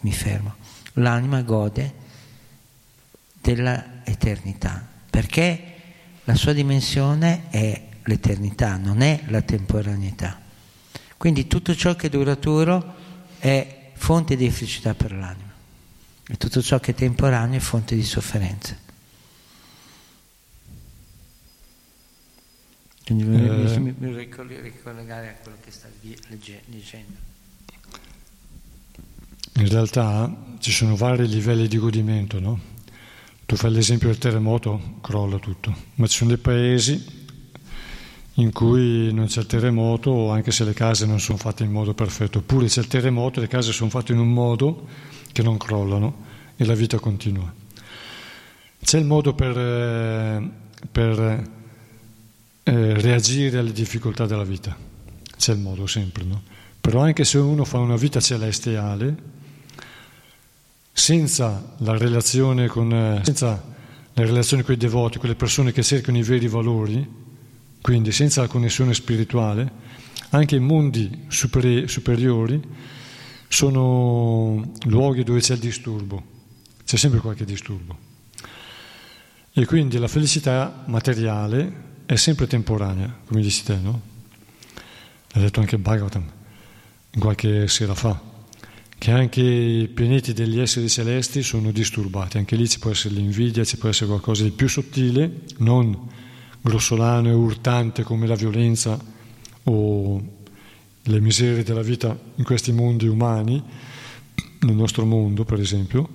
mi 0.00 0.12
fermo, 0.12 0.54
l'anima 0.94 1.42
gode 1.42 1.94
della 3.40 4.04
eternità, 4.04 4.86
perché 5.08 5.74
la 6.24 6.34
sua 6.34 6.52
dimensione 6.52 7.48
è 7.50 7.86
l'eternità, 8.04 8.76
non 8.76 9.00
è 9.02 9.22
la 9.28 9.42
temporaneità. 9.42 10.40
Quindi 11.16 11.46
tutto 11.46 11.74
ciò 11.74 11.96
che 11.96 12.06
è 12.06 12.10
duraturo 12.10 12.94
è 13.38 13.90
fonte 13.94 14.36
di 14.36 14.50
felicità 14.50 14.94
per 14.94 15.12
l'anima 15.12 15.52
e 16.30 16.36
tutto 16.36 16.62
ciò 16.62 16.78
che 16.78 16.92
è 16.92 16.94
temporaneo 16.94 17.58
è 17.58 17.62
fonte 17.62 17.94
di 17.94 18.04
sofferenza. 18.04 18.76
Quindi 23.08 23.24
eh, 23.24 23.78
mi, 23.78 23.94
mi 23.96 24.14
ricollegare 24.14 25.28
a 25.28 25.34
quello 25.42 25.56
che 25.64 25.70
stavi 25.70 26.14
dicendo. 26.66 27.16
In 29.54 29.68
realtà 29.70 30.30
ci 30.58 30.70
sono 30.70 30.94
vari 30.94 31.26
livelli 31.26 31.68
di 31.68 31.78
godimento, 31.78 32.38
no? 32.38 32.60
Tu 33.46 33.56
fai 33.56 33.70
l'esempio 33.70 34.08
del 34.08 34.18
terremoto, 34.18 34.98
crolla 35.00 35.38
tutto, 35.38 35.74
ma 35.94 36.06
ci 36.06 36.18
sono 36.18 36.28
dei 36.28 36.38
paesi 36.38 37.02
in 38.34 38.52
cui 38.52 39.10
non 39.14 39.24
c'è 39.24 39.40
il 39.40 39.46
terremoto, 39.46 40.30
anche 40.30 40.50
se 40.50 40.64
le 40.64 40.74
case 40.74 41.06
non 41.06 41.18
sono 41.18 41.38
fatte 41.38 41.64
in 41.64 41.70
modo 41.70 41.94
perfetto, 41.94 42.40
oppure 42.40 42.66
c'è 42.66 42.80
il 42.80 42.88
terremoto 42.88 43.38
e 43.38 43.42
le 43.44 43.48
case 43.48 43.72
sono 43.72 43.88
fatte 43.88 44.12
in 44.12 44.18
un 44.18 44.30
modo 44.30 44.86
che 45.32 45.42
non 45.42 45.56
crollano 45.56 46.26
e 46.56 46.66
la 46.66 46.74
vita 46.74 46.98
continua. 46.98 47.50
C'è 48.82 48.98
il 48.98 49.06
modo 49.06 49.32
per, 49.32 49.58
eh, 49.58 50.50
per 50.92 51.56
eh, 52.68 53.00
reagire 53.00 53.58
alle 53.58 53.72
difficoltà 53.72 54.26
della 54.26 54.44
vita, 54.44 54.76
c'è 55.38 55.52
il 55.52 55.58
modo 55.58 55.86
sempre, 55.86 56.24
no? 56.24 56.42
Però 56.78 57.00
anche 57.00 57.24
se 57.24 57.38
uno 57.38 57.64
fa 57.64 57.78
una 57.78 57.96
vita 57.96 58.20
celestiale, 58.20 59.16
senza 60.92 61.74
la 61.78 61.96
relazione 61.96 62.66
con, 62.66 62.92
eh, 62.92 63.20
senza 63.24 63.48
la 64.12 64.22
relazione 64.22 64.64
con 64.64 64.74
i 64.74 64.76
devoti, 64.76 65.18
con 65.18 65.30
le 65.30 65.34
persone 65.34 65.72
che 65.72 65.82
cercano 65.82 66.18
i 66.18 66.22
veri 66.22 66.46
valori, 66.46 67.08
quindi 67.80 68.12
senza 68.12 68.42
la 68.42 68.48
connessione 68.48 68.92
spirituale, 68.92 69.72
anche 70.30 70.56
i 70.56 70.60
mondi 70.60 71.24
superi- 71.28 71.88
superiori 71.88 72.60
sono 73.48 74.72
luoghi 74.84 75.24
dove 75.24 75.40
c'è 75.40 75.54
il 75.54 75.60
disturbo, 75.60 76.22
c'è 76.84 76.98
sempre 76.98 77.20
qualche 77.20 77.46
disturbo. 77.46 77.96
E 79.54 79.64
quindi 79.64 79.96
la 79.96 80.08
felicità 80.08 80.84
materiale 80.86 81.87
è 82.08 82.16
sempre 82.16 82.46
temporanea, 82.46 83.18
come 83.26 83.42
dici 83.42 83.64
te, 83.64 83.76
no? 83.76 84.00
L'ha 85.32 85.42
detto 85.42 85.60
anche 85.60 85.76
Bhagavatam 85.76 86.24
qualche 87.18 87.68
sera 87.68 87.94
fa, 87.94 88.18
che 88.96 89.10
anche 89.10 89.42
i 89.42 89.88
pianeti 89.88 90.32
degli 90.32 90.58
esseri 90.58 90.88
celesti 90.88 91.42
sono 91.42 91.70
disturbati, 91.70 92.38
anche 92.38 92.56
lì 92.56 92.66
ci 92.66 92.78
può 92.78 92.92
essere 92.92 93.12
l'invidia, 93.12 93.62
ci 93.62 93.76
può 93.76 93.90
essere 93.90 94.06
qualcosa 94.06 94.42
di 94.42 94.52
più 94.52 94.70
sottile, 94.70 95.42
non 95.58 96.08
grossolano 96.62 97.28
e 97.28 97.32
urtante 97.32 98.02
come 98.04 98.26
la 98.26 98.36
violenza 98.36 98.98
o 99.64 100.22
le 101.02 101.20
miserie 101.20 101.62
della 101.62 101.82
vita 101.82 102.18
in 102.36 102.44
questi 102.44 102.72
mondi 102.72 103.06
umani, 103.06 103.62
nel 104.60 104.74
nostro 104.74 105.04
mondo 105.04 105.44
per 105.44 105.60
esempio, 105.60 106.08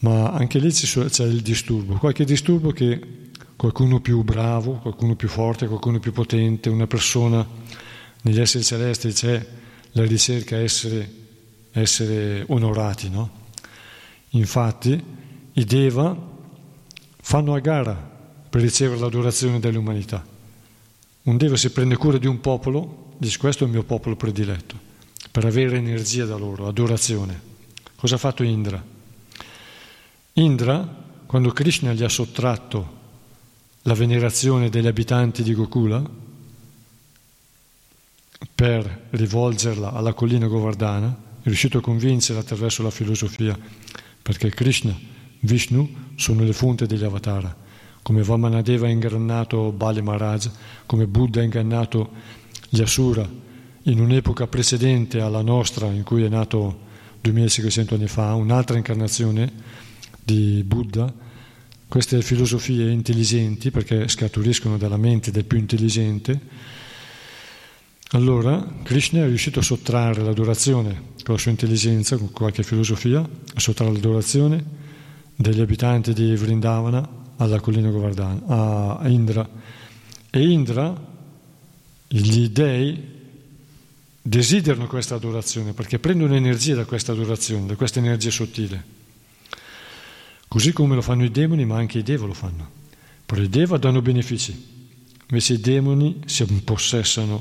ma 0.00 0.30
anche 0.30 0.58
lì 0.58 0.70
c'è 0.70 1.24
il 1.24 1.40
disturbo, 1.40 1.94
qualche 1.94 2.26
disturbo 2.26 2.70
che 2.72 3.19
qualcuno 3.60 4.00
più 4.00 4.22
bravo, 4.22 4.76
qualcuno 4.76 5.16
più 5.16 5.28
forte, 5.28 5.66
qualcuno 5.66 5.98
più 5.98 6.14
potente, 6.14 6.70
una 6.70 6.86
persona 6.86 7.46
negli 8.22 8.40
esseri 8.40 8.64
celesti 8.64 9.12
c'è 9.12 9.46
la 9.90 10.04
ricerca 10.06 10.56
a 10.56 10.60
essere, 10.60 11.06
essere 11.72 12.42
onorati, 12.48 13.10
no? 13.10 13.30
Infatti 14.30 15.04
i 15.52 15.64
Deva 15.66 16.16
fanno 17.20 17.52
a 17.52 17.58
gara 17.58 17.92
per 18.48 18.62
ricevere 18.62 18.98
l'adorazione 18.98 19.60
dell'umanità. 19.60 20.24
Un 21.24 21.36
Dio 21.36 21.54
si 21.56 21.68
prende 21.68 21.96
cura 21.96 22.16
di 22.16 22.26
un 22.26 22.40
popolo, 22.40 23.12
dice 23.18 23.36
questo 23.36 23.64
è 23.64 23.66
il 23.66 23.74
mio 23.74 23.82
popolo 23.82 24.16
prediletto, 24.16 24.74
per 25.30 25.44
avere 25.44 25.76
energia 25.76 26.24
da 26.24 26.38
loro, 26.38 26.66
adorazione. 26.66 27.38
Cosa 27.94 28.14
ha 28.14 28.18
fatto 28.18 28.42
Indra? 28.42 28.82
Indra, 30.32 31.04
quando 31.26 31.50
Krishna 31.50 31.92
gli 31.92 32.02
ha 32.02 32.08
sottratto 32.08 32.99
la 33.82 33.94
venerazione 33.94 34.68
degli 34.68 34.86
abitanti 34.86 35.42
di 35.42 35.54
Gokula, 35.54 36.02
per 38.54 39.06
rivolgerla 39.10 39.92
alla 39.92 40.12
collina 40.12 40.46
Govardhana, 40.46 41.08
è 41.42 41.46
riuscito 41.46 41.78
a 41.78 41.82
convincere 41.82 42.38
attraverso 42.38 42.82
la 42.82 42.90
filosofia, 42.90 43.58
perché 44.22 44.50
Krishna, 44.50 44.96
Vishnu 45.40 45.88
sono 46.16 46.42
le 46.42 46.52
fonti 46.52 46.86
degli 46.86 47.04
avatara 47.04 47.68
come 48.02 48.22
Vamanadeva 48.22 48.86
ha 48.86 48.90
ingannato 48.90 49.72
Bali 49.72 50.02
Maharaj, 50.02 50.50
come 50.86 51.06
Buddha 51.06 51.40
ha 51.40 51.44
ingannato 51.44 52.10
gli 52.68 52.80
Asura 52.80 53.28
in 53.84 54.00
un'epoca 54.00 54.46
precedente 54.46 55.20
alla 55.20 55.42
nostra, 55.42 55.86
in 55.86 56.02
cui 56.02 56.24
è 56.24 56.28
nato 56.28 56.88
2500 57.20 57.94
anni 57.94 58.08
fa, 58.08 58.34
un'altra 58.34 58.76
incarnazione 58.76 59.52
di 60.22 60.62
Buddha. 60.64 61.12
Queste 61.90 62.22
filosofie 62.22 62.88
intelligenti, 62.88 63.72
perché 63.72 64.06
scaturiscono 64.06 64.78
dalla 64.78 64.96
mente 64.96 65.32
del 65.32 65.44
più 65.44 65.58
intelligente, 65.58 66.38
allora 68.10 68.64
Krishna 68.84 69.24
è 69.24 69.26
riuscito 69.26 69.58
a 69.58 69.62
sottrarre 69.62 70.22
l'adorazione 70.22 71.14
con 71.24 71.34
la 71.34 71.40
sua 71.40 71.50
intelligenza, 71.50 72.16
con 72.16 72.30
qualche 72.30 72.62
filosofia, 72.62 73.18
a 73.18 73.58
sottrarre 73.58 73.94
l'adorazione 73.94 74.64
degli 75.34 75.60
abitanti 75.60 76.12
di 76.12 76.32
Vrindavana 76.36 77.08
alla 77.38 77.58
collina 77.58 77.90
Govardhana, 77.90 79.00
a 79.00 79.08
Indra. 79.08 79.50
E 80.30 80.48
Indra, 80.48 80.94
gli 82.06 82.48
dei, 82.50 83.04
desiderano 84.22 84.86
questa 84.86 85.16
adorazione 85.16 85.72
perché 85.72 85.98
prendono 85.98 86.36
energia 86.36 86.76
da 86.76 86.84
questa 86.84 87.10
adorazione, 87.10 87.66
da 87.66 87.74
questa 87.74 87.98
energia 87.98 88.30
sottile. 88.30 88.99
Così 90.50 90.72
come 90.72 90.96
lo 90.96 91.00
fanno 91.00 91.22
i 91.22 91.30
demoni, 91.30 91.64
ma 91.64 91.76
anche 91.76 91.98
i 91.98 92.02
deva 92.02 92.26
lo 92.26 92.34
fanno. 92.34 92.68
Però 93.24 93.40
i 93.40 93.48
deva 93.48 93.78
danno 93.78 94.02
benefici, 94.02 94.52
invece 95.28 95.52
i 95.52 95.60
demoni 95.60 96.22
si 96.26 96.42
impossessano 96.42 97.40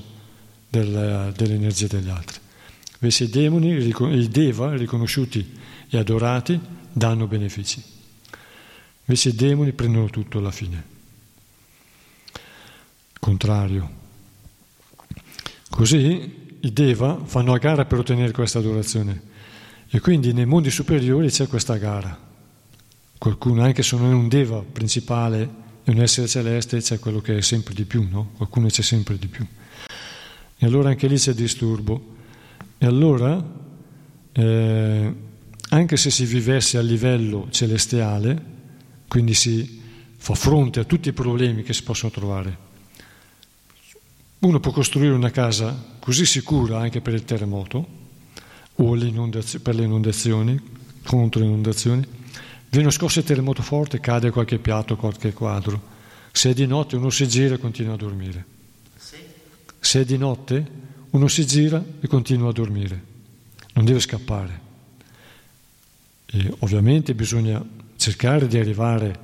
del, 0.70 1.34
dell'energia 1.36 1.88
degli 1.88 2.08
altri. 2.08 2.38
Invece 3.00 3.24
i 3.24 3.30
demoni, 3.30 3.72
i 3.72 4.28
deva, 4.28 4.76
riconosciuti 4.76 5.58
e 5.90 5.98
adorati, 5.98 6.60
danno 6.94 7.26
benefici. 7.26 7.84
Invece 9.06 9.30
i 9.30 9.34
demoni 9.34 9.72
prendono 9.72 10.08
tutto 10.12 10.38
alla 10.38 10.52
fine. 10.52 10.84
Contrario. 13.18 13.90
Così 15.68 16.58
i 16.60 16.72
Deva 16.72 17.20
fanno 17.26 17.54
a 17.54 17.58
gara 17.58 17.86
per 17.86 17.98
ottenere 17.98 18.32
questa 18.34 18.60
adorazione. 18.60 19.20
E 19.90 20.00
quindi 20.00 20.32
nei 20.32 20.46
mondi 20.46 20.70
superiori 20.70 21.32
c'è 21.32 21.48
questa 21.48 21.78
gara. 21.78 22.28
Qualcuno, 23.20 23.64
anche 23.64 23.84
se 23.84 23.98
non 23.98 24.12
è 24.12 24.14
un 24.14 24.30
Deva 24.30 24.64
principale 24.64 25.50
e 25.84 25.92
un 25.92 26.00
essere 26.00 26.26
celeste, 26.26 26.80
c'è 26.80 27.00
quello 27.00 27.20
che 27.20 27.38
è 27.38 27.42
sempre 27.42 27.74
di 27.74 27.84
più, 27.84 28.08
no? 28.10 28.32
Qualcuno 28.38 28.68
c'è 28.68 28.82
sempre 28.82 29.20
di 29.20 29.28
più. 29.28 29.46
E 30.58 30.66
allora 30.66 30.88
anche 30.88 31.08
lì 31.08 31.18
c'è 31.18 31.34
disturbo. 31.34 32.16
E 32.78 32.86
allora, 32.86 33.44
eh, 34.32 35.14
anche 35.70 35.98
se 35.98 36.10
si 36.10 36.24
vivesse 36.24 36.78
a 36.78 36.82
livello 36.82 37.48
celestiale, 37.50 38.42
quindi 39.10 39.34
si 39.34 39.82
fa 40.16 40.34
fronte 40.34 40.80
a 40.80 40.86
tutti 40.86 41.10
i 41.10 41.14
problemi 41.14 41.62
che 41.62 41.74
si 41.74 41.84
possono 41.84 42.14
trovare. 42.14 42.58
Uno 44.40 44.62
può 44.62 44.72
costruire 44.72 45.14
una 45.14 45.32
casa 45.32 45.98
così 46.00 46.26
sicura 46.26 46.80
anche 46.80 47.02
per 47.02 47.14
il 47.14 47.26
terremoto 47.26 47.88
o 48.76 48.96
per 48.96 49.76
le 49.76 49.84
inondazioni, 49.84 50.58
contro 51.04 51.42
le 51.42 51.48
inondazioni. 51.48 52.18
Viene 52.70 52.92
scosso 52.92 53.20
il 53.20 53.26
terremoto 53.26 53.64
forte, 53.64 54.00
cade 54.00 54.30
qualche 54.30 54.60
piatto, 54.60 54.96
qualche 54.96 55.34
quadro. 55.34 55.98
Se 56.32 56.52
è 56.52 56.54
di 56.54 56.68
notte 56.68 56.96
uno 56.96 57.10
si 57.10 57.28
gira 57.28 57.56
e 57.56 57.58
continua 57.58 57.96
a 57.96 57.98
dormire. 57.98 58.46
Se 59.80 60.02
è 60.02 60.06
di 60.06 60.18
notte 60.18 60.68
uno 61.10 61.28
si 61.28 61.46
gira 61.48 61.84
e 62.00 62.08
continua 62.08 62.50
a 62.50 62.54
dormire. 62.54 63.04
Non 63.74 63.86
deve 63.86 64.00
scappare. 64.00 64.68
E 66.28 66.54
ovviamente 66.60 67.16
bisogna 67.16 67.64
cercare 67.96 68.48
di 68.48 68.58
arrivare 68.60 69.20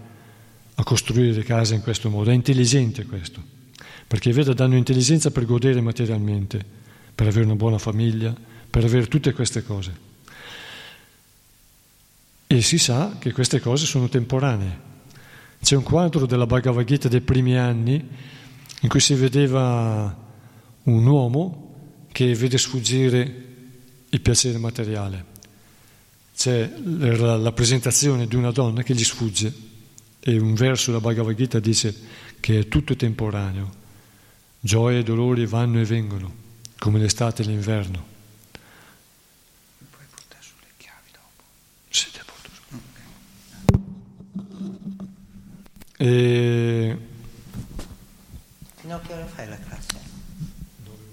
a 0.73 0.83
costruire 0.83 1.33
le 1.33 1.43
case 1.43 1.75
in 1.75 1.81
questo 1.81 2.09
modo. 2.09 2.31
È 2.31 2.33
intelligente 2.33 3.05
questo, 3.05 3.41
perché 4.07 4.33
Veda 4.33 4.53
danno 4.53 4.75
intelligenza 4.75 5.29
per 5.29 5.45
godere 5.45 5.81
materialmente, 5.81 6.65
per 7.13 7.27
avere 7.27 7.45
una 7.45 7.55
buona 7.55 7.77
famiglia, 7.77 8.35
per 8.69 8.83
avere 8.83 9.07
tutte 9.07 9.33
queste 9.33 9.63
cose. 9.63 10.13
E 12.55 12.61
si 12.61 12.77
sa 12.77 13.17
che 13.19 13.33
queste 13.33 13.59
cose 13.59 13.85
sono 13.85 14.07
temporanee. 14.07 14.79
C'è 15.61 15.75
un 15.75 15.83
quadro 15.83 16.25
della 16.25 16.45
Bhagavad 16.45 16.85
Gita 16.85 17.09
dei 17.09 17.19
primi 17.19 17.57
anni 17.57 18.01
in 18.79 18.87
cui 18.87 19.01
si 19.01 19.13
vedeva 19.13 20.17
un 20.83 21.05
uomo 21.05 22.05
che 22.13 22.33
vede 22.33 22.57
sfuggire 22.57 23.43
il 24.07 24.21
piacere 24.21 24.57
materiale. 24.57 25.25
C'è 26.33 26.71
la 26.77 27.51
presentazione 27.51 28.25
di 28.25 28.37
una 28.37 28.51
donna 28.51 28.83
che 28.83 28.93
gli 28.93 29.03
sfugge 29.03 29.53
e 30.21 30.39
un 30.39 30.53
verso 30.53 30.91
della 30.91 31.03
Bhagavad 31.03 31.35
Gita 31.35 31.59
dice 31.59 31.93
che 32.39 32.59
è 32.59 32.67
tutto 32.69 32.95
temporaneo, 32.95 33.69
gioie 34.61 34.99
e 34.99 35.03
dolori 35.03 35.45
vanno 35.45 35.81
e 35.81 35.83
vengono, 35.83 36.33
come 36.79 36.99
l'estate 36.99 37.41
e 37.41 37.47
l'inverno. 37.47 38.13
E... 45.97 46.97
Fino 48.75 48.95
a 48.95 48.99
che 48.99 49.13
ora 49.13 49.25
fai 49.25 49.47
la 49.47 49.57
classe? 49.57 49.99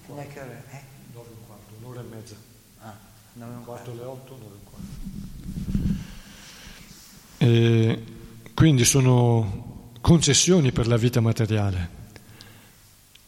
Fino 0.05 0.20
a 0.20 0.24
che 0.24 0.41
ora? 0.41 0.62
Eh? 0.70 0.83
9 1.14 1.28
e 1.28 1.33
un 1.33 1.47
quarto, 1.47 1.74
un'ora 1.80 2.01
e 2.01 2.05
mezza. 2.05 2.35
Ah, 2.80 2.97
9 3.35 3.53
e 3.53 3.57
un 3.57 3.64
quarto. 3.64 3.91
alle 3.93 4.03
8, 4.03 4.39
9 4.39 4.45
e 4.45 4.57
un 4.57 4.64
quarto. 4.64 4.87
E 7.39 8.05
quindi 8.55 8.85
sono 8.85 9.91
concessioni 10.01 10.72
per 10.72 10.87
la 10.87 10.97
vita 10.97 11.20
materiale. 11.20 12.01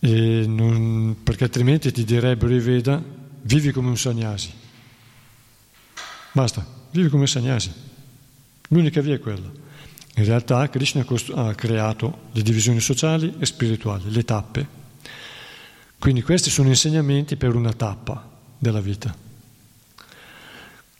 Non, 0.00 1.16
perché 1.22 1.44
altrimenti 1.44 1.90
ti 1.90 2.04
direbbero 2.04 2.54
i 2.54 2.58
Veda, 2.60 3.02
vivi 3.42 3.72
come 3.72 3.88
un 3.88 3.96
sagnasi. 3.96 4.52
Basta, 6.32 6.66
vivi 6.90 7.08
come 7.08 7.22
un 7.22 7.28
sagnasi. 7.28 7.72
L'unica 8.68 9.00
via 9.00 9.14
è 9.14 9.18
quella. 9.18 9.62
In 10.16 10.24
realtà 10.24 10.68
Krishna 10.68 11.04
ha 11.34 11.54
creato 11.54 12.18
le 12.32 12.42
divisioni 12.42 12.78
sociali 12.78 13.34
e 13.38 13.46
spirituali, 13.46 14.12
le 14.12 14.24
tappe. 14.24 14.66
Quindi 15.98 16.22
questi 16.22 16.50
sono 16.50 16.68
insegnamenti 16.68 17.36
per 17.36 17.54
una 17.54 17.72
tappa 17.72 18.30
della 18.56 18.80
vita. 18.80 19.14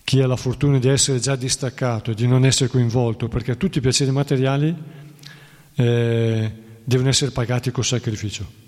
Chi 0.02 0.20
ha 0.20 0.26
la 0.26 0.36
fortuna 0.36 0.78
di 0.78 0.88
essere 0.88 1.20
già 1.20 1.36
distaccato 1.36 2.10
e 2.10 2.14
di 2.14 2.26
non 2.26 2.44
essere 2.44 2.68
coinvolto, 2.68 3.28
perché 3.28 3.56
tutti 3.56 3.78
i 3.78 3.80
piaceri 3.80 4.10
materiali 4.10 4.74
eh, 5.76 6.52
devono 6.82 7.08
essere 7.08 7.30
pagati 7.30 7.70
col 7.70 7.84
sacrificio. 7.84 8.62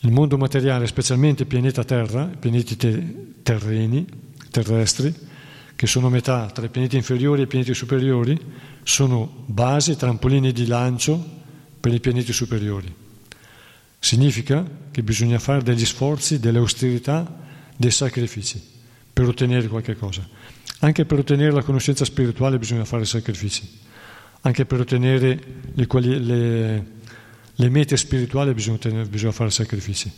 Il 0.00 0.12
mondo 0.12 0.36
materiale, 0.38 0.86
specialmente 0.86 1.42
il 1.42 1.48
pianeta 1.48 1.82
Terra, 1.82 2.30
i 2.32 2.36
pianeti 2.36 2.76
te- 2.76 3.32
terreni, 3.42 4.06
terrestri, 4.50 5.12
che 5.76 5.86
sono 5.86 6.08
metà 6.08 6.50
tra 6.50 6.64
i 6.64 6.68
pianeti 6.68 6.96
inferiori 6.96 7.40
e 7.40 7.44
i 7.44 7.48
pianeti 7.48 7.74
superiori, 7.74 8.38
sono 8.82 9.44
basi, 9.46 9.96
trampolini 9.96 10.52
di 10.52 10.66
lancio 10.66 11.42
per 11.80 11.92
i 11.92 12.00
pianeti 12.00 12.32
superiori. 12.32 12.94
Significa 13.98 14.64
che 14.90 15.02
bisogna 15.02 15.38
fare 15.38 15.62
degli 15.62 15.84
sforzi, 15.84 16.38
delle 16.38 16.58
austerità, 16.58 17.42
dei 17.76 17.90
sacrifici 17.90 18.62
per 19.12 19.26
ottenere 19.26 19.66
qualche 19.68 19.96
cosa. 19.96 20.26
Anche 20.80 21.04
per 21.04 21.20
ottenere 21.20 21.52
la 21.52 21.62
conoscenza 21.62 22.04
spirituale 22.04 22.58
bisogna 22.58 22.84
fare 22.84 23.04
sacrifici. 23.04 23.80
Anche 24.42 24.66
per 24.66 24.80
ottenere 24.80 25.40
le, 25.72 25.86
le, 26.18 26.86
le 27.54 27.68
mete 27.70 27.96
spirituali 27.96 28.52
bisogna, 28.52 28.76
ottenere, 28.76 29.08
bisogna 29.08 29.32
fare 29.32 29.50
sacrifici. 29.50 30.12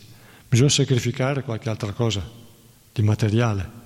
Bisogna 0.49 0.69
sacrificare 0.69 1.43
qualche 1.43 1.69
altra 1.69 1.93
cosa 1.93 2.21
di 2.91 3.01
materiale. 3.01 3.85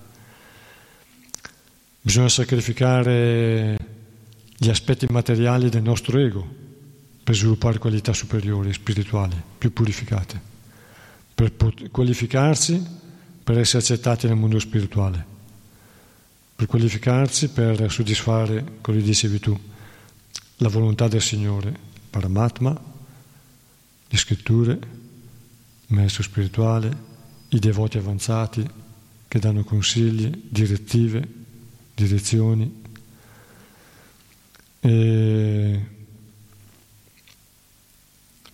Bisogna 2.03 2.29
sacrificare 2.29 3.77
gli 4.57 4.69
aspetti 4.69 5.05
materiali 5.07 5.69
del 5.69 5.83
nostro 5.83 6.17
ego 6.17 6.43
per 7.23 7.35
sviluppare 7.35 7.77
qualità 7.77 8.11
superiori, 8.11 8.73
spirituali, 8.73 9.39
più 9.55 9.71
purificate, 9.71 10.41
per 11.35 11.53
qualificarsi 11.91 12.83
per 13.43 13.59
essere 13.59 13.83
accettati 13.83 14.25
nel 14.25 14.35
mondo 14.35 14.57
spirituale, 14.57 15.23
per 16.55 16.65
qualificarsi 16.65 17.49
per 17.49 17.91
soddisfare, 17.91 18.79
come 18.81 18.99
dicevi 18.99 19.39
tu, 19.39 19.59
la 20.57 20.69
volontà 20.69 21.07
del 21.07 21.21
Signore, 21.21 21.77
Paramatma, 22.09 22.81
le 24.07 24.17
scritture, 24.17 24.71
il 24.71 25.95
maestro 25.95 26.23
spirituale, 26.23 27.09
i 27.49 27.59
devoti 27.59 27.99
avanzati 27.99 28.67
che 29.27 29.39
danno 29.39 29.63
consigli, 29.63 30.45
direttive, 30.49 31.40
direzioni, 32.05 32.81
e... 34.79 35.85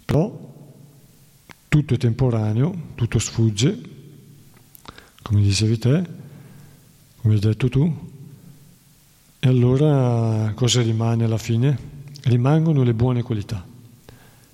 Però 0.06 0.56
tutto 1.68 1.94
è 1.94 1.98
temporaneo, 1.98 2.92
tutto 2.96 3.20
sfugge, 3.20 3.80
come 5.22 5.42
dicevi 5.42 5.78
te, 5.78 6.06
come 7.18 7.34
hai 7.34 7.40
detto 7.40 7.68
tu, 7.68 8.10
e 9.40 9.48
allora 9.48 10.54
cosa 10.56 10.82
rimane 10.82 11.26
alla 11.26 11.38
fine? 11.38 11.96
Rimangono 12.24 12.84
le 12.84 12.94
buone 12.94 13.22
qualità 13.22 13.66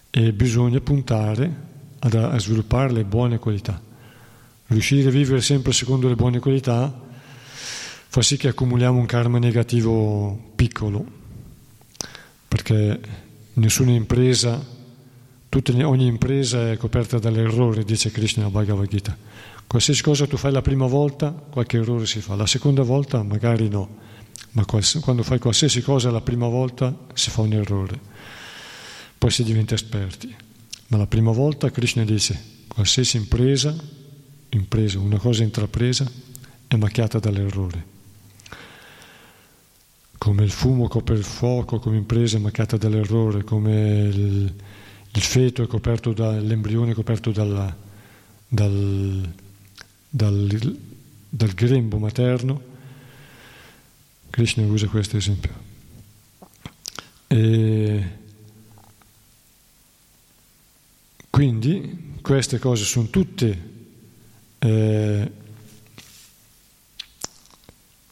e 0.09 0.33
bisogna 0.33 0.79
puntare 0.79 1.71
a 1.99 2.39
sviluppare 2.39 2.91
le 2.91 3.05
buone 3.05 3.39
qualità. 3.39 3.81
Riuscire 4.67 5.09
a 5.09 5.11
vivere 5.11 5.41
sempre 5.41 5.71
secondo 5.71 6.07
le 6.07 6.15
buone 6.15 6.39
qualità 6.39 7.01
fa 8.13 8.21
sì 8.21 8.37
che 8.37 8.49
accumuliamo 8.49 8.99
un 8.99 9.07
karma 9.07 9.39
negativo 9.39 10.51
piccolo, 10.55 11.03
perché 12.47 12.99
nessuna 13.53 13.89
impresa, 13.89 14.63
tutte, 15.49 15.83
ogni 15.83 16.05
impresa 16.05 16.69
è 16.69 16.77
coperta 16.77 17.17
dall'errore, 17.17 17.83
dice 17.83 18.11
Krishna 18.11 18.51
Bhagavad 18.51 18.87
Gita. 18.87 19.17
Qualsiasi 19.65 20.03
cosa 20.03 20.27
tu 20.27 20.37
fai 20.37 20.51
la 20.51 20.61
prima 20.61 20.85
volta, 20.85 21.31
qualche 21.31 21.77
errore 21.77 22.05
si 22.05 22.21
fa, 22.21 22.35
la 22.35 22.45
seconda 22.45 22.83
volta 22.83 23.23
magari 23.23 23.67
no, 23.67 23.97
ma 24.51 24.63
quando 24.63 25.23
fai 25.23 25.39
qualsiasi 25.39 25.81
cosa 25.81 26.11
la 26.11 26.21
prima 26.21 26.47
volta 26.47 26.95
si 27.15 27.31
fa 27.31 27.41
un 27.41 27.53
errore, 27.53 27.99
poi 29.17 29.31
si 29.31 29.43
diventa 29.43 29.73
esperti. 29.73 30.31
Ma 30.89 30.97
la 30.97 31.07
prima 31.07 31.31
volta 31.31 31.71
Krishna 31.71 32.03
dice, 32.03 32.39
qualsiasi 32.67 33.17
impresa, 33.17 33.75
impresa, 34.49 34.99
una 34.99 35.17
cosa 35.17 35.41
intrapresa, 35.41 36.07
è 36.67 36.75
macchiata 36.75 37.17
dall'errore 37.17 37.92
come 40.23 40.45
il 40.45 40.51
fumo 40.51 40.87
copre 40.87 41.15
il 41.15 41.23
fuoco, 41.25 41.79
come 41.79 41.97
impresa 41.97 42.39
macchiata 42.39 42.77
dall'errore, 42.77 43.43
come 43.43 44.03
il, 44.03 44.53
il 45.11 45.21
feto 45.21 45.63
è 45.63 45.67
coperto 45.67 46.13
da, 46.13 46.39
l'embrione 46.39 46.91
è 46.91 46.93
coperto 46.93 47.31
dalla, 47.31 47.75
dal, 48.47 49.33
dal, 50.07 50.77
dal 51.27 51.49
grembo 51.49 51.97
materno. 51.97 52.61
Krishna 54.29 54.65
usa 54.65 54.87
questo 54.87 55.17
esempio. 55.17 55.51
E 57.27 58.07
quindi 61.29 62.19
queste 62.21 62.59
cose 62.59 62.85
sono 62.85 63.09
tutte 63.09 63.69
eh, 64.59 65.31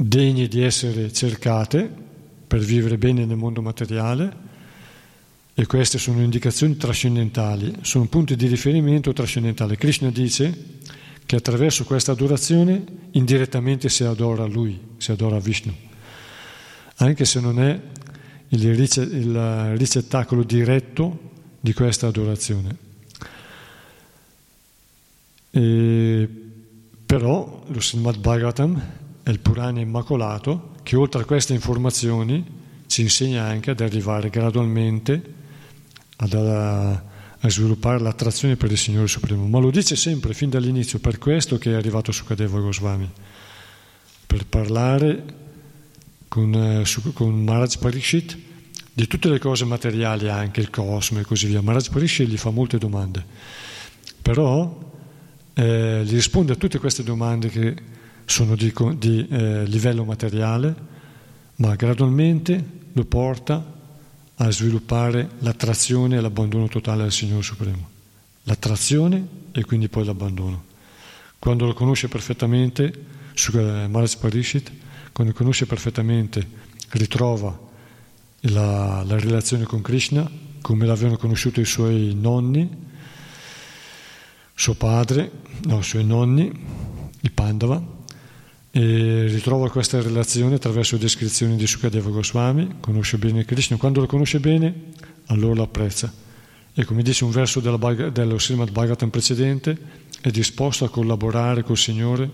degne 0.08 0.48
di 0.48 0.64
essere 0.64 1.12
cercate 1.14 1.90
per 2.48 2.60
vivere 2.60 2.98
bene 2.98 3.26
nel 3.26 3.38
mondo 3.38 3.62
materiale 3.62 4.50
e 5.54 5.66
queste 5.66 5.98
sono 5.98 6.22
indicazioni 6.22 6.76
trascendentali, 6.76 7.78
sono 7.82 8.08
punti 8.08 8.36
di 8.36 8.48
riferimento 8.48 9.14
trascendentali. 9.14 9.76
Krishna 9.76 10.10
dice 10.10 10.80
che 11.26 11.36
attraverso 11.36 11.84
questa 11.84 12.14
adorazione 12.14 12.84
indirettamente 13.12 13.90
si 13.90 14.04
adora 14.04 14.46
Lui, 14.46 14.80
si 14.98 15.12
adora 15.12 15.40
Vishnu, 15.40 15.74
anche 16.96 17.26
se 17.26 17.40
non 17.40 17.62
è 17.62 17.80
il, 18.50 19.76
ricettacolo 19.78 20.44
diretto 20.44 21.30
di 21.60 21.74
questa 21.74 22.08
adorazione. 22.08 22.90
E 25.52 26.30
però 27.06 27.64
lo 27.68 27.82
Srimad 27.82 28.18
Bhagavatam 28.18 29.00
è 29.24 29.30
il 29.30 29.40
Purana 29.40 29.80
Immacolato 29.80 30.76
che 30.84 30.96
oltre 30.96 31.22
a 31.22 31.26
queste 31.26 31.54
informazioni 31.54 32.60
ci 32.88 33.02
insegna 33.02 33.44
anche 33.44 33.72
ad 33.72 33.80
arrivare 33.80 34.30
gradualmente 34.30 35.34
ad, 36.18 36.34
a, 36.34 36.90
a, 36.92 37.50
sviluppare 37.50 38.00
l'attrazione 38.00 38.58
per 38.58 38.72
il 38.72 38.78
Signore 38.78 39.08
Supremo. 39.08 39.48
Ma 39.48 39.60
lo 39.60 39.72
dice 39.72 39.96
sempre, 39.96 40.34
fin 40.34 40.50
dall'inizio, 40.50 41.00
per 41.00 41.18
questo 41.18 41.58
che 41.58 41.72
è 41.72 41.76
arrivato 41.76 42.12
su 42.12 42.26
Kadeva 42.26 42.60
Goswami, 42.60 43.10
per 44.28 44.46
parlare 44.46 45.24
con, 46.28 46.54
eh, 46.54 46.86
su, 46.86 47.14
con 47.14 47.44
Maharaj 47.44 47.78
Parishit 47.78 48.38
di 48.94 49.08
tutte 49.08 49.30
le 49.30 49.40
cose 49.40 49.64
materiali, 49.66 50.30
anche 50.30 50.60
il 50.60 50.70
cosmo 50.70 51.20
e 51.20 51.24
così 51.24 51.48
via. 51.48 51.62
Maharaj 51.62 51.90
Parishit 51.90 52.28
gli 52.28 52.38
fa 52.38 52.50
molte 52.50 52.78
domande, 52.78 53.24
però 54.22 54.92
eh, 55.54 56.02
gli 56.04 56.14
risponde 56.14 56.54
a 56.54 56.56
tutte 56.56 56.80
queste 56.80 57.04
domande 57.04 57.50
che 57.50 57.76
sono 58.26 58.56
di, 58.56 58.74
di 58.98 59.28
eh, 59.28 59.66
livello 59.66 60.04
materiale, 60.04 60.76
ma 61.58 61.76
gradualmente 61.76 62.64
lo 62.94 63.06
porta 63.06 63.80
a 64.36 64.52
sviluppare 64.52 65.30
l'attrazione 65.40 66.18
e 66.18 66.22
l'abbandono 66.22 66.68
totale 66.68 67.04
al 67.04 67.12
Signore 67.12 67.44
Supremo. 67.44 67.90
L'attrazione 68.44 69.28
e 69.52 69.64
quindi 69.64 69.88
poi 69.88 70.06
l'abbandono. 70.06 70.64
Quando 71.38 71.66
lo 71.66 71.74
conosce 71.74 72.08
perfettamente, 72.08 72.92
Maharaj 73.52 74.16
Parishit, 74.18 74.72
quando 75.12 75.34
conosce 75.34 75.66
perfettamente, 75.66 76.48
ritrova 76.90 77.58
la, 78.42 79.04
la 79.06 79.20
relazione 79.20 79.66
con 79.66 79.82
Krishna 79.82 80.30
come 80.62 80.86
l'avevano 80.86 81.18
conosciuto 81.18 81.60
i 81.60 81.66
suoi 81.66 82.16
nonni, 82.16 82.70
suo 84.54 84.76
padre, 84.76 85.32
no, 85.64 85.80
i 85.80 85.84
suoi 85.84 86.06
nonni, 86.06 86.52
i 87.22 87.30
Pandava, 87.32 87.84
e 88.72 89.26
ritrova 89.28 89.70
questa 89.70 90.02
relazione 90.02 90.56
attraverso 90.56 90.98
descrizioni 90.98 91.58
di 91.58 91.68
Sukadeva 91.68 92.10
Goswami, 92.10 92.78
conosce 92.80 93.18
bene 93.18 93.44
Krishna, 93.44 93.78
quando 93.78 94.00
lo 94.00 94.08
conosce 94.08 94.40
bene 94.40 94.94
allora 95.28 95.56
lo 95.56 95.64
apprezza 95.64 96.12
e 96.74 96.86
come 96.86 97.04
dice 97.04 97.26
un 97.26 97.32
verso 97.32 97.60
della, 97.60 97.78
dello 98.10 98.40
Srimad 98.40 98.72
Bhagavatam 98.72 99.10
precedente 99.10 99.78
è 100.22 100.30
disposto 100.30 100.86
a 100.86 100.90
collaborare 100.90 101.64
col 101.64 101.78
Signore 101.78 102.30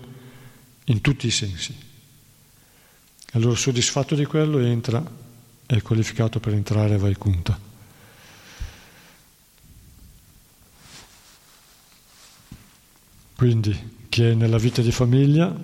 in 0.84 1.00
tutti 1.00 1.26
i 1.26 1.30
sensi. 1.30 1.74
Allora 3.32 3.56
soddisfatto 3.56 4.14
di 4.14 4.24
quello 4.24 4.58
entra, 4.58 5.04
è 5.66 5.82
qualificato 5.82 6.38
per 6.40 6.54
entrare 6.54 6.94
a 6.94 6.98
Vaikunta. 6.98 7.58
Quindi 13.34 13.96
chi 14.08 14.22
è 14.22 14.34
nella 14.34 14.58
vita 14.58 14.82
di 14.82 14.92
famiglia 14.92 15.54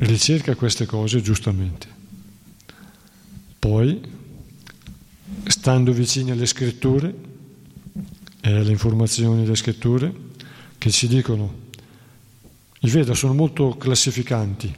ricerca 0.00 0.54
queste 0.54 0.86
cose 0.86 1.20
giustamente. 1.20 1.86
Poi, 3.58 4.00
stando 5.44 5.92
vicini 5.92 6.30
alle 6.30 6.46
scritture 6.46 7.14
e 8.40 8.52
alle 8.52 8.70
informazioni 8.70 9.42
delle 9.42 9.56
scritture, 9.56 10.12
che 10.78 10.90
ci 10.90 11.06
dicono, 11.08 11.68
i 12.80 12.88
Veda 12.88 13.12
sono 13.12 13.34
molto 13.34 13.76
classificanti 13.76 14.74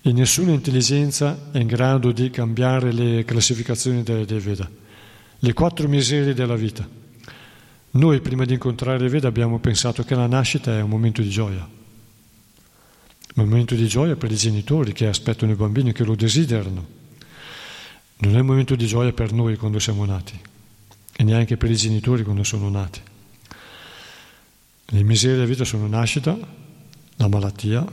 e 0.00 0.12
nessuna 0.12 0.52
intelligenza 0.52 1.50
è 1.50 1.58
in 1.58 1.66
grado 1.66 2.12
di 2.12 2.30
cambiare 2.30 2.92
le 2.92 3.24
classificazioni 3.24 4.04
dei, 4.04 4.24
dei 4.24 4.38
Veda. 4.38 4.70
Le 5.40 5.52
quattro 5.52 5.88
miserie 5.88 6.34
della 6.34 6.54
vita. 6.54 6.88
Noi 7.90 8.20
prima 8.20 8.44
di 8.44 8.52
incontrare 8.52 9.04
i 9.04 9.08
Veda 9.08 9.26
abbiamo 9.26 9.58
pensato 9.58 10.04
che 10.04 10.14
la 10.14 10.26
nascita 10.26 10.76
è 10.76 10.80
un 10.80 10.90
momento 10.90 11.22
di 11.22 11.28
gioia 11.28 11.77
ma 13.34 13.42
un 13.42 13.48
momento 13.48 13.74
di 13.74 13.86
gioia 13.86 14.16
per 14.16 14.30
i 14.30 14.36
genitori 14.36 14.92
che 14.92 15.06
aspettano 15.06 15.52
i 15.52 15.54
bambini, 15.56 15.92
che 15.92 16.04
lo 16.04 16.14
desiderano. 16.14 16.96
Non 18.18 18.36
è 18.36 18.40
un 18.40 18.46
momento 18.46 18.74
di 18.74 18.86
gioia 18.86 19.12
per 19.12 19.32
noi 19.32 19.56
quando 19.56 19.78
siamo 19.78 20.04
nati 20.04 20.38
e 21.16 21.24
neanche 21.24 21.56
per 21.56 21.70
i 21.70 21.76
genitori 21.76 22.22
quando 22.22 22.44
sono 22.44 22.68
nati. 22.68 23.00
Le 24.90 25.02
miserie 25.02 25.36
della 25.36 25.48
vita 25.48 25.64
sono 25.64 25.86
nascita, 25.86 26.36
la 27.16 27.28
malattia, 27.28 27.84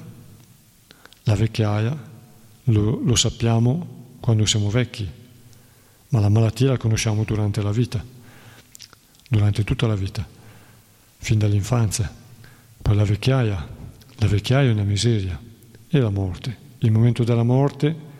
la 1.23 1.35
vecchiaia, 1.35 2.13
lo, 2.65 3.01
lo 3.03 3.15
sappiamo 3.15 4.17
quando 4.19 4.45
siamo 4.45 4.69
vecchi, 4.69 5.09
ma 6.09 6.19
la 6.19 6.29
malattia 6.29 6.69
la 6.69 6.77
conosciamo 6.77 7.23
durante 7.23 7.61
la 7.61 7.71
vita, 7.71 8.03
durante 9.27 9.63
tutta 9.63 9.87
la 9.87 9.95
vita, 9.95 10.25
fin 11.17 11.37
dall'infanzia. 11.37 12.11
Poi 12.81 12.95
la 12.95 13.03
vecchiaia, 13.03 13.67
la 14.17 14.27
vecchiaia 14.27 14.69
è 14.69 14.73
una 14.73 14.83
miseria 14.83 15.39
e 15.87 15.99
la 15.99 16.09
morte. 16.09 16.63
Il 16.79 16.91
momento 16.91 17.23
della 17.23 17.43
morte 17.43 18.13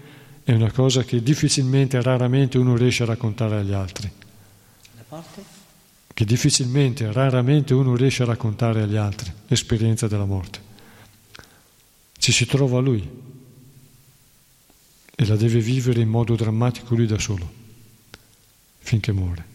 è 0.43 0.53
una 0.53 0.71
cosa 0.71 1.03
che 1.03 1.23
difficilmente, 1.23 2.01
raramente 2.01 2.57
uno 2.57 2.75
riesce 2.75 3.03
a 3.03 3.07
raccontare 3.07 3.57
agli 3.57 3.73
altri. 3.73 4.11
La 4.95 5.03
morte? 5.09 5.43
Che 6.13 6.25
difficilmente, 6.25 7.11
raramente 7.11 7.73
uno 7.73 7.95
riesce 7.95 8.23
a 8.23 8.27
raccontare 8.27 8.81
agli 8.81 8.95
altri 8.95 9.31
l'esperienza 9.47 10.07
della 10.07 10.25
morte. 10.25 10.59
Ci 12.17 12.31
si 12.31 12.45
trova 12.45 12.79
lui 12.79 13.07
e 15.15 15.25
la 15.25 15.35
deve 15.35 15.59
vivere 15.59 16.01
in 16.01 16.09
modo 16.09 16.35
drammatico 16.35 16.95
lui 16.95 17.05
da 17.05 17.19
solo, 17.19 17.49
finché 18.79 19.11
muore. 19.11 19.53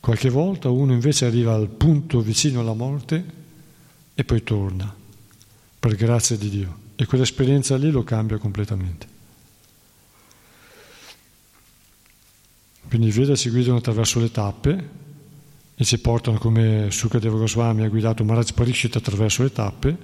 Qualche 0.00 0.30
volta 0.30 0.68
uno 0.68 0.92
invece 0.92 1.26
arriva 1.26 1.54
al 1.54 1.68
punto 1.68 2.20
vicino 2.20 2.60
alla 2.60 2.74
morte 2.74 3.40
e 4.14 4.24
poi 4.24 4.42
torna, 4.42 4.94
per 5.78 5.94
grazia 5.94 6.36
di 6.36 6.48
Dio. 6.48 6.78
E 6.96 7.06
quell'esperienza 7.06 7.76
lì 7.76 7.90
lo 7.90 8.04
cambia 8.04 8.38
completamente. 8.38 9.06
Quindi 12.88 13.08
i 13.08 13.10
Veda 13.10 13.34
ci 13.34 13.50
guidano 13.50 13.78
attraverso 13.78 14.20
le 14.20 14.30
tappe 14.30 14.88
e 15.74 15.84
ci 15.84 15.98
portano 15.98 16.38
come 16.38 16.90
Sukadeva 16.90 17.38
Goswami 17.38 17.84
ha 17.84 17.88
guidato 17.88 18.22
Maharaj 18.22 18.52
Parishit 18.52 18.96
attraverso 18.96 19.42
le 19.42 19.52
tappe, 19.52 19.96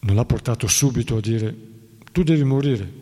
non 0.00 0.14
l'ha 0.14 0.24
portato 0.24 0.68
subito 0.68 1.16
a 1.16 1.20
dire 1.20 1.54
tu 2.12 2.22
devi 2.22 2.44
morire, 2.44 2.92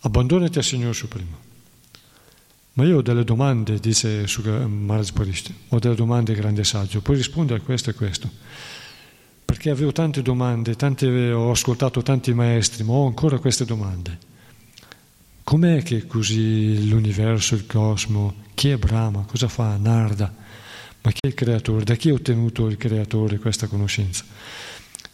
abbandonati 0.00 0.58
al 0.58 0.64
Signore 0.64 0.92
Supremo. 0.92 1.48
Ma 2.74 2.84
io 2.84 2.98
ho 2.98 3.02
delle 3.02 3.24
domande, 3.24 3.80
dice 3.80 4.26
Maharaj 4.66 5.10
Parishti, 5.10 5.54
ho 5.68 5.78
delle 5.78 5.96
domande 5.96 6.34
grande 6.34 6.62
saggio, 6.62 7.00
puoi 7.00 7.16
rispondere 7.16 7.60
a 7.60 7.62
questo 7.62 7.90
e 7.90 7.94
questo. 7.94 8.30
Perché 9.44 9.70
avevo 9.70 9.90
tante 9.90 10.22
domande, 10.22 10.76
tante, 10.76 11.32
ho 11.32 11.50
ascoltato 11.50 12.02
tanti 12.02 12.32
maestri, 12.32 12.84
ma 12.84 12.92
ho 12.92 13.06
ancora 13.06 13.38
queste 13.38 13.64
domande. 13.64 14.18
Com'è 15.42 15.82
che 15.82 16.06
così 16.06 16.88
l'universo, 16.88 17.56
il 17.56 17.66
cosmo, 17.66 18.34
chi 18.54 18.68
è 18.68 18.76
Brahma, 18.76 19.24
cosa 19.26 19.48
fa 19.48 19.76
Narda, 19.76 20.32
ma 21.02 21.10
chi 21.10 21.18
è 21.22 21.26
il 21.26 21.34
creatore, 21.34 21.82
da 21.82 21.96
chi 21.96 22.10
ha 22.10 22.14
ottenuto 22.14 22.68
il 22.68 22.76
creatore 22.76 23.38
questa 23.38 23.66
conoscenza? 23.66 24.24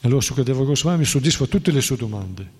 Allora 0.02 0.20
Sukadeva 0.20 0.62
Goswami 0.62 1.04
soddisfa 1.04 1.46
tutte 1.46 1.72
le 1.72 1.80
sue 1.80 1.96
domande 1.96 2.50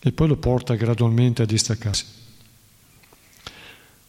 e 0.00 0.12
poi 0.12 0.28
lo 0.28 0.36
porta 0.36 0.74
gradualmente 0.74 1.42
a 1.42 1.46
distaccarsi. 1.46 2.04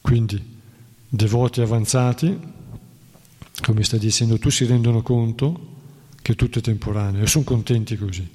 Quindi, 0.02 0.60
devoti 1.08 1.62
avanzati, 1.62 2.38
come 3.62 3.84
sta 3.84 3.98
dicendo 3.98 4.38
tu, 4.40 4.50
si 4.50 4.66
rendono 4.66 5.02
conto 5.02 5.70
che 6.22 6.36
tutto 6.36 6.60
è 6.60 6.62
temporaneo 6.62 7.24
e 7.24 7.28
sono 7.28 7.44
contenti 7.44 7.96
così. 7.98 8.28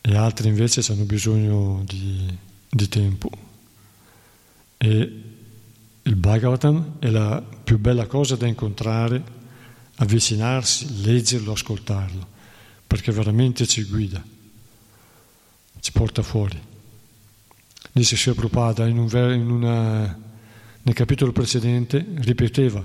E 0.00 0.16
altri 0.16 0.48
invece 0.48 0.80
hanno 0.90 1.04
bisogno 1.04 1.82
di, 1.84 2.36
di 2.68 2.88
tempo. 2.88 3.30
E 4.78 5.22
il 6.02 6.16
Bhagavatam 6.16 6.96
è 6.98 7.08
la 7.10 7.42
più 7.42 7.78
bella 7.78 8.06
cosa 8.06 8.36
da 8.36 8.46
incontrare, 8.46 9.22
avvicinarsi, 9.96 11.02
leggerlo, 11.02 11.52
ascoltarlo, 11.52 12.26
perché 12.86 13.12
veramente 13.12 13.66
ci 13.66 13.84
guida, 13.84 14.24
ci 15.80 15.92
porta 15.92 16.22
fuori. 16.22 16.58
Dice 17.92 18.16
Sri 18.16 18.32
Prabhupada 18.32 18.86
in 18.86 18.98
un, 18.98 19.08
in 19.32 19.50
una, 19.50 20.18
nel 20.82 20.94
capitolo 20.94 21.32
precedente, 21.32 22.04
ripeteva 22.16 22.84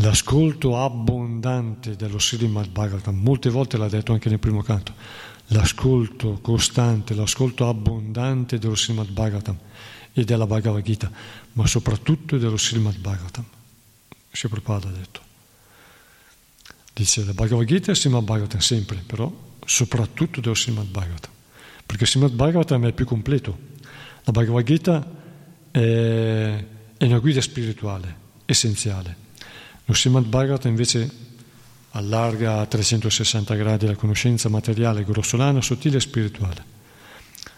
l'ascolto 0.00 0.78
abbondante 0.82 1.96
dello 1.96 2.18
Srimad 2.18 2.68
Bhagavatam, 2.68 3.16
molte 3.16 3.50
volte 3.50 3.76
l'ha 3.76 3.88
detto 3.88 4.12
anche 4.12 4.28
nel 4.28 4.38
primo 4.38 4.62
canto, 4.62 4.92
l'ascolto 5.48 6.38
costante, 6.40 7.14
l'ascolto 7.14 7.68
abbondante 7.68 8.58
dello 8.58 8.76
Srimad 8.76 9.08
Bhagavatam 9.08 9.58
e 10.12 10.24
della 10.24 10.46
Bhagavad 10.46 10.82
Gita, 10.82 11.10
ma 11.52 11.66
soprattutto 11.66 12.38
dello 12.38 12.58
Srimad 12.58 12.98
Bhagavatam. 12.98 13.44
Sri 14.30 14.48
Prabhupada 14.48 14.88
ha 14.88 14.92
detto. 14.92 15.20
Dice 16.92 17.24
la 17.24 17.32
Bhagavad 17.32 17.66
Gita 17.66 17.92
e 17.92 17.94
Srimad 17.94 18.24
Bhagavatam 18.24 18.60
sempre, 18.60 19.02
però 19.04 19.32
soprattutto 19.64 20.40
dello 20.40 20.54
Srimad 20.54 20.86
Bhagavatam, 20.86 21.30
perché 21.86 22.04
il 22.04 22.08
Srimad 22.08 22.32
Bhagavatam 22.32 22.86
è 22.86 22.92
più 22.92 23.04
completo 23.04 23.76
la 24.28 24.34
Bhagavad 24.34 24.64
Gita 24.64 25.10
è, 25.70 26.64
è 26.98 27.04
una 27.04 27.18
guida 27.18 27.40
spirituale 27.40 28.26
essenziale. 28.44 29.16
Lo 29.86 29.94
Srimad 29.94 30.26
Bhagavata 30.26 30.68
invece 30.68 31.10
allarga 31.92 32.60
a 32.60 32.66
360 32.66 33.54
gradi 33.54 33.86
la 33.86 33.96
conoscenza 33.96 34.50
materiale 34.50 35.02
grossolana, 35.04 35.62
sottile 35.62 35.96
e 35.96 36.00
spirituale. 36.00 36.76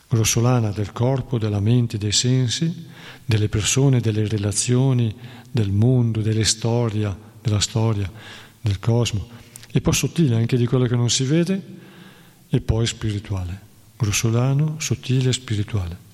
Grossolana 0.08 0.70
del 0.70 0.92
corpo, 0.92 1.38
della 1.38 1.58
mente, 1.58 1.98
dei 1.98 2.12
sensi, 2.12 2.86
delle 3.24 3.48
persone, 3.48 3.98
delle 3.98 4.28
relazioni, 4.28 5.12
del 5.50 5.72
mondo, 5.72 6.20
delle 6.20 6.44
storie, 6.44 7.12
della 7.42 7.60
storia, 7.60 8.08
del 8.60 8.78
cosmo. 8.78 9.28
E 9.72 9.80
poi 9.80 9.92
sottile 9.92 10.36
anche 10.36 10.56
di 10.56 10.66
quello 10.66 10.86
che 10.86 10.94
non 10.94 11.10
si 11.10 11.24
vede 11.24 11.60
e 12.48 12.60
poi 12.60 12.86
spirituale. 12.86 13.60
Grossolano, 13.96 14.76
sottile 14.78 15.30
e 15.30 15.32
spirituale. 15.32 16.09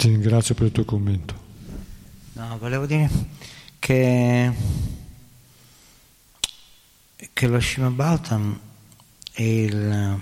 Ti 0.00 0.08
ringrazio 0.08 0.54
per 0.54 0.64
il 0.64 0.72
tuo 0.72 0.86
commento. 0.86 1.34
No, 2.32 2.56
volevo 2.56 2.86
dire 2.86 3.10
che, 3.78 4.50
che 7.34 7.46
lo 7.46 7.60
Shimabautam 7.60 8.58
il, 9.34 10.20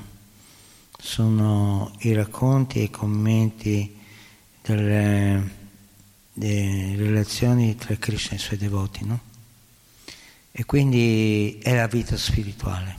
sono 0.98 1.94
i 2.00 2.12
racconti 2.12 2.80
e 2.80 2.82
i 2.82 2.90
commenti 2.90 3.96
delle, 4.62 5.48
delle 6.32 6.96
relazioni 6.96 7.76
tra 7.76 7.94
Krishna 7.94 8.32
e 8.32 8.34
i 8.34 8.40
suoi 8.40 8.58
devoti, 8.58 9.04
no? 9.04 9.20
E 10.50 10.64
quindi 10.64 11.60
è 11.62 11.76
la 11.76 11.86
vita 11.86 12.16
spirituale, 12.16 12.96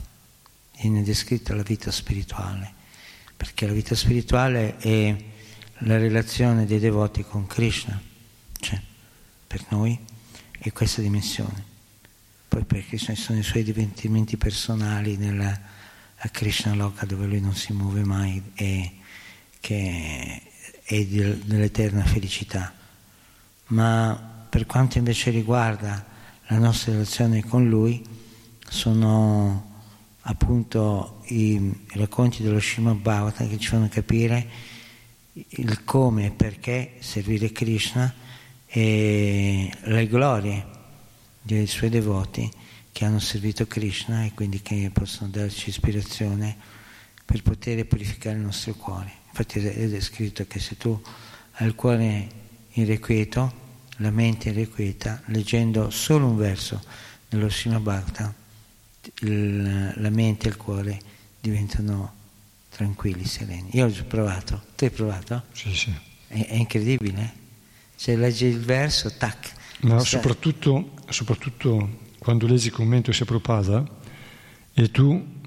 viene 0.80 1.02
descritta 1.02 1.54
la 1.54 1.62
vita 1.62 1.90
spirituale, 1.90 2.72
perché 3.36 3.66
la 3.66 3.74
vita 3.74 3.94
spirituale 3.94 4.78
è 4.78 5.28
la 5.80 5.96
relazione 5.96 6.66
dei 6.66 6.78
devoti 6.78 7.22
con 7.24 7.46
Krishna, 7.46 8.00
cioè 8.58 8.80
per 9.46 9.64
noi 9.68 9.98
è 10.58 10.72
questa 10.72 11.00
dimensione. 11.00 11.64
Poi 12.48 12.64
per 12.64 12.86
Krishna 12.86 13.14
sono 13.14 13.38
i 13.38 13.42
suoi 13.42 13.62
divertimenti 13.62 14.36
personali 14.36 15.16
nella 15.16 15.58
Krishna 16.30 16.74
Loka 16.74 17.06
dove 17.06 17.26
lui 17.26 17.40
non 17.40 17.54
si 17.54 17.72
muove 17.72 18.04
mai 18.04 18.42
e 18.54 18.92
che 19.60 20.42
è 20.82 21.04
dell'eterna 21.04 22.04
felicità. 22.04 22.74
Ma 23.68 24.46
per 24.48 24.66
quanto 24.66 24.98
invece 24.98 25.30
riguarda 25.30 26.04
la 26.48 26.58
nostra 26.58 26.92
relazione 26.92 27.44
con 27.44 27.68
lui, 27.68 28.04
sono 28.68 29.68
appunto 30.22 31.22
i 31.26 31.86
racconti 31.92 32.42
dello 32.42 32.60
Srimad 32.60 32.96
Bhavata 32.96 33.46
che 33.46 33.58
ci 33.58 33.68
fanno 33.68 33.88
capire 33.88 34.48
il 35.48 35.84
come 35.84 36.26
e 36.26 36.30
perché 36.30 36.94
servire 37.00 37.52
Krishna 37.52 38.12
e 38.66 39.72
le 39.82 40.06
glorie 40.06 40.66
dei 41.42 41.66
suoi 41.66 41.90
devoti 41.90 42.50
che 42.92 43.04
hanno 43.04 43.18
servito 43.18 43.66
Krishna 43.66 44.24
e 44.24 44.32
quindi 44.34 44.62
che 44.62 44.90
possono 44.92 45.30
darci 45.30 45.70
ispirazione 45.70 46.56
per 47.24 47.42
poter 47.42 47.86
purificare 47.86 48.36
il 48.36 48.42
nostro 48.42 48.74
cuore. 48.74 49.12
Infatti 49.28 49.58
è 49.60 49.88
descritto 49.88 50.46
che 50.46 50.58
se 50.58 50.76
tu 50.76 51.00
hai 51.52 51.66
il 51.66 51.74
cuore 51.74 52.28
irrequieto, 52.72 53.52
la 53.96 54.10
mente 54.10 54.48
irrequieta, 54.50 55.22
leggendo 55.26 55.90
solo 55.90 56.26
un 56.26 56.36
verso 56.36 56.82
dello 57.28 57.48
Srimad 57.48 57.82
Bhakta, 57.82 58.34
la 59.20 60.10
mente 60.10 60.46
e 60.46 60.50
il 60.50 60.56
cuore 60.56 61.00
diventano 61.40 62.18
tranquilli, 62.70 63.24
sereni. 63.24 63.70
Io 63.72 63.86
ho 63.86 64.04
provato, 64.06 64.62
tu 64.76 64.84
hai 64.84 64.90
provato? 64.90 65.44
Sì, 65.52 65.74
sì. 65.74 65.94
È, 66.26 66.46
è 66.46 66.54
incredibile. 66.54 67.34
Se 67.94 68.16
leggi 68.16 68.46
il 68.46 68.60
verso, 68.60 69.12
tac. 69.18 69.52
Ma 69.80 69.98
soprattutto, 69.98 70.92
soprattutto 71.08 71.98
quando 72.18 72.46
leggi 72.46 72.66
il 72.66 72.72
commento 72.72 73.12
Prabhupada 73.12 73.84
e 74.72 74.90
tu 74.90 75.38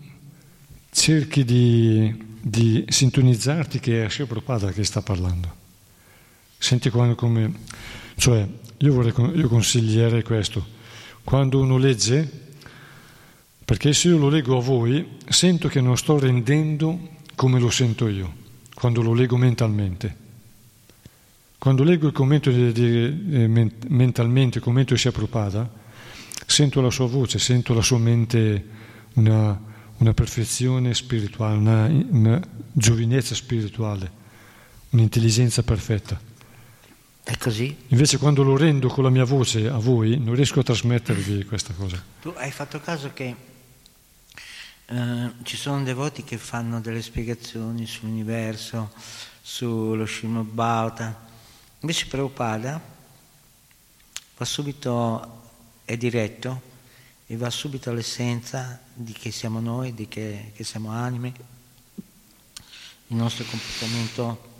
cerchi 0.91 1.43
di, 1.43 2.37
di 2.41 2.83
sintonizzarti 2.87 3.79
che 3.79 4.05
è 4.05 4.09
Sia 4.09 4.25
Prabhupada 4.25 4.71
che 4.71 4.83
sta 4.83 5.01
parlando. 5.01 5.61
Senti 6.57 6.89
quando 6.89 7.15
come... 7.15 7.51
Cioè, 8.15 8.47
io, 8.77 8.93
vorrei, 8.93 9.13
io 9.37 9.47
consiglierei 9.47 10.23
questo. 10.23 10.65
Quando 11.23 11.59
uno 11.59 11.77
legge, 11.77 12.29
perché 13.65 13.93
se 13.93 14.09
io 14.09 14.17
lo 14.17 14.29
leggo 14.29 14.57
a 14.57 14.61
voi, 14.61 15.17
sento 15.27 15.67
che 15.67 15.81
non 15.81 15.97
sto 15.97 16.19
rendendo 16.19 17.09
come 17.35 17.59
lo 17.59 17.69
sento 17.69 18.07
io, 18.07 18.33
quando 18.73 19.01
lo 19.01 19.13
leggo 19.13 19.37
mentalmente. 19.37 20.21
Quando 21.57 21.83
leggo 21.83 22.07
il 22.07 22.13
commento 22.13 22.51
di, 22.51 22.71
di, 22.73 23.03
eh, 23.31 23.47
mentalmente, 23.47 24.57
il 24.57 24.63
commento 24.63 24.93
di 24.93 24.99
Sia 24.99 25.11
Prabhupada, 25.11 25.69
sento 26.45 26.81
la 26.81 26.89
sua 26.89 27.07
voce, 27.07 27.39
sento 27.39 27.73
la 27.73 27.81
sua 27.81 27.97
mente, 27.97 28.67
una, 29.13 29.59
una 29.97 30.13
perfezione 30.13 30.93
spirituale, 30.93 31.55
una, 31.55 31.85
una 31.85 32.41
giovinezza 32.71 33.33
spirituale, 33.33 34.11
un'intelligenza 34.89 35.63
perfetta. 35.63 36.19
È 37.23 37.37
così? 37.37 37.73
Invece 37.87 38.17
quando 38.17 38.43
lo 38.43 38.57
rendo 38.57 38.89
con 38.89 39.05
la 39.05 39.09
mia 39.09 39.23
voce 39.23 39.69
a 39.69 39.77
voi 39.77 40.19
non 40.19 40.35
riesco 40.35 40.59
a 40.59 40.63
trasmettervi 40.63 41.45
questa 41.45 41.73
cosa. 41.73 42.03
Tu 42.21 42.33
hai 42.35 42.51
fatto 42.51 42.81
caso 42.81 43.11
che 43.13 43.33
eh, 44.85 45.31
ci 45.43 45.55
sono 45.55 45.81
devoti 45.83 46.23
che 46.23 46.37
fanno 46.37 46.81
delle 46.81 47.01
spiegazioni 47.01 47.85
sull'universo, 47.85 48.91
sullo 49.41 50.05
Srimad 50.05 50.45
Bhagavata, 50.45 51.25
invece 51.79 52.07
Prabhupada 52.07 52.81
va 54.35 54.45
subito 54.45 55.41
è 55.85 55.95
diretto 55.95 56.61
e 57.27 57.37
va 57.37 57.49
subito 57.49 57.89
all'essenza 57.89 58.81
di 58.93 59.13
che 59.13 59.31
siamo 59.31 59.59
noi, 59.59 59.93
di 59.93 60.07
che, 60.07 60.51
che 60.53 60.63
siamo 60.63 60.89
anime, 60.89 61.33
il 63.07 63.15
nostro 63.15 63.45
comportamento 63.45 64.51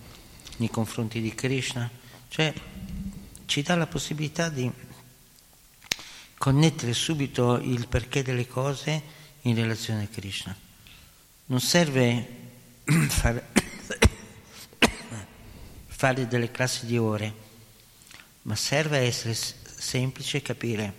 nei 0.58 0.70
confronti 0.70 1.20
di 1.20 1.34
Krishna, 1.36 1.90
cioè 2.30 2.54
ci 3.46 3.62
dà 3.62 3.76
la 3.76 3.88
possibilità 3.88 4.50
di 4.50 4.72
connettere 6.38 6.94
subito 6.94 7.58
il 7.58 7.88
perché 7.88 8.24
delle 8.24 8.48
cose 8.48 9.22
in 9.44 9.56
relazione 9.56 10.04
a 10.04 10.08
Krishna. 10.08 10.56
Non 11.46 11.60
serve 11.60 12.28
fare, 13.08 13.48
fare 15.88 16.28
delle 16.28 16.52
classi 16.52 16.86
di 16.86 16.98
ore, 16.98 17.34
ma 18.44 18.56
serve 18.56 19.00
essere 19.00 19.34
semplice 19.34 20.38
e 20.38 20.42
capire 20.42 20.94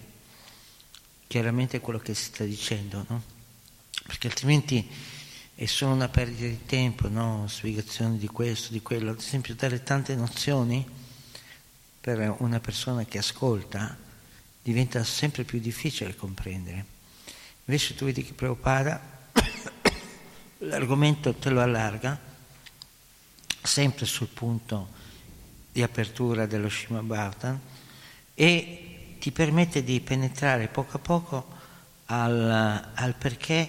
chiaramente 1.27 1.81
quello 1.81 1.99
che 1.99 2.15
si 2.15 2.25
sta 2.25 2.45
dicendo, 2.45 3.05
no? 3.09 3.23
perché 4.07 4.29
altrimenti 4.29 4.89
è 5.55 5.67
solo 5.67 5.95
una 5.95 6.09
perdita 6.09 6.47
di 6.47 6.65
tempo, 6.67 7.09
no? 7.09 7.47
spiegazioni 7.49 8.19
di 8.19 8.27
questo, 8.27 8.73
di 8.73 8.83
quello, 8.83 9.11
ad 9.11 9.19
esempio 9.19 9.55
dare 9.55 9.83
tante 9.83 10.15
nozioni 10.15 10.87
per 12.01 12.37
una 12.39 12.61
persona 12.61 13.05
che 13.05 13.19
ascolta 13.19 13.97
diventa 14.63 15.03
sempre 15.05 15.45
più 15.45 15.59
difficile 15.59 16.15
comprendere. 16.15 16.94
Invece 17.67 17.95
tu 17.95 18.05
vedi 18.05 18.23
che 18.23 18.35
Prabhupada 18.35 19.01
l'argomento 20.59 21.35
te 21.35 21.51
lo 21.51 21.63
allarga 21.63 22.19
sempre 23.63 24.05
sul 24.05 24.29
punto 24.29 24.89
di 25.73 25.83
apertura 25.83 26.47
dello 26.47 26.69
Shimabhatan 26.69 27.61
e 28.35 29.17
ti 29.19 29.33
permette 29.33 29.83
di 29.83 30.01
penetrare 30.01 30.69
poco 30.69 30.97
a 30.97 31.01
poco 31.01 31.49
al, 32.07 32.91
al 32.95 33.15
perché 33.15 33.69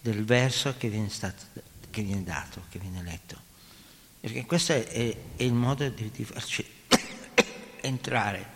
del 0.00 0.24
verso 0.24 0.74
che 0.78 0.88
viene, 0.88 1.10
stato, 1.10 1.44
che 1.90 2.02
viene, 2.02 2.24
dato, 2.24 2.62
che 2.70 2.78
viene 2.78 3.02
letto. 3.02 3.36
Perché 4.20 4.46
questo 4.46 4.72
è, 4.72 4.86
è 4.86 5.42
il 5.42 5.52
modo 5.52 5.86
di, 5.88 6.10
di 6.10 6.24
farci 6.24 6.64
entrare 7.82 8.46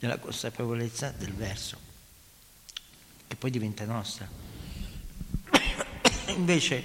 nella 0.00 0.18
consapevolezza 0.18 1.10
del 1.10 1.32
verso, 1.32 1.78
poi 3.44 3.52
diventa 3.52 3.84
nostra. 3.84 4.26
Invece 6.28 6.82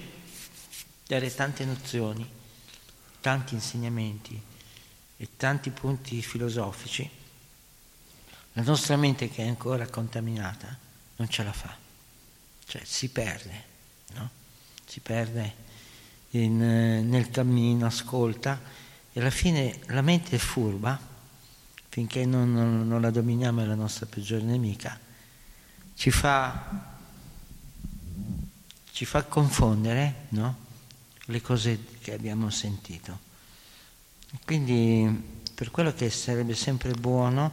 dare 1.07 1.33
tante 1.33 1.63
nozioni, 1.63 2.29
tanti 3.21 3.53
insegnamenti 3.53 4.41
e 5.15 5.29
tanti 5.37 5.69
punti 5.69 6.21
filosofici 6.21 7.09
la 8.53 8.63
nostra 8.63 8.97
mente 8.97 9.29
che 9.29 9.45
è 9.45 9.47
ancora 9.47 9.87
contaminata 9.87 10.77
non 11.15 11.29
ce 11.29 11.43
la 11.43 11.53
fa, 11.53 11.73
cioè 12.65 12.81
si 12.83 13.07
perde, 13.07 13.63
no? 14.15 14.29
si 14.85 14.99
perde 14.99 15.53
in, 16.31 16.57
nel 16.57 17.29
cammino, 17.29 17.85
ascolta 17.85 18.59
e 19.13 19.19
alla 19.21 19.29
fine 19.29 19.79
la 19.85 20.01
mente 20.01 20.35
è 20.35 20.39
furba, 20.39 20.99
finché 21.87 22.25
non, 22.25 22.51
non, 22.51 22.85
non 22.85 22.99
la 22.99 23.11
dominiamo 23.11 23.61
è 23.61 23.65
la 23.65 23.75
nostra 23.75 24.07
peggiore 24.07 24.43
nemica, 24.43 25.07
ci 25.99 26.11
fa, 26.11 26.95
ci 28.93 29.03
fa 29.03 29.23
confondere 29.23 30.27
no? 30.29 30.55
le 31.25 31.41
cose 31.41 31.77
che 31.99 32.13
abbiamo 32.13 32.49
sentito. 32.49 33.19
Quindi 34.45 35.43
per 35.53 35.71
quello 35.71 35.93
che 35.93 36.09
sarebbe 36.09 36.55
sempre 36.55 36.93
buono, 36.93 37.51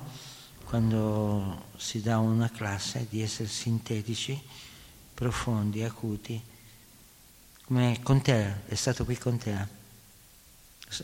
quando 0.62 1.70
si 1.76 2.00
dà 2.00 2.18
una 2.18 2.48
classe 2.48 3.08
di 3.10 3.20
essere 3.20 3.48
sintetici, 3.48 4.40
profondi, 5.12 5.82
acuti, 5.82 6.40
come 7.64 7.98
con 8.04 8.22
te, 8.22 8.64
è 8.68 8.76
stato 8.76 9.04
qui 9.04 9.18
con 9.18 9.38
te. 9.38 9.66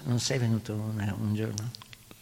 Non 0.05 0.20
sei 0.20 0.39
venuto 0.39 0.74
un, 0.74 1.14
un 1.19 1.35
giorno? 1.35 1.70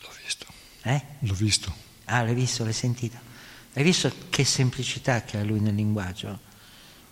L'ho 0.00 0.12
visto. 0.24 0.46
Eh? 0.80 1.04
L'ho 1.18 1.34
visto. 1.34 1.74
Ah, 2.06 2.22
l'hai 2.22 2.32
visto, 2.32 2.64
l'hai 2.64 2.72
sentito. 2.72 3.28
Hai 3.72 3.84
visto 3.84 4.12
che 4.30 4.44
semplicità 4.44 5.22
che 5.22 5.38
ha 5.38 5.44
lui 5.44 5.60
nel 5.60 5.74
linguaggio? 5.74 6.38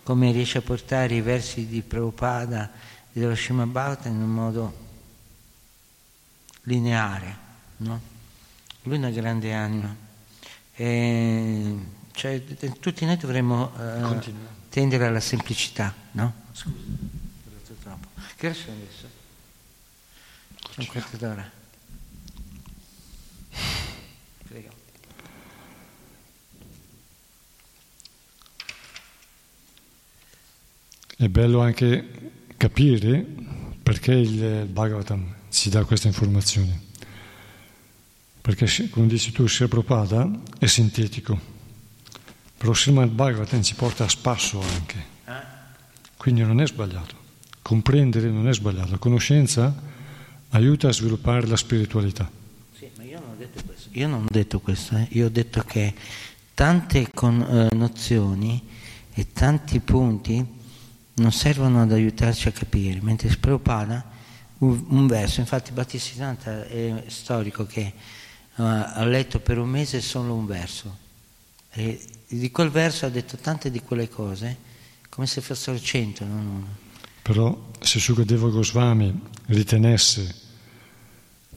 Come 0.03 0.31
riesce 0.31 0.57
a 0.57 0.61
portare 0.61 1.15
i 1.15 1.21
versi 1.21 1.67
di 1.67 1.81
Prabhupada 1.81 2.71
e 3.13 3.19
dello 3.19 3.35
Srimad 3.35 4.05
in 4.05 4.21
un 4.21 4.29
modo 4.29 4.87
lineare, 6.63 7.37
no? 7.77 8.01
Lui 8.83 8.95
è 8.95 8.97
una 8.97 9.09
grande 9.09 9.53
anima. 9.53 9.95
E, 10.73 11.77
cioè, 12.11 12.43
tutti 12.79 13.05
noi 13.05 13.17
dovremmo 13.17 13.71
eh, 13.77 14.33
tendere 14.69 15.05
alla 15.05 15.19
semplicità, 15.21 15.93
no? 16.11 16.33
Scusa, 16.51 16.75
ho 16.75 17.49
detto 17.51 17.73
troppo. 17.81 18.07
Che 18.35 18.45
ora 18.47 18.55
sono 18.55 18.75
adesso? 18.75 19.09
Un 20.75 20.85
quarto 20.87 21.17
d'ora. 21.17 21.58
È 31.21 31.27
bello 31.27 31.59
anche 31.59 32.31
capire 32.55 33.25
perché 33.83 34.13
il 34.13 34.65
Bhagavatam 34.67 35.35
ci 35.49 35.69
dà 35.69 35.83
queste 35.83 36.07
informazioni. 36.07 36.73
Perché, 38.39 38.89
come 38.89 39.07
dici 39.07 39.33
tu, 39.33 39.45
Sri 39.45 39.67
Prabhupada 39.67 40.31
è 40.57 40.65
sintetico, 40.65 41.37
però 42.55 42.73
Srimad 42.73 43.09
Bhagavatam 43.09 43.61
ci 43.61 43.75
porta 43.75 44.05
a 44.05 44.07
spasso 44.07 44.61
anche, 44.61 45.05
quindi 46.15 46.39
non 46.39 46.61
è 46.61 46.67
sbagliato. 46.67 47.15
Comprendere 47.61 48.29
non 48.29 48.47
è 48.47 48.53
sbagliato, 48.53 48.91
la 48.91 48.97
conoscenza 48.97 49.75
aiuta 50.51 50.87
a 50.87 50.93
sviluppare 50.93 51.47
la 51.47 51.57
spiritualità. 51.57 52.31
Sì, 52.77 52.89
ma 52.95 53.03
io 53.03 53.19
non 53.19 53.31
ho 53.31 53.35
detto 53.37 53.61
questo, 53.65 53.89
io, 53.91 54.07
non 54.07 54.23
ho 54.23 54.31
detto 54.31 54.59
questo, 54.61 54.95
eh. 54.95 55.07
io 55.09 55.25
ho 55.25 55.29
detto 55.29 55.63
che 55.63 55.93
tante 56.53 57.09
con, 57.13 57.41
eh, 57.41 57.75
nozioni 57.75 58.63
e 59.13 59.33
tanti 59.33 59.81
punti 59.81 60.57
non 61.19 61.31
servono 61.31 61.81
ad 61.81 61.91
aiutarci 61.91 62.47
a 62.47 62.51
capire, 62.51 62.99
mentre 63.01 63.29
Prabhupada 63.35 64.03
un, 64.59 64.85
un 64.89 65.07
verso, 65.07 65.39
infatti 65.39 65.71
Battistanta 65.71 66.65
è 66.67 67.03
storico 67.07 67.65
che 67.65 67.93
uh, 68.55 68.63
ha 68.63 69.05
letto 69.05 69.39
per 69.39 69.57
un 69.57 69.69
mese 69.69 70.01
solo 70.01 70.33
un 70.33 70.45
verso 70.45 70.97
e 71.71 71.99
di 72.27 72.51
quel 72.51 72.69
verso 72.69 73.05
ha 73.05 73.09
detto 73.09 73.37
tante 73.37 73.69
di 73.69 73.79
quelle 73.81 74.09
cose 74.09 74.57
come 75.09 75.27
se 75.27 75.41
fossero 75.41 75.79
cento, 75.79 76.25
non 76.25 76.45
uno. 76.45 76.67
Però 77.21 77.71
se 77.79 77.99
Sukadeva 77.99 78.49
Goswami 78.49 79.19
ritenesse 79.47 80.47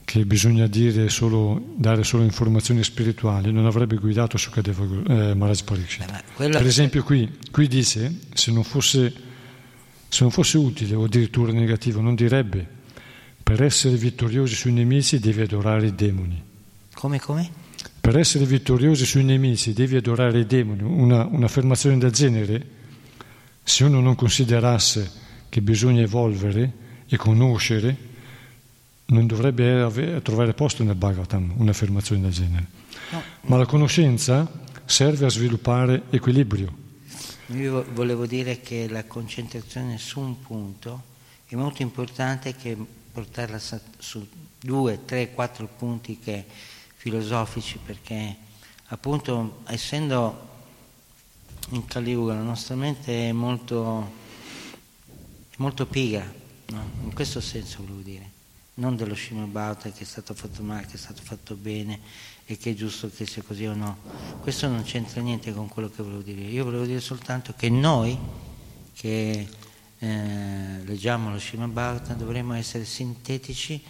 che 0.05 0.25
bisogna 0.25 0.69
solo, 1.07 1.73
dare 1.75 2.03
solo 2.03 2.23
informazioni 2.23 2.83
spirituali, 2.83 3.51
non 3.51 3.65
avrebbe 3.65 3.95
guidato 3.95 4.37
Sukadeva 4.37 4.83
eh, 4.83 5.33
Maharaj 5.33 5.61
Pariksit. 5.63 6.23
Per 6.35 6.65
esempio 6.65 7.03
qui, 7.03 7.39
qui 7.51 7.67
dice, 7.67 8.19
se 8.33 8.51
non 8.51 8.63
fosse 8.63 9.31
se 10.13 10.21
non 10.21 10.29
fosse 10.29 10.59
utile 10.59 10.93
o 10.93 11.05
addirittura 11.05 11.51
negativo, 11.51 11.99
non 11.99 12.13
direbbe 12.13 12.67
per 13.41 13.63
essere 13.63 13.95
vittoriosi 13.95 14.53
sui 14.53 14.71
nemici 14.71 15.17
devi 15.17 15.41
adorare 15.41 15.87
i 15.87 15.95
demoni. 15.95 16.39
Come, 16.93 17.19
come? 17.19 17.49
Per 17.99 18.15
essere 18.19 18.45
vittoriosi 18.45 19.05
sui 19.05 19.23
nemici 19.23 19.73
devi 19.73 19.95
adorare 19.95 20.41
i 20.41 20.45
demoni. 20.45 20.83
Una, 20.83 21.25
un'affermazione 21.25 21.97
del 21.97 22.11
genere, 22.11 22.63
se 23.63 23.85
uno 23.85 24.01
non 24.01 24.13
considerasse 24.13 25.11
che 25.49 25.61
bisogna 25.63 26.01
evolvere 26.01 26.71
e 27.07 27.17
conoscere, 27.17 27.97
non 29.05 29.25
dovrebbe 29.25 29.81
ave- 29.81 30.21
trovare 30.21 30.53
posto 30.53 30.83
nel 30.83 30.93
Bhagavatam 30.93 31.55
un'affermazione 31.57 32.21
del 32.21 32.31
genere. 32.31 32.67
No. 33.09 33.21
Ma 33.47 33.57
la 33.57 33.65
conoscenza 33.65 34.47
serve 34.85 35.25
a 35.25 35.29
sviluppare 35.29 36.03
equilibrio 36.11 36.81
io 37.53 37.85
volevo 37.91 38.25
dire 38.25 38.61
che 38.61 38.87
la 38.87 39.05
concentrazione 39.05 39.97
su 39.97 40.19
un 40.19 40.41
punto 40.41 41.11
è 41.45 41.55
molto 41.55 41.81
importante 41.81 42.55
che 42.55 42.75
portarla 43.11 43.59
su 43.97 44.27
due, 44.59 45.05
tre, 45.05 45.31
quattro 45.33 45.67
punti 45.67 46.17
che, 46.19 46.45
filosofici 46.95 47.79
perché 47.83 48.33
appunto 48.85 49.59
essendo 49.65 50.51
in 51.71 51.85
Caliuga 51.85 52.33
la 52.33 52.41
nostra 52.41 52.75
mente 52.75 53.29
è 53.29 53.31
molto, 53.33 54.11
molto 55.57 55.85
pigra, 55.85 56.31
no? 56.67 56.89
in 57.03 57.13
questo 57.13 57.41
senso 57.41 57.81
volevo 57.81 57.99
dire, 57.99 58.31
non 58.75 58.95
dello 58.95 59.15
Shimabhata 59.15 59.91
che 59.91 60.03
è 60.03 60.05
stato 60.05 60.33
fatto 60.33 60.63
male, 60.63 60.85
che 60.85 60.93
è 60.93 60.97
stato 60.97 61.21
fatto 61.21 61.55
bene, 61.55 61.99
e 62.45 62.57
che 62.57 62.71
è 62.71 62.73
giusto 62.73 63.09
che 63.09 63.25
sia 63.25 63.41
così 63.41 63.65
o 63.65 63.73
no. 63.73 63.97
Questo 64.41 64.67
non 64.67 64.83
c'entra 64.83 65.21
niente 65.21 65.53
con 65.53 65.67
quello 65.67 65.89
che 65.89 66.03
volevo 66.03 66.21
dire. 66.21 66.41
Io 66.41 66.63
volevo 66.63 66.85
dire 66.85 66.99
soltanto 66.99 67.53
che 67.55 67.69
noi 67.69 68.17
che 68.93 69.47
eh, 69.99 70.83
leggiamo 70.83 71.31
lo 71.31 71.39
Srimad 71.39 71.69
Bhagavatam 71.69 72.17
dovremmo 72.17 72.53
essere 72.53 72.85
sintetici 72.85 73.81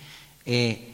e 0.44 0.88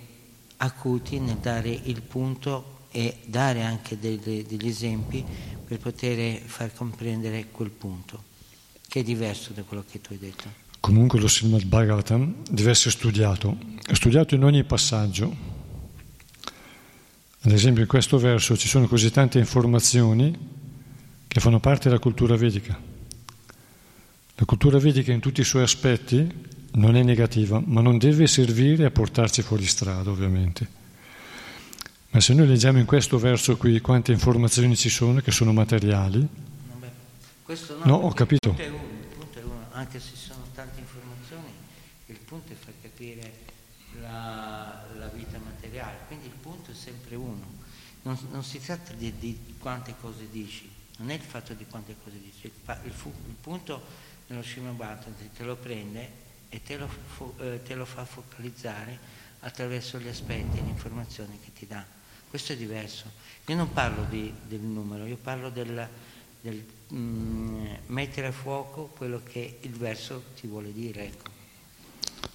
acuti 0.58 1.20
nel 1.20 1.38
dare 1.38 1.70
il 1.70 2.02
punto 2.02 2.78
e 2.92 3.18
dare 3.26 3.64
anche 3.64 4.00
dei, 4.00 4.18
degli 4.18 4.68
esempi 4.68 5.24
per 5.66 5.78
poter 5.78 6.42
far 6.42 6.74
comprendere 6.74 7.48
quel 7.52 7.70
punto, 7.70 8.24
che 8.88 9.02
è 9.02 9.04
diverso 9.04 9.52
da 9.54 9.62
quello 9.64 9.84
che 9.90 10.02
tu 10.02 10.14
hai 10.14 10.20
detto. 10.20 10.68
Comunque 10.80 11.20
lo 11.20 11.28
Srimad 11.28 11.66
Bhagavatam 11.66 12.36
deve 12.50 12.72
essere 12.72 12.92
studiato, 12.92 13.58
studiato 13.92 14.34
in 14.34 14.44
ogni 14.44 14.64
passaggio, 14.64 15.49
ad 17.42 17.52
esempio 17.52 17.82
in 17.82 17.88
questo 17.88 18.18
verso 18.18 18.58
ci 18.58 18.68
sono 18.68 18.88
così 18.88 19.12
tante 19.12 19.40
informazioni 19.40 20.38
che 21.28 21.40
fanno 21.40 21.60
parte 21.60 21.88
della 21.88 22.00
cultura 22.00 22.36
vedica. 22.36 22.78
La 24.36 24.46
cultura 24.46 24.78
vedica 24.80 25.12
in 25.12 25.20
tutti 25.20 25.42
i 25.42 25.46
suoi 25.46 25.64
aspetti 25.64 26.28
non 26.72 26.96
è 26.96 27.04
negativa, 27.04 27.62
ma 27.64 27.82
non 27.82 27.98
deve 27.98 28.28
servire 28.28 28.86
a 28.86 28.92
portarci 28.92 29.42
fuori 29.42 29.66
strada, 29.66 30.10
ovviamente. 30.10 30.68
Ma 32.12 32.20
se 32.20 32.34
noi 32.34 32.48
leggiamo 32.48 32.80
in 32.80 32.86
questo 32.86 33.18
verso 33.20 33.56
qui 33.58 33.80
quante 33.82 34.12
informazioni 34.12 34.76
ci 34.76 34.90
sono 34.90 35.20
che 35.20 35.32
sono 35.32 35.54
materiali, 35.54 36.28
questo 37.44 37.78
no, 37.78 37.86
no 37.86 37.96
ho 37.96 38.14
capito. 38.14 38.50
Il 38.50 38.56
punto, 38.56 38.76
uno, 38.76 39.00
il 39.00 39.16
punto 39.18 39.40
è 39.40 39.44
uno, 39.44 39.66
anche 39.72 40.00
se 40.00 40.12
sono 40.16 40.46
tante 40.54 40.80
informazioni, 40.80 41.52
il 42.08 42.20
punto 42.26 42.52
è 42.52 42.56
far 42.56 42.74
capire 42.82 43.32
la, 44.02 44.86
la 44.98 45.08
vita 45.08 45.40
materiale, 45.44 45.98
quindi 46.08 46.28
il 46.28 46.38
punto 46.42 46.72
è 46.72 46.74
sempre 47.10 47.16
uno. 47.16 47.58
Non, 48.04 48.18
non 48.32 48.44
si 48.44 48.60
tratta 48.60 48.94
di, 48.94 49.14
di, 49.18 49.38
quante 49.58 49.96
cose 50.00 50.30
dici, 50.30 50.70
non 50.98 51.10
è 51.10 51.16
il 51.16 51.22
fatto 51.22 51.54
di 51.54 51.66
quante 51.66 51.96
cose 52.04 52.20
dici, 52.22 52.46
il, 52.46 52.52
il, 52.84 52.94
il 52.94 53.36
punto 53.42 53.82
nello 54.28 54.44
Shimabata 54.44 55.10
te 55.36 55.44
lo 55.44 55.56
prende 55.56 56.28
e 56.50 56.62
te 56.62 56.78
lo, 56.78 56.88
fo, 56.88 57.36
eh, 57.40 57.62
te 57.64 57.76
lo, 57.76 57.86
fa 57.86 58.06
focalizzare 58.06 58.98
attraverso 59.42 60.00
gli 60.00 60.08
aspetti 60.08 60.60
e 60.60 60.62
le 60.62 60.70
informazioni 60.70 61.40
che 61.44 61.52
ti 61.54 61.68
dà. 61.68 61.84
Questo 62.30 62.54
è 62.54 62.56
diverso. 62.58 63.12
Io 63.48 63.56
non 63.56 63.74
parlo 63.74 64.06
di, 64.10 64.32
del 64.48 64.60
numero, 64.60 65.06
io 65.06 65.18
parlo 65.18 65.50
del, 65.50 65.88
del 66.42 66.64
mm, 66.94 67.66
mettere 67.88 68.28
a 68.28 68.32
fuoco 68.32 68.94
quello 68.96 69.22
che 69.24 69.58
il 69.62 69.72
verso 69.72 70.24
ti 70.40 70.48
vuole 70.48 70.72
dire. 70.72 71.06
Ecco. 71.06 71.38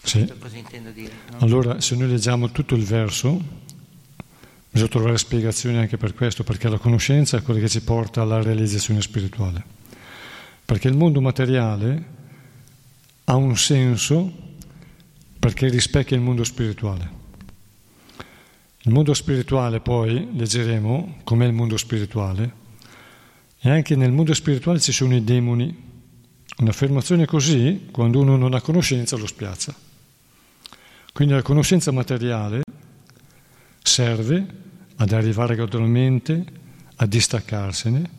Sì. 0.02 0.30
Cosa 0.38 0.56
intendo 0.56 0.90
dire? 0.90 1.14
No? 1.30 1.38
Allora, 1.38 1.80
se 1.80 1.94
noi 1.96 2.08
leggiamo 2.08 2.50
tutto 2.50 2.74
il 2.74 2.84
verso, 2.84 3.63
bisogna 4.74 4.90
trovare 4.90 5.18
spiegazioni 5.18 5.76
anche 5.76 5.96
per 5.96 6.14
questo, 6.14 6.42
perché 6.42 6.68
la 6.68 6.78
conoscenza 6.78 7.36
è 7.36 7.42
quella 7.42 7.60
che 7.60 7.68
ci 7.68 7.80
porta 7.80 8.22
alla 8.22 8.42
realizzazione 8.42 9.00
spirituale. 9.00 9.62
Perché 10.64 10.88
il 10.88 10.96
mondo 10.96 11.20
materiale 11.20 12.04
ha 13.22 13.36
un 13.36 13.56
senso 13.56 14.32
perché 15.38 15.68
rispecchia 15.68 16.16
il 16.16 16.24
mondo 16.24 16.42
spirituale. 16.42 17.22
Il 18.78 18.90
mondo 18.90 19.14
spirituale 19.14 19.78
poi, 19.78 20.30
leggeremo 20.32 21.18
com'è 21.22 21.46
il 21.46 21.52
mondo 21.52 21.76
spirituale, 21.76 22.62
e 23.60 23.70
anche 23.70 23.94
nel 23.94 24.10
mondo 24.10 24.34
spirituale 24.34 24.80
ci 24.80 24.90
sono 24.90 25.14
i 25.14 25.22
demoni. 25.22 25.82
Un'affermazione 26.58 27.26
così, 27.26 27.90
quando 27.92 28.18
uno 28.18 28.36
non 28.36 28.54
ha 28.54 28.60
conoscenza, 28.60 29.16
lo 29.16 29.28
spiazza. 29.28 29.72
Quindi 31.12 31.32
la 31.32 31.42
conoscenza 31.42 31.92
materiale 31.92 32.62
serve 33.80 34.62
ad 34.96 35.12
arrivare 35.12 35.56
gradualmente 35.56 36.44
a 36.96 37.06
distaccarsene 37.06 38.10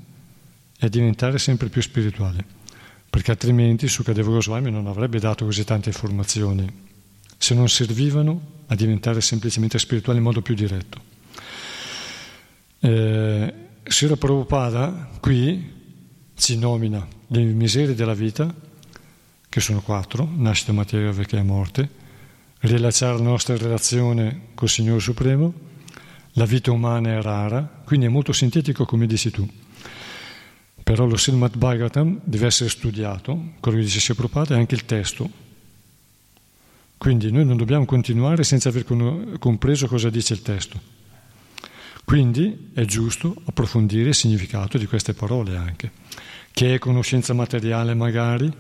e 0.77 0.85
a 0.85 0.89
diventare 0.89 1.38
sempre 1.38 1.69
più 1.69 1.81
spirituale, 1.81 2.43
perché 3.10 3.31
altrimenti 3.31 3.88
Sukadeva 3.88 4.31
Goswami 4.31 4.72
non 4.72 4.88
avrebbe 4.88 5.19
dato 5.19 5.45
così 5.45 5.64
tante 5.64 5.89
informazioni 5.89 6.84
se 7.38 7.53
non 7.53 7.69
servivano 7.69 8.53
a 8.68 8.76
diventare 8.76 9.22
semplicemente 9.22 9.80
spirituali 9.80 10.18
in 10.18 10.23
modo 10.23 10.41
più 10.41 10.56
diretto. 10.56 11.02
Eh, 12.80 13.53
Sira 13.84 14.15
Prabhupada 14.15 15.10
qui 15.19 15.73
ci 16.35 16.57
nomina 16.57 17.07
le 17.27 17.43
miserie 17.43 17.95
della 17.95 18.14
vita, 18.14 18.53
che 19.47 19.60
sono 19.60 19.81
quattro, 19.81 20.27
nascita, 20.35 20.73
materia, 20.73 21.11
vecchia 21.11 21.39
e 21.39 21.43
morte, 21.43 21.89
rilasciare 22.60 23.18
la 23.18 23.23
nostra 23.23 23.56
relazione 23.56 24.47
col 24.53 24.69
Signore 24.69 24.99
Supremo, 24.99 25.53
la 26.38 26.45
vita 26.45 26.72
umana 26.72 27.18
è 27.18 27.22
rara, 27.22 27.82
quindi 27.86 28.07
è 28.07 28.10
molto 28.10 28.34
sintetico 28.34 28.86
come 28.86 29.07
dici 29.07 29.32
tu. 29.32 29.48
Però 30.84 31.06
lo 31.06 31.18
Srimad 31.18 31.57
Bhagavatam 31.57 32.20
deve 32.24 32.48
essere 32.48 32.70
studiato, 32.70 33.53
quello 33.60 33.78
che 33.78 33.84
dice 33.84 34.14
Prabhupada, 34.14 34.56
è 34.56 34.57
anche 34.57 34.76
il 34.76 34.86
testo. 34.86 35.30
Quindi 36.98 37.32
noi 37.32 37.45
non 37.45 37.57
dobbiamo 37.57 37.86
continuare 37.86 38.44
senza 38.44 38.70
aver 38.70 38.86
compreso 39.40 39.88
cosa 39.88 40.10
dice 40.10 40.34
il 40.34 40.41
testo. 40.41 40.80
Quindi 42.03 42.70
è 42.74 42.84
giusto 42.84 43.41
approfondire 43.45 44.10
il 44.10 44.16
significato 44.16 44.78
di 44.78 44.86
queste 44.86 45.14
parole 45.14 45.56
anche, 45.56 45.91
che 46.52 46.76
è 46.76 46.80
conoscenza 46.80 47.34
materiale 47.34 47.94
magari, 47.94 48.52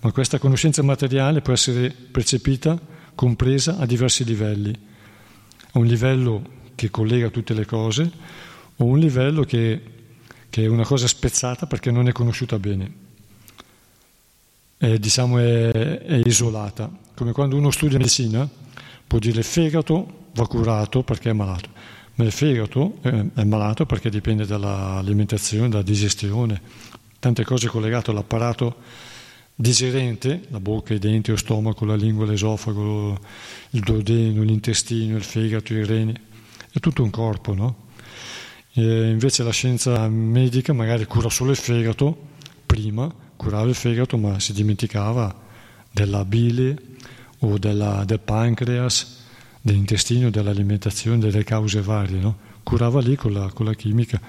ma 0.00 0.12
questa 0.12 0.38
conoscenza 0.38 0.82
materiale 0.82 1.40
può 1.40 1.52
essere 1.52 1.90
percepita, 1.90 2.78
compresa 3.14 3.78
a 3.78 3.86
diversi 3.86 4.22
livelli. 4.24 4.72
A 5.72 5.78
un 5.78 5.86
livello 5.86 6.60
che 6.74 6.90
collega 6.90 7.30
tutte 7.30 7.54
le 7.54 7.64
cose 7.64 8.10
o 8.76 8.84
un 8.84 8.98
livello 8.98 9.42
che, 9.44 9.80
che 10.48 10.64
è 10.64 10.66
una 10.66 10.84
cosa 10.84 11.06
spezzata 11.06 11.66
perché 11.66 11.90
non 11.90 12.08
è 12.08 12.12
conosciuta 12.12 12.58
bene. 12.58 13.00
È, 14.76 14.98
diciamo 14.98 15.38
è, 15.38 15.70
è 15.70 16.20
isolata, 16.24 16.90
come 17.14 17.32
quando 17.32 17.56
uno 17.56 17.70
studia 17.70 17.98
medicina 17.98 18.48
può 19.06 19.18
dire 19.18 19.42
fegato 19.42 20.20
va 20.34 20.46
curato 20.46 21.02
perché 21.02 21.30
è 21.30 21.32
malato, 21.32 21.68
ma 22.14 22.24
il 22.24 22.32
fegato 22.32 22.98
è 23.02 23.44
malato 23.44 23.86
perché 23.86 24.10
dipende 24.10 24.46
dall'alimentazione, 24.46 25.68
dalla 25.68 25.82
digestione, 25.82 26.60
tante 27.18 27.44
cose 27.44 27.68
collegate 27.68 28.10
all'apparato 28.10 28.76
digerente, 29.54 30.42
la 30.48 30.58
bocca, 30.58 30.94
i 30.94 30.98
denti, 30.98 31.30
lo 31.30 31.36
stomaco, 31.36 31.84
la 31.84 31.94
lingua, 31.94 32.26
l'esofago, 32.26 33.18
il 33.70 33.80
duodeno, 33.80 34.42
l'intestino, 34.42 35.16
il 35.16 35.22
fegato, 35.22 35.72
i 35.72 35.84
reni, 35.84 36.14
è 36.72 36.80
tutto 36.80 37.02
un 37.02 37.10
corpo, 37.10 37.54
no? 37.54 37.76
E 38.72 39.10
invece 39.10 39.42
la 39.42 39.52
scienza 39.52 40.08
medica 40.08 40.72
magari 40.72 41.04
cura 41.04 41.28
solo 41.28 41.50
il 41.50 41.56
fegato, 41.56 42.30
prima 42.64 43.12
curava 43.42 43.68
il 43.68 43.74
fegato 43.74 44.16
ma 44.16 44.38
si 44.38 44.52
dimenticava 44.52 45.34
della 45.90 46.24
bile 46.24 46.76
o 47.40 47.58
della, 47.58 48.04
del 48.04 48.20
pancreas, 48.20 49.20
dell'intestino, 49.60 50.30
dell'alimentazione, 50.30 51.18
delle 51.18 51.42
cause 51.42 51.82
varie, 51.82 52.20
no? 52.20 52.38
Curava 52.62 53.00
lì 53.00 53.16
con 53.16 53.32
la, 53.32 53.50
con 53.52 53.66
la 53.66 53.74
chimica. 53.74 54.20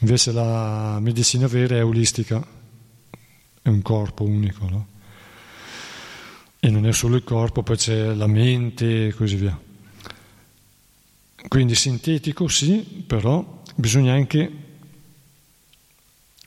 Invece 0.00 0.32
la 0.32 0.98
medicina 1.00 1.46
vera 1.46 1.76
è 1.76 1.84
olistica, 1.84 2.44
è 3.62 3.68
un 3.68 3.80
corpo 3.82 4.24
unico, 4.24 4.68
no? 4.68 4.86
E 6.58 6.68
non 6.68 6.84
è 6.84 6.92
solo 6.92 7.14
il 7.14 7.22
corpo, 7.22 7.62
poi 7.62 7.76
c'è 7.76 8.12
la 8.12 8.26
mente 8.26 9.06
e 9.06 9.14
così 9.14 9.36
via. 9.36 9.65
Quindi 11.48 11.74
sintetico 11.74 12.48
sì, 12.48 13.04
però 13.06 13.62
bisogna 13.76 14.12
anche, 14.12 14.50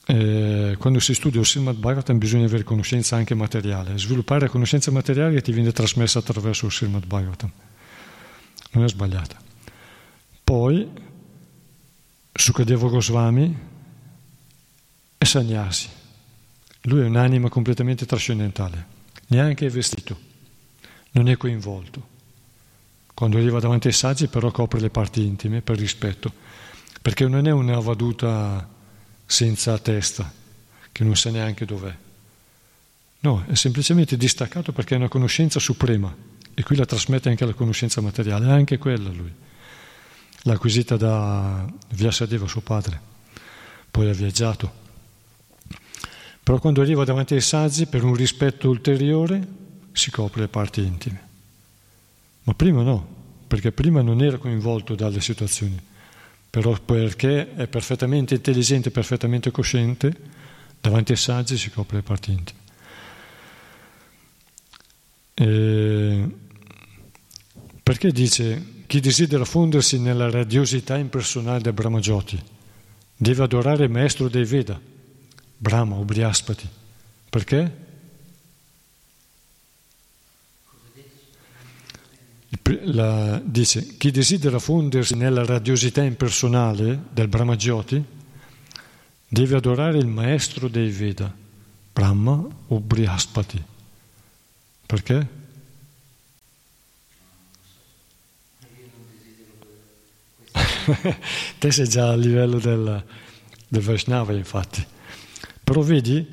eh, 0.06 0.76
quando 0.78 1.00
si 1.00 1.14
studia 1.14 1.40
il 1.40 1.46
Srimad 1.46 1.78
Bhagavatam 1.78 2.18
bisogna 2.18 2.46
avere 2.46 2.64
conoscenza 2.64 3.16
anche 3.16 3.34
materiale, 3.34 3.98
sviluppare 3.98 4.42
la 4.42 4.50
conoscenza 4.50 4.92
materiale 4.92 5.36
che 5.36 5.42
ti 5.42 5.52
viene 5.52 5.72
trasmessa 5.72 6.20
attraverso 6.20 6.66
il 6.66 6.72
Srimad 6.72 7.06
Bhagavatam. 7.06 7.52
Non 8.72 8.84
è 8.84 8.90
sbagliata. 8.90 9.42
Poi 10.44 10.88
Sukadeva 12.34 12.88
Goswami 12.90 13.58
è 15.18 15.24
Sannyasi. 15.24 15.90
Lui 16.84 17.02
è 17.02 17.06
un'anima 17.06 17.50
completamente 17.50 18.06
trascendentale, 18.06 18.86
neanche 19.28 19.66
è 19.66 19.70
vestito, 19.70 20.18
non 21.12 21.28
è 21.30 21.38
coinvolto. 21.38 22.18
Quando 23.20 23.36
arriva 23.36 23.60
davanti 23.60 23.88
ai 23.88 23.94
saggi 23.94 24.28
però 24.28 24.50
copre 24.50 24.80
le 24.80 24.90
parti 24.90 25.26
intime 25.26 25.62
per 25.62 25.78
rispetto, 25.78 26.32
perché 27.02 27.28
non 27.28 27.48
è 27.48 27.52
una 27.52 27.78
vaduta 27.80 28.66
senza 29.26 29.78
testa, 29.78 30.32
che 30.90 31.04
non 31.04 31.18
sa 31.18 31.30
neanche 31.30 31.66
dov'è. 31.66 31.94
No, 33.20 33.44
è 33.46 33.56
semplicemente 33.56 34.16
distaccato 34.16 34.72
perché 34.72 34.94
è 34.94 34.98
una 34.98 35.10
conoscenza 35.10 35.60
suprema 35.60 36.16
e 36.54 36.64
qui 36.64 36.78
la 36.78 36.86
trasmette 36.86 37.28
anche 37.28 37.46
la 37.46 37.54
conoscenza 37.54 38.00
materiale, 38.00 38.50
anche 38.50 38.78
quella 38.78 39.10
lui. 39.10 39.34
L'ha 40.44 40.54
acquisita 40.54 40.96
da 40.96 41.70
Vyasadeva, 41.90 42.48
suo 42.48 42.62
padre, 42.62 43.02
poi 43.92 44.08
ha 44.08 44.14
viaggiato. 44.14 44.72
Però 46.42 46.58
quando 46.58 46.80
arriva 46.80 47.04
davanti 47.04 47.34
ai 47.34 47.42
saggi, 47.42 47.86
per 47.86 48.02
un 48.06 48.14
rispetto 48.14 48.70
ulteriore, 48.70 49.46
si 49.92 50.10
copre 50.10 50.40
le 50.40 50.48
parti 50.48 50.86
intime. 50.86 51.28
Ma 52.44 52.54
prima 52.54 52.82
no, 52.82 53.08
perché 53.48 53.72
prima 53.72 54.02
non 54.02 54.22
era 54.22 54.38
coinvolto 54.38 54.96
dalle 54.96 55.22
situazioni, 55.22 55.80
però 56.50 56.78
perché 56.80 57.54
è 57.56 57.68
perfettamente 57.68 58.36
intelligente, 58.36 58.92
perfettamente 58.92 59.52
cosciente, 59.52 60.16
davanti 60.82 61.12
ai 61.12 61.18
saggi 61.18 61.58
si 61.58 61.70
copre 61.70 61.98
le 61.98 62.04
parti 62.04 62.32
intime. 62.32 62.60
E 65.34 66.30
perché 67.82 68.12
dice 68.12 68.84
chi 68.86 69.00
desidera 69.00 69.46
fondersi 69.46 70.00
nella 70.00 70.30
radiosità 70.30 70.98
impersonale 70.98 71.62
del 71.62 71.74
Brahma 71.74 72.00
Jyoti 72.00 72.40
deve 73.16 73.44
adorare 73.44 73.86
il 73.86 73.92
maestro 73.92 74.30
dei 74.30 74.46
Veda, 74.46 74.80
Brahma 75.58 75.96
o. 75.96 76.06
Perché? 77.30 77.88
La, 82.84 83.42
dice 83.44 83.96
chi 83.98 84.12
desidera 84.12 84.60
fondersi 84.60 85.16
nella 85.16 85.46
radiosità 85.46 86.04
impersonale 86.04 87.06
del 87.12 87.28
Brahma 87.28 87.56
Jyoti 87.56 88.04
deve 89.28 89.56
adorare 89.56 89.98
il 89.98 90.08
maestro 90.08 90.68
dei 90.68 90.90
Veda, 90.90 91.34
Brahma 91.94 92.46
o 92.68 92.80
Brihaspati. 92.80 93.64
Perché? 94.86 95.28
Te 101.60 101.72
sei 101.72 101.88
già 101.88 102.10
a 102.10 102.16
livello 102.16 102.60
del, 102.60 103.04
del 103.68 103.82
Vaishnava, 103.82 104.34
infatti. 104.34 104.86
Però 105.64 105.82
vedi, 105.82 106.26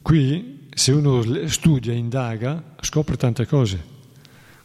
qui 0.00 0.68
se 0.72 0.92
uno 0.92 1.48
studia, 1.48 1.92
indaga, 1.92 2.74
scopre 2.80 3.16
tante 3.16 3.46
cose 3.46 3.92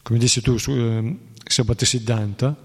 come 0.09 0.21
dici 0.21 0.41
tu, 0.41 0.57
su, 0.57 0.71
eh, 0.71 1.17
Sabate 1.45 1.85
Siddhanta, 1.85 2.55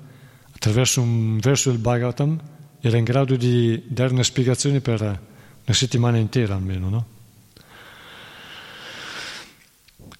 attraverso 0.50 1.02
un 1.02 1.36
verso 1.40 1.68
del 1.68 1.78
Bhagavatam, 1.78 2.40
era 2.80 2.96
in 2.96 3.04
grado 3.04 3.36
di 3.36 3.82
dare 3.86 4.14
una 4.14 4.22
spiegazione 4.22 4.80
per 4.80 5.02
una 5.02 5.76
settimana 5.76 6.16
intera 6.16 6.54
almeno. 6.54 6.88
No? 6.88 7.06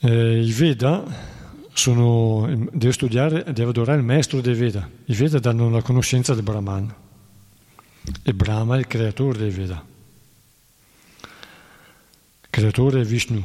Eh, 0.01 0.43
I 0.43 0.53
Veda 0.53 1.03
sono, 1.73 2.69
deve 2.73 2.93
studiare, 2.93 3.43
deve 3.55 3.71
adorare 3.71 4.01
il 4.01 4.05
maestro 4.05 4.43
dei 4.43 4.55
Veda. 4.55 4.87
I 5.07 5.15
Veda 5.15 5.39
danno 5.39 5.71
la 5.71 5.81
conoscenza 5.81 6.35
del 6.35 6.43
Brahman 6.43 6.95
e 8.23 8.35
Brahma 8.35 8.77
è 8.77 8.81
il 8.81 8.87
creatore 8.87 9.39
dei 9.39 9.51
Veda. 9.51 9.83
Creatore 12.51 13.01
è 13.01 13.05
Vishnu, 13.05 13.43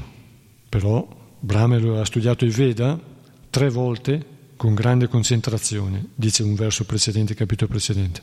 però 0.68 1.07
Brahma 1.39 2.01
ha 2.01 2.03
studiato 2.03 2.43
i 2.43 2.49
Veda 2.49 3.18
tre 3.50 3.70
volte 3.70 4.38
con 4.56 4.74
grande 4.74 5.08
concentrazione, 5.08 6.10
dice 6.16 6.44
un 6.44 6.56
verso 6.56 6.84
precedente, 6.84 7.34
capitolo 7.34 7.72
precedente. 7.72 8.22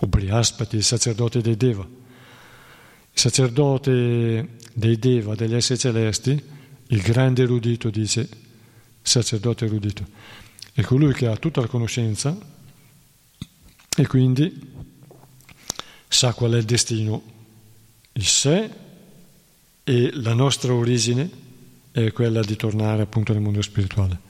O 0.00 0.06
Brihaspati, 0.06 0.76
il 0.76 0.84
sacerdote 0.84 1.40
dei 1.40 1.56
Deva. 1.56 1.82
Il 1.82 3.20
sacerdote 3.20 4.48
dei 4.72 4.98
Deva, 4.98 5.34
degli 5.34 5.54
esseri 5.54 5.78
celesti, 5.78 6.42
il 6.88 7.00
grande 7.00 7.42
erudito, 7.42 7.90
dice 7.90 8.28
sacerdote 9.02 9.66
erudito, 9.66 10.06
è 10.72 10.82
colui 10.82 11.12
che 11.12 11.26
ha 11.26 11.36
tutta 11.36 11.60
la 11.60 11.66
conoscenza 11.66 12.36
e 13.96 14.06
quindi 14.06 14.72
sa 16.08 16.32
qual 16.32 16.52
è 16.52 16.56
il 16.56 16.64
destino, 16.64 17.22
il 18.12 18.26
sé 18.26 18.70
e 19.84 20.10
la 20.14 20.34
nostra 20.34 20.72
origine 20.72 21.30
è 21.90 22.12
quella 22.12 22.40
di 22.40 22.56
tornare 22.56 23.02
appunto 23.02 23.32
nel 23.32 23.42
mondo 23.42 23.62
spirituale. 23.62 24.23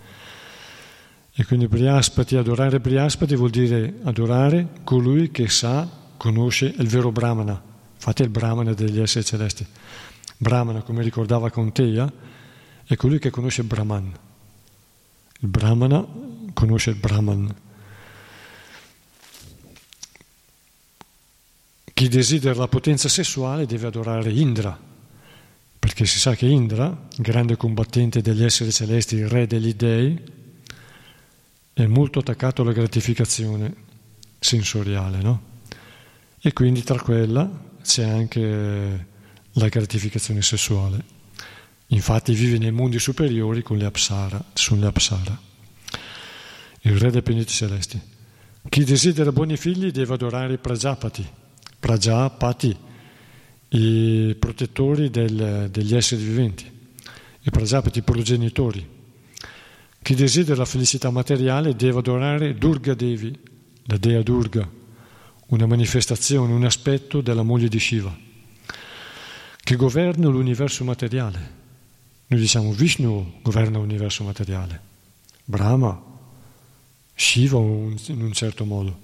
E 1.37 1.45
quindi 1.45 1.67
Brihaspati, 1.67 2.37
adorare 2.37 2.79
Brihaspati 2.79 3.35
vuol 3.35 3.51
dire 3.51 3.95
adorare 4.05 4.69
colui 4.85 5.33
che 5.33 5.49
sa, 5.49 5.89
conosce 6.17 6.73
il 6.79 6.87
vero 6.87 7.11
Brahmana. 7.11 7.61
Infatti 7.95 8.23
è 8.23 8.25
il 8.25 8.31
Brahmana 8.31 8.73
degli 8.73 9.01
esseri 9.01 9.25
celesti. 9.25 9.67
Brahmana, 10.37 10.83
come 10.83 11.03
ricordava 11.03 11.51
Conteia, 11.51 12.11
è 12.85 12.95
colui 12.95 13.19
che 13.19 13.31
conosce 13.31 13.65
Brahman. 13.65 14.13
Il 15.41 15.49
Brahmana 15.49 16.07
conosce 16.53 16.91
il 16.91 16.97
Brahman. 16.97 17.55
Chi 21.93 22.09
desidera 22.09 22.55
la 22.55 22.69
potenza 22.69 23.09
sessuale 23.09 23.67
deve 23.67 23.89
adorare 23.89 24.31
Indra, 24.31 24.79
perché 25.79 26.05
si 26.05 26.21
sa 26.21 26.37
che 26.37 26.47
Indra, 26.47 27.07
grande 27.17 27.57
combattente 27.57 28.21
degli 28.21 28.45
esseri 28.45 28.71
celesti, 28.71 29.17
il 29.17 29.29
re 29.29 29.47
degli 29.47 29.75
dei, 29.75 30.34
è 31.75 31.87
molto 31.87 32.21
attaccato 32.21 32.63
alla 32.63 32.73
gratificazione 32.73 33.75
sensoriale, 34.39 35.21
no? 35.21 35.43
E 36.41 36.53
quindi 36.53 36.83
tra 36.85 37.01
quella 37.01 37.51
c'è 37.83 38.05
anche 38.05 39.07
la 39.51 39.69
gratificazione 39.69 40.41
sessuale. 40.41 41.05
Infatti 41.89 42.33
vive 42.33 42.59
nei 42.59 42.71
mondi 42.71 42.99
superiori 42.99 43.63
con 43.63 43.77
le 43.77 43.87
Apsara, 43.87 44.43
sono 44.53 44.81
le 44.81 44.87
Apsara, 44.87 45.39
il 46.83 46.99
re 46.99 47.11
dei 47.11 47.23
pianeti 47.23 47.53
celesti. 47.53 48.01
Chi 48.69 48.85
desidera 48.85 49.33
buoni 49.33 49.57
figli 49.57 49.91
deve 49.91 50.15
adorare 50.15 50.55
i 50.55 50.59
Prajapati, 50.59 51.27
Prajapati, 51.79 52.77
i 53.69 54.37
protettori 54.39 55.11
del, 55.11 55.69
degli 55.71 55.95
esseri 55.95 56.23
viventi, 56.23 56.71
i 57.41 57.51
Prajapati, 57.51 57.99
i 57.99 58.03
progenitori. 58.03 58.94
Chi 60.05 60.15
desidera 60.15 60.59
la 60.59 60.65
felicità 60.67 61.09
materiale 61.09 61.75
deve 61.75 62.01
adorare 62.01 62.59
Durga 62.59 62.93
Devi, 62.93 63.35
la 63.85 63.97
dea 63.97 64.21
Durga, 64.21 64.69
una 65.47 65.65
manifestazione, 65.65 66.53
un 66.53 66.67
aspetto 66.67 67.23
della 67.23 67.43
moglie 67.43 67.69
di 67.69 67.81
Shiva, 67.81 68.15
che 69.63 69.77
governa 69.77 70.29
l'universo 70.29 70.85
materiale. 70.85 71.53
Noi 72.27 72.39
diciamo 72.39 72.73
Vishnu 72.73 73.41
governa 73.41 73.79
l'universo 73.79 74.25
materiale, 74.25 74.79
Brahma, 75.43 75.99
Shiva 77.15 77.57
in 77.57 78.21
un 78.21 78.33
certo 78.35 78.67
modo. 78.67 78.99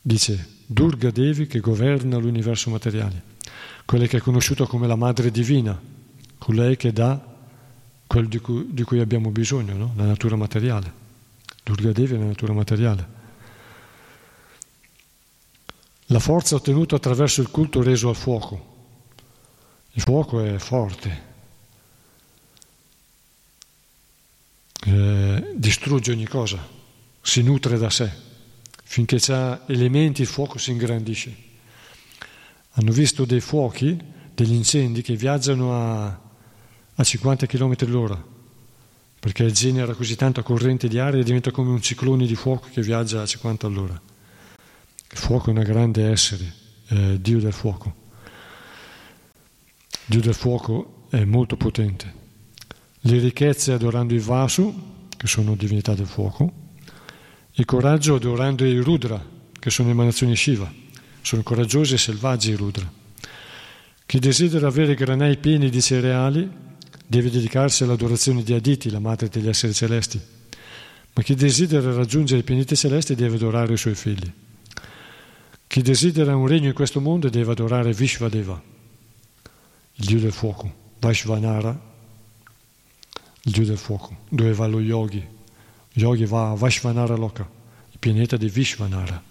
Dice 0.00 0.48
Durga 0.64 1.10
Devi 1.10 1.46
che 1.46 1.60
governa 1.60 2.16
l'universo 2.16 2.70
materiale, 2.70 3.22
quella 3.84 4.06
che 4.06 4.16
è 4.16 4.20
conosciuta 4.20 4.64
come 4.64 4.86
la 4.86 4.96
Madre 4.96 5.30
Divina, 5.30 5.78
colei 6.38 6.78
che 6.78 6.90
dà 6.90 7.35
quello 8.06 8.28
di 8.28 8.38
cui, 8.38 8.66
di 8.70 8.82
cui 8.82 9.00
abbiamo 9.00 9.30
bisogno, 9.30 9.74
no? 9.74 9.92
la 9.96 10.04
natura 10.04 10.36
materiale. 10.36 11.04
Durga 11.62 11.92
Devi 11.92 12.14
è 12.14 12.18
la 12.18 12.26
natura 12.26 12.52
materiale. 12.52 13.14
La 16.10 16.20
forza 16.20 16.54
ottenuta 16.54 16.96
attraverso 16.96 17.40
il 17.40 17.50
culto 17.50 17.82
reso 17.82 18.08
al 18.08 18.14
fuoco. 18.14 18.74
Il 19.92 20.02
fuoco 20.02 20.40
è 20.40 20.58
forte, 20.58 21.22
eh, 24.84 25.52
distrugge 25.54 26.12
ogni 26.12 26.26
cosa, 26.26 26.64
si 27.20 27.42
nutre 27.42 27.78
da 27.78 27.90
sé. 27.90 28.24
Finché 28.84 29.18
ha 29.32 29.64
elementi 29.66 30.20
il 30.20 30.28
fuoco 30.28 30.58
si 30.58 30.70
ingrandisce. 30.70 31.34
Hanno 32.72 32.92
visto 32.92 33.24
dei 33.24 33.40
fuochi, 33.40 33.98
degli 34.32 34.52
incendi 34.52 35.02
che 35.02 35.16
viaggiano 35.16 35.74
a, 35.74 36.20
a 36.96 37.04
50 37.04 37.46
km 37.46 37.74
all'ora, 37.80 38.24
perché 39.20 39.50
genera 39.52 39.94
così 39.94 40.16
tanta 40.16 40.42
corrente 40.42 40.88
di 40.88 40.98
aria 40.98 41.20
e 41.20 41.24
diventa 41.24 41.50
come 41.50 41.70
un 41.70 41.82
ciclone 41.82 42.26
di 42.26 42.34
fuoco 42.34 42.68
che 42.72 42.80
viaggia 42.80 43.22
a 43.22 43.26
50 43.26 43.66
all'ora. 43.66 44.00
Il 45.10 45.18
fuoco 45.18 45.50
è 45.50 45.52
un 45.52 45.62
grande 45.62 46.10
essere, 46.10 46.52
eh, 46.88 47.20
Dio 47.20 47.38
del 47.38 47.52
fuoco. 47.52 47.94
Dio 50.06 50.20
del 50.20 50.34
fuoco 50.34 51.06
è 51.10 51.24
molto 51.24 51.56
potente. 51.56 52.24
Le 53.00 53.18
ricchezze 53.18 53.72
adorando 53.72 54.14
i 54.14 54.18
Vasu, 54.18 55.06
che 55.16 55.26
sono 55.26 55.54
divinità 55.54 55.94
del 55.94 56.06
fuoco, 56.06 56.52
il 57.52 57.64
coraggio 57.64 58.14
adorando 58.14 58.64
i 58.64 58.78
Rudra, 58.78 59.22
che 59.58 59.70
sono 59.70 59.90
emanazioni 59.90 60.34
Shiva. 60.34 60.70
Sono 61.20 61.42
coraggiosi 61.42 61.94
e 61.94 61.98
selvaggi 61.98 62.50
i 62.50 62.56
Rudra. 62.56 62.90
Chi 64.06 64.18
desidera 64.18 64.68
avere 64.68 64.94
granai 64.94 65.36
pieni 65.38 65.68
di 65.68 65.82
cereali 65.82 66.64
deve 67.06 67.30
dedicarsi 67.30 67.84
all'adorazione 67.84 68.42
di 68.42 68.52
Aditi, 68.52 68.90
la 68.90 68.98
madre 68.98 69.28
degli 69.28 69.48
esseri 69.48 69.72
celesti. 69.72 70.20
Ma 71.12 71.22
chi 71.22 71.34
desidera 71.34 71.94
raggiungere 71.94 72.40
i 72.40 72.44
pianeti 72.44 72.76
celesti 72.76 73.14
deve 73.14 73.36
adorare 73.36 73.72
i 73.72 73.78
suoi 73.78 73.94
figli. 73.94 74.30
Chi 75.66 75.82
desidera 75.82 76.36
un 76.36 76.46
regno 76.46 76.68
in 76.68 76.74
questo 76.74 77.00
mondo 77.00 77.28
deve 77.28 77.52
adorare 77.52 77.92
Vishvadeva, 77.92 78.60
il 79.94 80.04
dio 80.04 80.20
del 80.20 80.32
fuoco, 80.32 80.72
Vaishvanara, 80.98 81.94
il 83.42 83.52
dio 83.52 83.64
del 83.64 83.78
fuoco, 83.78 84.16
dove 84.28 84.52
va 84.52 84.66
lo 84.66 84.80
yogi. 84.80 85.24
Yogi 85.94 86.26
va 86.26 86.50
a 86.50 86.54
Vaishvanara 86.54 87.16
Loka, 87.16 87.48
il 87.90 87.98
pianeta 87.98 88.36
di 88.36 88.48
Vishvanara. 88.48 89.22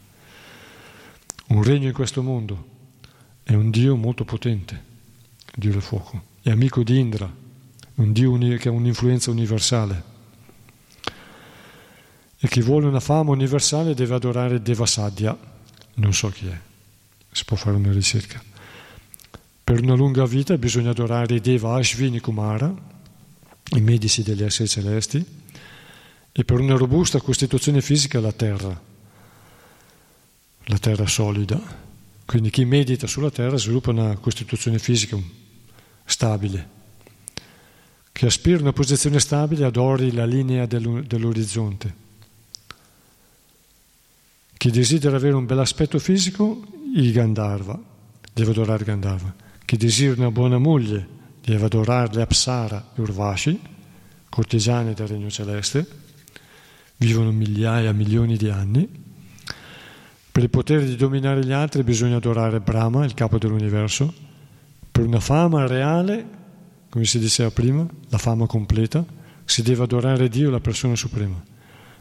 Un 1.47 1.63
regno 1.63 1.87
in 1.87 1.93
questo 1.93 2.23
mondo 2.23 2.67
è 3.43 3.53
un 3.53 3.69
dio 3.69 3.95
molto 3.95 4.25
potente, 4.25 4.83
il 5.53 5.53
dio 5.55 5.71
del 5.71 5.81
fuoco, 5.81 6.23
è 6.41 6.49
amico 6.49 6.81
di 6.81 6.97
Indra, 6.97 7.31
un 7.95 8.11
dio 8.11 8.37
che 8.57 8.69
ha 8.69 8.71
un'influenza 8.71 9.31
universale. 9.31 10.13
E 12.37 12.47
chi 12.47 12.61
vuole 12.61 12.87
una 12.87 12.99
fama 12.99 13.31
universale 13.31 13.93
deve 13.93 14.15
adorare 14.15 14.61
Devasadya, 14.61 15.37
non 15.95 16.13
so 16.13 16.29
chi 16.29 16.47
è, 16.47 16.59
si 17.31 17.45
può 17.45 17.55
fare 17.55 17.75
una 17.75 17.91
ricerca. 17.91 18.43
Per 19.63 19.81
una 19.81 19.95
lunga 19.95 20.25
vita 20.25 20.57
bisogna 20.57 20.91
adorare 20.91 21.39
Deva 21.39 21.75
Ashvini 21.75 22.19
Kumara, 22.19 22.73
i 23.71 23.81
medici 23.81 24.21
degli 24.21 24.43
esseri 24.43 24.69
celesti, 24.69 25.25
e 26.31 26.43
per 26.43 26.59
una 26.59 26.75
robusta 26.75 27.19
costituzione 27.21 27.81
fisica 27.81 28.19
la 28.19 28.33
terra, 28.33 28.79
la 30.65 30.77
terra 30.77 31.07
solida. 31.07 31.59
Quindi 32.25 32.49
chi 32.49 32.65
medita 32.65 33.07
sulla 33.07 33.31
terra 33.31 33.57
sviluppa 33.57 33.91
una 33.91 34.17
costituzione 34.17 34.79
fisica 34.79 35.17
stabile. 36.03 36.74
Chi 38.15 38.25
aspira 38.25 38.59
a 38.59 38.61
una 38.61 38.71
posizione 38.71 39.19
stabile 39.19 39.65
adori 39.65 40.13
la 40.13 40.23
linea 40.25 40.65
dell'orizzonte. 40.65 41.93
Chi 44.55 44.71
desidera 44.71 45.17
avere 45.17 45.35
un 45.35 45.45
bel 45.45 45.59
aspetto 45.59 45.99
fisico, 45.99 46.65
il 46.95 47.11
Gandharva, 47.11 47.77
deve 48.31 48.51
adorare 48.51 48.85
Gandharva. 48.85 49.35
Chi 49.65 49.75
desidera 49.75 50.21
una 50.21 50.31
buona 50.31 50.57
moglie, 50.57 51.05
deve 51.41 51.65
adorare 51.65 52.13
le 52.13 52.21
Apsara 52.21 52.91
e 52.95 53.01
Urvashi, 53.01 53.59
cortigiane 54.29 54.93
del 54.93 55.07
Regno 55.07 55.29
Celeste, 55.29 55.85
vivono 56.95 57.33
migliaia, 57.33 57.91
milioni 57.91 58.37
di 58.37 58.47
anni. 58.47 58.87
Per 60.31 60.41
il 60.41 60.49
potere 60.49 60.85
di 60.85 60.95
dominare 60.95 61.43
gli 61.43 61.51
altri 61.51 61.83
bisogna 61.83 62.15
adorare 62.15 62.61
Brahma, 62.61 63.03
il 63.03 63.13
capo 63.13 63.37
dell'universo. 63.37 64.13
Per 64.89 65.05
una 65.05 65.19
fama 65.19 65.67
reale, 65.67 66.43
come 66.95 67.03
si 67.03 67.19
diceva 67.19 67.51
prima, 67.51 67.85
la 68.07 68.17
fama 68.17 68.45
completa, 68.45 69.03
si 69.43 69.61
deve 69.61 69.83
adorare 69.83 70.29
Dio, 70.29 70.49
la 70.49 70.61
persona 70.61 70.95
suprema 70.95 71.53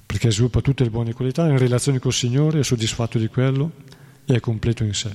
perché 0.07 0.31
sviluppa 0.31 0.61
tutte 0.61 0.85
le 0.85 0.91
buone 0.91 1.13
qualità, 1.13 1.49
in 1.49 1.59
relazione 1.59 1.99
col 1.99 2.13
Signore, 2.13 2.61
è 2.61 2.63
soddisfatto 2.63 3.19
di 3.19 3.27
quello 3.27 3.73
e 4.25 4.37
è 4.37 4.41
completo 4.41 4.85
in 4.85 4.95
sé. 4.95 5.13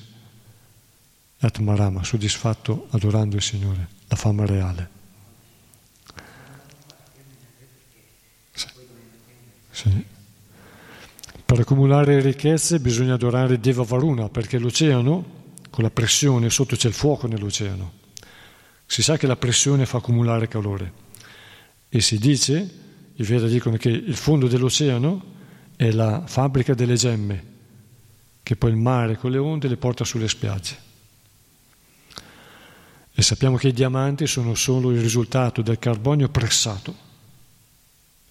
Atmarama, 1.39 2.03
soddisfatto 2.03 2.87
adorando 2.89 3.35
il 3.35 3.41
Signore, 3.41 3.87
la 4.07 4.15
fama 4.15 4.45
reale. 4.45 4.89
Sì. 8.51 8.67
Sì. 9.69 10.05
Per 11.45 11.59
accumulare 11.59 12.19
ricchezze 12.19 12.79
bisogna 12.79 13.13
adorare 13.13 13.59
Deva 13.59 13.83
Varuna, 13.83 14.27
perché 14.27 14.57
l'oceano, 14.57 15.37
con 15.69 15.83
la 15.83 15.91
pressione, 15.91 16.49
sotto 16.49 16.75
c'è 16.75 16.89
il 16.89 16.93
fuoco 16.93 17.27
nell'oceano. 17.27 17.98
Si 18.91 19.03
sa 19.03 19.17
che 19.17 19.27
la 19.27 19.35
pressione 19.35 19.85
fa 19.85 19.99
accumulare 19.99 20.47
calore 20.47 20.91
e 21.89 22.01
si 22.01 22.17
dice 22.17 22.77
i 23.13 23.21
Veda 23.21 23.45
dicono 23.45 23.77
che 23.77 23.89
il 23.89 24.15
fondo 24.15 24.47
dell'oceano 24.47 25.23
è 25.75 25.91
la 25.91 26.23
fabbrica 26.25 26.73
delle 26.73 26.95
gemme, 26.95 27.43
che 28.41 28.55
poi 28.55 28.71
il 28.71 28.77
mare 28.77 29.15
con 29.15 29.29
le 29.29 29.37
onde 29.37 29.67
le 29.67 29.77
porta 29.77 30.03
sulle 30.03 30.27
spiagge. 30.27 30.75
E 33.13 33.21
sappiamo 33.21 33.57
che 33.57 33.67
i 33.67 33.73
diamanti 33.73 34.25
sono 34.25 34.55
solo 34.55 34.89
il 34.89 35.01
risultato 35.01 35.61
del 35.61 35.77
carbonio 35.77 36.29
pressato. 36.29 36.95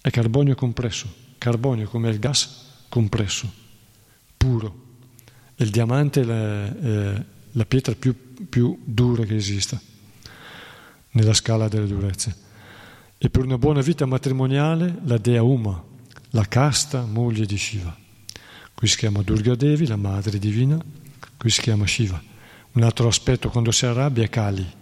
È 0.01 0.09
carbonio 0.09 0.55
compresso, 0.55 1.07
carbonio 1.37 1.87
come 1.87 2.09
il 2.09 2.19
gas 2.19 2.65
compresso, 2.89 3.49
puro. 4.35 4.87
Il 5.55 5.69
diamante 5.69 6.19
è 6.19 6.23
la, 6.25 6.65
è 6.65 7.23
la 7.49 7.65
pietra 7.65 7.95
più, 7.95 8.13
più 8.49 8.77
dura 8.83 9.23
che 9.23 9.37
esista 9.37 9.79
nella 11.11 11.33
scala 11.33 11.67
delle 11.67 11.87
durezze. 11.87 12.47
E 13.17 13.29
per 13.29 13.43
una 13.43 13.57
buona 13.57 13.81
vita 13.81 14.05
matrimoniale 14.05 14.99
la 15.03 15.17
dea 15.17 15.43
Uma, 15.43 15.83
la 16.31 16.45
casta 16.47 17.05
moglie 17.05 17.45
di 17.45 17.57
Shiva. 17.57 17.95
Qui 18.73 18.87
si 18.87 18.97
chiama 18.97 19.21
Durga 19.23 19.55
Devi, 19.55 19.87
la 19.87 19.97
madre 19.97 20.39
divina, 20.39 20.81
qui 21.37 21.49
si 21.49 21.61
chiama 21.61 21.85
Shiva. 21.85 22.21
Un 22.71 22.83
altro 22.83 23.07
aspetto 23.07 23.49
quando 23.49 23.71
si 23.71 23.85
arrabbia 23.85 24.23
è 24.23 24.29
Kali. 24.29 24.77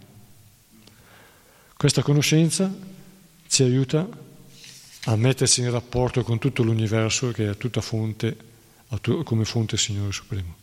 Questa 1.76 2.02
conoscenza 2.02 2.72
ci 3.48 3.64
aiuta 3.64 4.08
a 5.06 5.16
mettersi 5.16 5.62
in 5.62 5.72
rapporto 5.72 6.22
con 6.24 6.38
tutto 6.38 6.64
l'universo 6.64 7.32
che 7.32 7.52
è 7.52 7.58
tutta 7.58 7.82
fonte, 7.82 8.38
come 9.24 9.46
fonte 9.46 9.78
Signore 9.78 10.12
Supremo. 10.12 10.56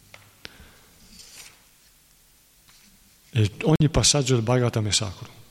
E 3.31 3.51
ogni 3.63 3.89
passaggio 3.91 4.35
del 4.35 4.45
Bhagavatam 4.45 4.87
è 4.87 4.93
sacro. 4.93 5.43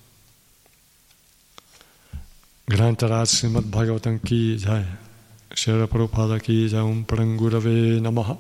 ग्रंथराज 2.72 3.28
श्रीमद्भागवत 3.28 4.08
की 4.08 4.58
जय। 4.58 4.96
शेर 5.56 5.86
प्रभुपाद 5.86 6.40
की 6.40 6.70
जय। 6.70 6.80
ओम 6.80 7.04
परंगुरवे 7.04 8.00
नमः। 8.00 8.38